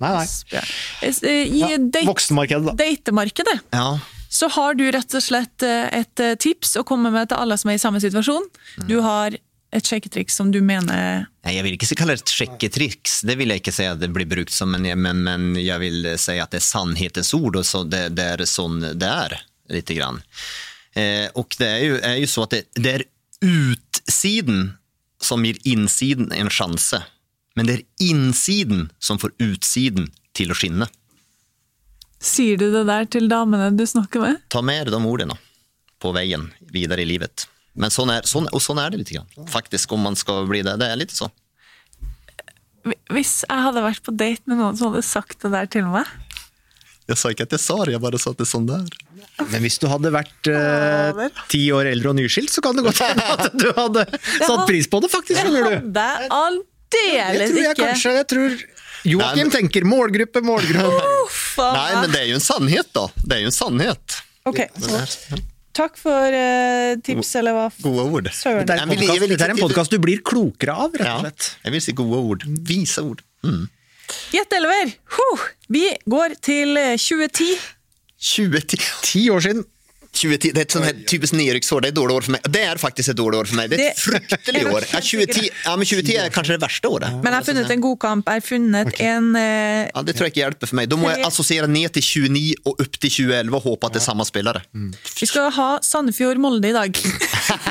[0.00, 0.64] Nei.
[1.04, 2.76] Eh, I Ja, date, Voksenmarkedet, da.
[2.84, 3.98] datemarkedet Ja.
[4.34, 7.58] så har du rett og slett eh, et eh, tips å komme med til alle
[7.60, 8.46] som er i samme situasjon.
[8.88, 9.36] Du har
[9.74, 13.50] et sjekketriks som du mener Nei, Jeg vil ikke kalle det et sjekketriks, det vil
[13.50, 16.52] jeg ikke si at det blir brukt som, men, men, men jeg vil si at
[16.54, 19.34] det er sannhetens ord, og så det, det er sånn det er,
[19.74, 20.20] lite grann.
[20.94, 23.04] Eh, og det er jo, er jo så at det, det er
[23.42, 24.76] utsiden
[25.24, 27.00] som gir innsiden en sjanse,
[27.56, 30.88] men det er innsiden som får utsiden til å skinne.
[32.24, 34.44] Sier du det der til damene du snakker med?
[34.52, 35.36] Ta med de ordene
[36.00, 37.46] på veien videre i livet.
[37.74, 39.12] Men sånn er, sånn, og sånn er det litt.
[39.50, 40.76] Faktisk, om man skal bli det.
[40.80, 41.32] Det er litt sånn.
[43.12, 46.08] Hvis jeg hadde vært på date med noen som hadde sagt det der til meg
[47.08, 48.76] Jeg sa ikke at jeg sa det, jeg bare sa at det er sånn det
[48.80, 49.48] er.
[49.50, 53.02] Men hvis du hadde vært eh, ti år eldre og nyskilt, så kan det godt
[53.04, 54.04] hende at du hadde
[54.48, 55.40] satt pris på det, faktisk.
[55.40, 55.74] skjønner du.
[55.74, 56.30] hadde jeg
[56.94, 57.82] Det aldeles tror jeg ikke.
[57.88, 58.14] kanskje.
[58.20, 58.56] Jeg tror
[59.04, 61.02] Joakim tenker målgruppe, målgruppe.
[61.26, 63.04] Uff Nei, men det er jo en sannhet, da.
[63.20, 64.16] Det er jo en sannhet.
[64.48, 64.62] Ok,
[65.74, 68.28] takk for eh, tips, eller hva Gode ord.
[68.32, 68.64] søren.
[68.64, 70.76] Dette er en Jeg vil- jeg podcast- vil- dette er en podkast du blir klokere
[70.86, 71.48] av, rett Ja, og slett.
[71.64, 72.44] jeg vil si gode ord.
[72.70, 73.20] Vise ord.
[73.44, 73.64] Mm.
[74.34, 74.96] Gjettelver!
[75.18, 75.46] Huh.
[75.72, 77.54] Vi går til eh, 2010.
[78.24, 78.82] 2010.
[79.04, 79.64] Ti år siden.
[80.14, 81.82] 2010, det er et sånt her typisk nedrykksår.
[81.82, 82.44] Det er et dårlig år for meg.
[82.54, 83.72] Det er faktisk et dårlig år for meg.
[83.72, 84.86] Det er et fryktelig år.
[84.92, 87.16] Ja, 2010, ja, men 2010 er kanskje det verste året.
[87.18, 88.30] Men jeg har funnet en god kamp.
[88.30, 90.90] Jeg har funnet en uh, Ja, det tror jeg ikke hjelper for meg.
[90.92, 94.02] Da må jeg assosiere ned til 29 og opp til 2011 og håpe at det
[94.04, 94.62] er samme spillere.
[95.18, 97.02] Vi skal ha Sandefjord-Molde i dag.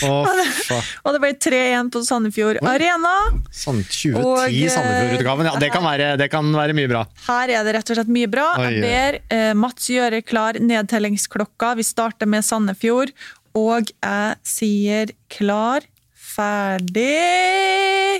[0.00, 0.88] Faen.
[1.04, 3.14] Og det ble 3-1 på Sandefjord Arena.
[3.54, 5.50] Sånn Og, 2010 eh, Sandefjord-utgaven.
[5.50, 7.04] Ja, det kan, være, det kan være mye bra.
[7.28, 8.48] Her er det rett og slett mye bra.
[8.60, 11.74] Oi, Jeg ber eh, Mats gjøre klar nedtellingsklokka.
[11.80, 13.14] Vi starter med Sandefjord.
[13.58, 15.82] Og jeg sier klar,
[16.14, 17.08] ferdig,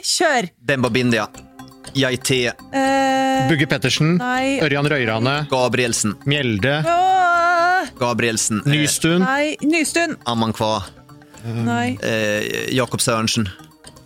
[0.02, 0.50] kjør!
[0.58, 1.28] Demba Bindia.
[1.94, 2.46] Yaité.
[2.50, 4.58] Eh, Bugge Pettersen, Nei.
[4.62, 6.14] Ørjan Røyrane, Gabrielsen.
[6.26, 8.62] Mjelde, åh, Gabrielsen.
[8.66, 9.24] Nystuen.
[9.26, 10.16] nei, Nystuen.
[10.26, 10.80] Amankwa.
[11.44, 11.96] Nei.
[12.02, 13.48] Eh, Jakob Sørensen.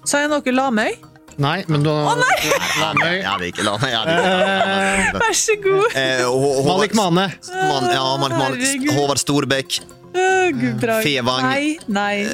[0.05, 0.93] Sa jeg noe Lamøy?
[1.39, 3.17] Nei, men du Lamøy.
[3.23, 3.89] Jeg vil ikke Lamøy.
[3.91, 5.97] jeg ikke- Vær så god.
[5.97, 7.27] Eh, Hå- Håvard- Malik Mane.
[7.51, 8.57] Man, ja, Malik Mane.
[8.61, 8.95] Herregud.
[8.95, 9.81] Håvard Storbekk.
[10.15, 11.43] Åh, Fevang.
[11.43, 12.27] Nei, nei.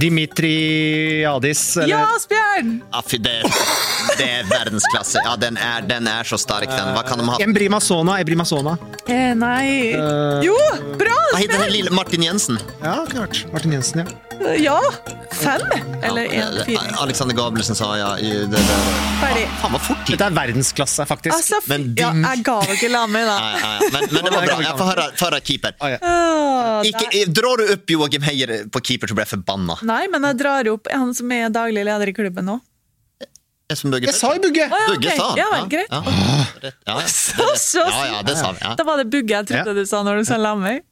[0.00, 1.76] Dimitri Adis.
[1.76, 1.88] Eller?
[1.88, 2.72] Ja, Asbjørn!
[3.08, 3.34] Fy, det,
[4.18, 5.22] det er verdensklasse.
[5.24, 6.92] Ja, den er, den er så sterk, den.
[6.96, 7.38] Hva kan de ha?
[7.44, 8.18] Embrimasona.
[8.22, 8.76] Embrimasona.
[9.06, 9.94] Eh, nei.
[9.96, 10.56] uh, Jo,
[11.00, 12.60] bra, Hva heter den lille Martin Jensen?
[12.84, 13.44] Ja, klart.
[13.54, 14.54] Martin Jensen, ja.
[14.60, 14.78] Ja.
[15.38, 15.64] Fem?
[16.08, 16.94] Eller én, Eh, fire.
[17.04, 18.10] Alexander Gabelsen sa ja.
[18.18, 18.78] i Det, det.
[19.22, 19.44] Ferdig.
[19.62, 20.16] Han var fort tid.
[20.16, 21.34] Dette er verdensklasse, faktisk.
[21.36, 23.36] Altså, f- Men ja, jeg ga ikke la meg, da.
[23.38, 23.90] Ja, ja, ja.
[23.92, 24.58] Men, men det var bra.
[24.66, 25.76] Jeg får høre, høre keeper.
[25.80, 25.98] Oh, ja.
[26.02, 29.78] oh, Ikke, der- drar du opp Joakim Heier på keeper, så blir jeg forbanna.
[29.82, 32.58] Nei, men jeg drar opp han som er daglig leder i klubben nå.
[33.72, 34.66] Jeg, som Bugge Jeg sa jo Bugge!
[34.68, 35.16] Oh, ja, Bugge ok.
[35.16, 35.38] sa han.
[35.40, 35.88] Ja vel, greit.
[35.88, 36.70] Ja, ja.
[36.90, 37.06] Ja, ja.
[37.08, 38.58] Så, så ja, ja, det sa vi.
[38.60, 39.76] Ja, Da var det Bugge jeg trodde Ja.
[39.78, 40.82] du sa når du sa Lamøy.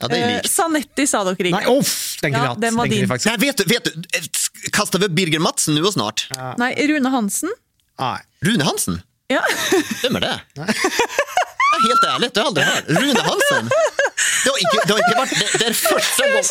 [0.00, 0.48] Ja det er Eh.
[0.50, 1.52] Sanetti sa dere ikke.
[1.56, 3.08] Nei, off, Den kunne Ja, den var din.
[3.08, 6.26] Nei, vet du, vet du Kastar vi Birger Madsen nå og snart?
[6.60, 7.52] Nei, Rune Hansen.
[7.98, 8.18] Nei.
[8.44, 8.98] Rune Hansen?
[9.32, 9.40] Ja.
[10.02, 10.34] Hvem er det?
[10.56, 10.64] Ja,
[11.86, 12.86] helt ærlig, det har jeg aldri hørt.
[13.00, 13.70] Rune Hansen?
[13.70, 16.46] Det har ikke, det har ikke vært Det, det er første gang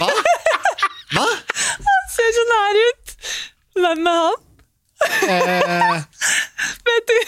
[0.00, 0.10] Hva?
[1.16, 1.26] Hva?
[2.16, 3.14] Ser så nær ut.
[3.76, 4.38] Hvem er han?
[5.28, 6.02] Eh,
[6.86, 7.18] Vet du?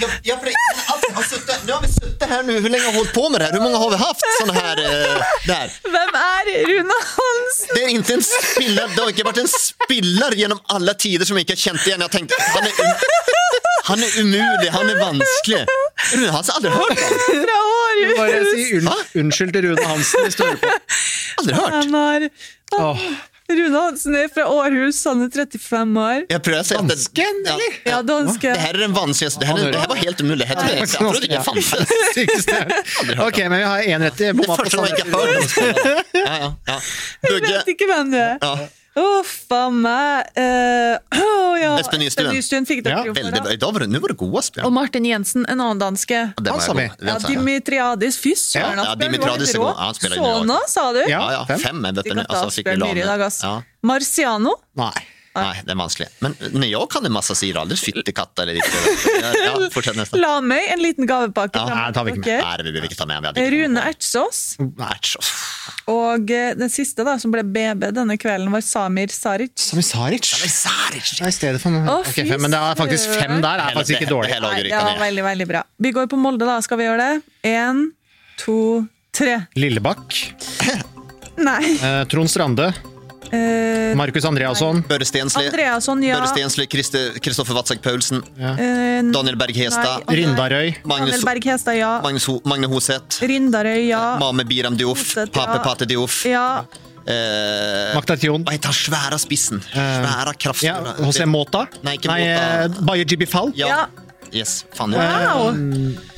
[0.00, 0.52] Ja, ja, for det,
[0.86, 3.28] alltid har suttit, nu har vi suttit här nu, hur länge har vi hållit på
[3.30, 3.52] med det här?
[3.52, 5.70] Hur många har vi haft sånne här eh, där?
[5.82, 7.74] Hvem er Rune Hansen?
[7.74, 11.36] Det är inte en spiller, det har ikke vært en spiller genom alla tider som
[11.36, 12.00] jag inte har känt igen.
[12.00, 12.94] Jag tänkte, han är, um,
[13.84, 15.66] han är umulig, han är vanskelig.
[16.12, 17.44] Rune Hansen, aldrig hört honom.
[17.46, 18.18] Fra Århus.
[18.18, 20.72] bare si unn, unnskyld til Rune Hansen hvis du hører på.
[21.38, 21.72] Aldri hørt.
[21.72, 22.28] Han har
[22.72, 22.98] Åh,
[23.48, 26.24] Rune Hansen er fra Århus, han er 35 år.
[26.28, 27.76] Jeg prøver å si Dansken, ja, eller?
[27.88, 28.50] Ja, danske.
[28.52, 29.40] Det her er den vanskeligste.
[29.40, 30.48] Det här, det her var helt umulig.
[30.48, 31.26] Jeg trodde, jag trodde
[32.26, 34.18] inte det Ok, men vi har én rett.
[34.18, 34.68] Det Bomma på.
[36.12, 36.80] Ja, ja, ja.
[37.22, 38.68] Jeg vet ikke hvem du er.
[38.98, 40.28] Ja, Uff a meg.
[40.38, 41.72] Uh, oh, ja.
[41.80, 42.66] Espen Nystuen.
[42.68, 43.70] Fikk dere Ja, for väldigt, da.
[43.72, 44.64] var du, nu var det goda spel.
[44.66, 46.20] Og Martin Jensen, en annen danske.
[46.36, 46.86] Det Han var sa vi.
[46.88, 46.98] god.
[46.98, 47.28] Det Ja.
[47.28, 48.18] Dimitriadis.
[48.22, 49.78] Fy søren, Ja, Asbjørn, Dimitriadis du er var god.
[49.78, 51.00] Ja, han spiller i New Sona, sa du?
[51.00, 51.08] Ja.
[51.08, 51.58] Ja, ja, fem.
[51.58, 52.02] fem du.
[52.56, 53.40] fick Asbjørn Myhre i dag, ass.
[53.82, 54.54] Marciano?
[54.78, 54.92] Nei.
[55.44, 56.08] Nej, det er vanskelig.
[56.24, 58.76] Men när jeg kan en masse, sier aldri fyttekatt eller ditt.
[59.44, 60.18] Ja, fortsett neste.
[60.20, 61.58] La meg en liten gavepakke.
[61.60, 62.64] Ja, nei, tar vi ikke med.
[62.64, 63.28] det vill vi inte ta med.
[63.38, 64.42] Vi Rune Ertsås.
[64.88, 65.30] Ertsås.
[65.88, 69.54] Og eh, den siste da, som ble BB denne kvelden, var Samir Saric.
[69.70, 70.28] Samir Saric.
[70.52, 71.14] Saric.
[71.22, 71.88] Nei, i stedet for meg.
[72.02, 73.64] Okay, fem, Men det er faktisk fem der.
[73.64, 74.34] er faktisk ikke dårlig.
[74.34, 75.64] Det Nei, det var veldig, veldig bra.
[75.78, 76.60] Vi går på Molde, da.
[76.64, 77.50] Skal vi gjøre det?
[77.54, 77.88] Én,
[78.42, 78.58] to,
[79.14, 79.40] tre.
[79.58, 80.20] Lillebakk.
[81.48, 81.62] Nei.
[81.78, 82.72] Eh, Trond Strande.
[83.32, 84.82] Eh, Markus Andreasson.
[84.88, 85.46] Børre Stensli.
[85.48, 86.16] Andreasson, ja.
[86.18, 86.66] Børre Stensli,
[87.20, 90.02] Kristoffer Watzak Paulsen, Eh, Daniel Berg Hestad.
[90.08, 90.74] Rindarøy.
[90.84, 92.00] Magnus, Daniel Berg Hestad, ja.
[92.02, 94.16] Magnus Magne Hoseth, Rindarøy, ja.
[94.18, 95.00] Mame Biram Dioff.
[95.14, 95.46] Hoseth, ja.
[95.46, 96.24] Pape Pate Dioff.
[96.26, 96.64] Ja.
[97.08, 98.44] Eh, Maktation.
[98.50, 99.62] Jeg tar svære spissen.
[99.62, 100.02] spissen?
[100.04, 100.76] Svära Ja.
[100.98, 101.66] José Mota.
[101.82, 102.64] Nei, ikke Nei, Mota.
[102.64, 103.52] eh, Baye Jibifal.
[103.56, 103.66] Ja.
[103.68, 103.86] ja.
[104.30, 104.98] Yes, fan ja.
[105.00, 105.54] Wow!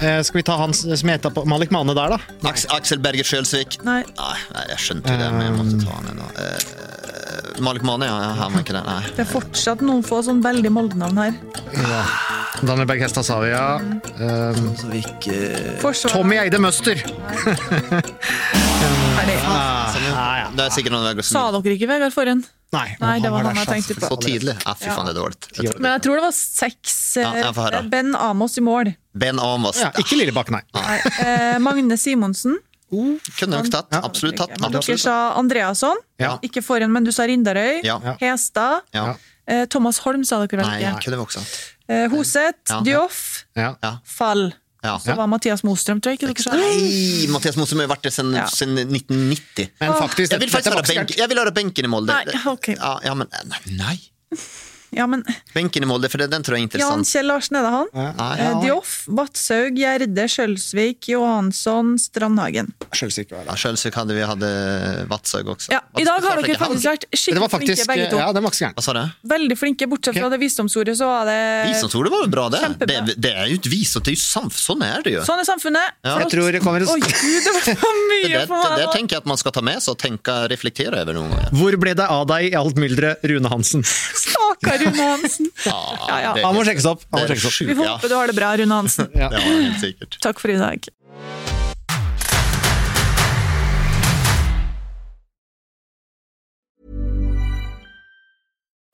[0.01, 2.19] Eh, skal vi ta han som heter på Malik Mane der, da?
[2.49, 3.79] Ax Aksel Berger Sjølsvik.
[3.87, 4.01] Nei.
[4.19, 6.27] Nei, nei, jeg skjønte det, men jeg måtte ta han ennå.
[6.35, 6.90] Eh,
[7.65, 8.17] Malik Mane, ja.
[8.41, 8.83] Han var ikke det.
[8.87, 9.01] Nei.
[9.17, 11.33] Det er fortsatt noen få sånn veldig Molde-navn her.
[12.61, 13.79] Daniel Berg Hestad sa vi, ja.
[14.21, 14.61] Eh,
[15.81, 17.01] Forsvar Tommy Eide Møster.
[19.21, 19.37] Ferdig.
[19.45, 20.49] Ja.
[20.57, 22.41] Det er sikkert noen veier Sa dere ikke Vegard Forhen?
[22.71, 24.07] Nei, Nei, det var han jeg tenkte på.
[24.07, 24.55] Så tidlig.
[24.63, 25.39] Ja, fy faen, det er dårlig.
[25.57, 26.97] Jeg tror Men jeg tror det var seks.
[27.19, 27.81] eh, Ja, jeg får høre.
[27.91, 28.93] Ben Amos i mål.
[29.19, 29.81] Ben Amos.
[29.83, 30.61] Ja, ikke Lillebakk, nei.
[30.77, 30.99] Nei.
[31.25, 32.61] Eh, Magne Simonsen.
[32.91, 33.93] Kunne nok tatt.
[34.01, 34.55] Absolutt tatt.
[34.61, 35.01] Men dere Absolutt.
[35.05, 35.97] sa Andreasson.
[36.21, 36.37] Ja.
[36.43, 37.83] Ikke Forhen, men du sa Rindarøy.
[37.87, 37.99] Ja.
[38.21, 38.83] Hestad.
[38.97, 39.15] Ja.
[39.47, 41.05] Eh, Thomas Holm sa dere vel Nei, ikke.
[41.07, 41.61] kunne vi også hatt.
[41.91, 42.71] Eh, Hoseth.
[42.71, 42.81] Ja.
[42.87, 43.23] Dioff.
[43.59, 43.75] Ja.
[44.05, 44.53] Fall.
[44.83, 44.95] Ja.
[44.99, 46.55] Så var Mathias Mostrøm, tror jeg ikke dere sa.
[46.57, 48.47] Nei, Mathias Mostrøm har jo vært det siden Ja.
[48.47, 49.71] 1990.
[49.81, 52.15] Men faktisk, Jeg vil faktisk høre benken i Molde.
[52.15, 52.77] Nei, okay.
[52.79, 54.39] Ja, ja, men nei, nei.
[54.97, 55.23] Ja, men
[55.55, 57.05] Benken i Molde, for den tror jeg er interessant.
[57.05, 57.07] Jan.
[57.11, 57.91] Kjell Larsen, er det han?
[58.19, 58.31] Nei.
[58.43, 62.73] Eh, Dioff, Vadshaug, Gjerde, Skjølsvik, Johansson, Strandhagen.
[62.91, 63.51] Skjølsvik var det.
[63.53, 64.51] Ja, Sjølsvik hadde vi hadde
[65.11, 65.71] Vadshaug også.
[65.75, 68.19] Ja, I dag har dere faktisk vært Det skikkelig faktisk, flinke, begge to.
[68.23, 68.71] Ja, det var ikke så.
[68.77, 69.03] Hva sa du?
[69.35, 71.39] Veldig flinke, bortsett fra det visdomsordet, så var det
[71.71, 72.63] Visdomsordet var jo bra, det.
[72.91, 72.99] Det.
[73.29, 75.23] Det er jo et visdom, det er jo samf sånn er det jo.
[75.27, 75.97] Sånn er samfunnet.
[76.07, 76.17] Ja.
[76.25, 78.77] Jeg tror det kommer Oi, gud, det var for mye det, for meg.
[78.83, 81.55] det tenker jeg at man skal ta med seg og tenke, reflektere over noen ganger.
[81.61, 83.85] Hvor ble det av deg i alt mylderet, Rune Hansen?
[83.87, 85.51] Stakkar Rune Hansen.
[85.67, 86.33] Ja, ja.
[86.45, 87.05] Han må sjekkes opp.
[87.13, 87.59] Han må sjekkes opp.
[87.69, 89.11] Vi får håpe du har det bra, Rune Hansen.
[89.15, 90.19] Det var helt sikkert.
[90.25, 90.89] Takk for i dag.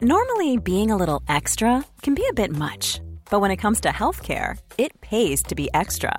[0.01, 3.01] Normally, being a little extra can be a bit much,
[3.31, 6.19] but when it comes to healthcare, it pays to be extra.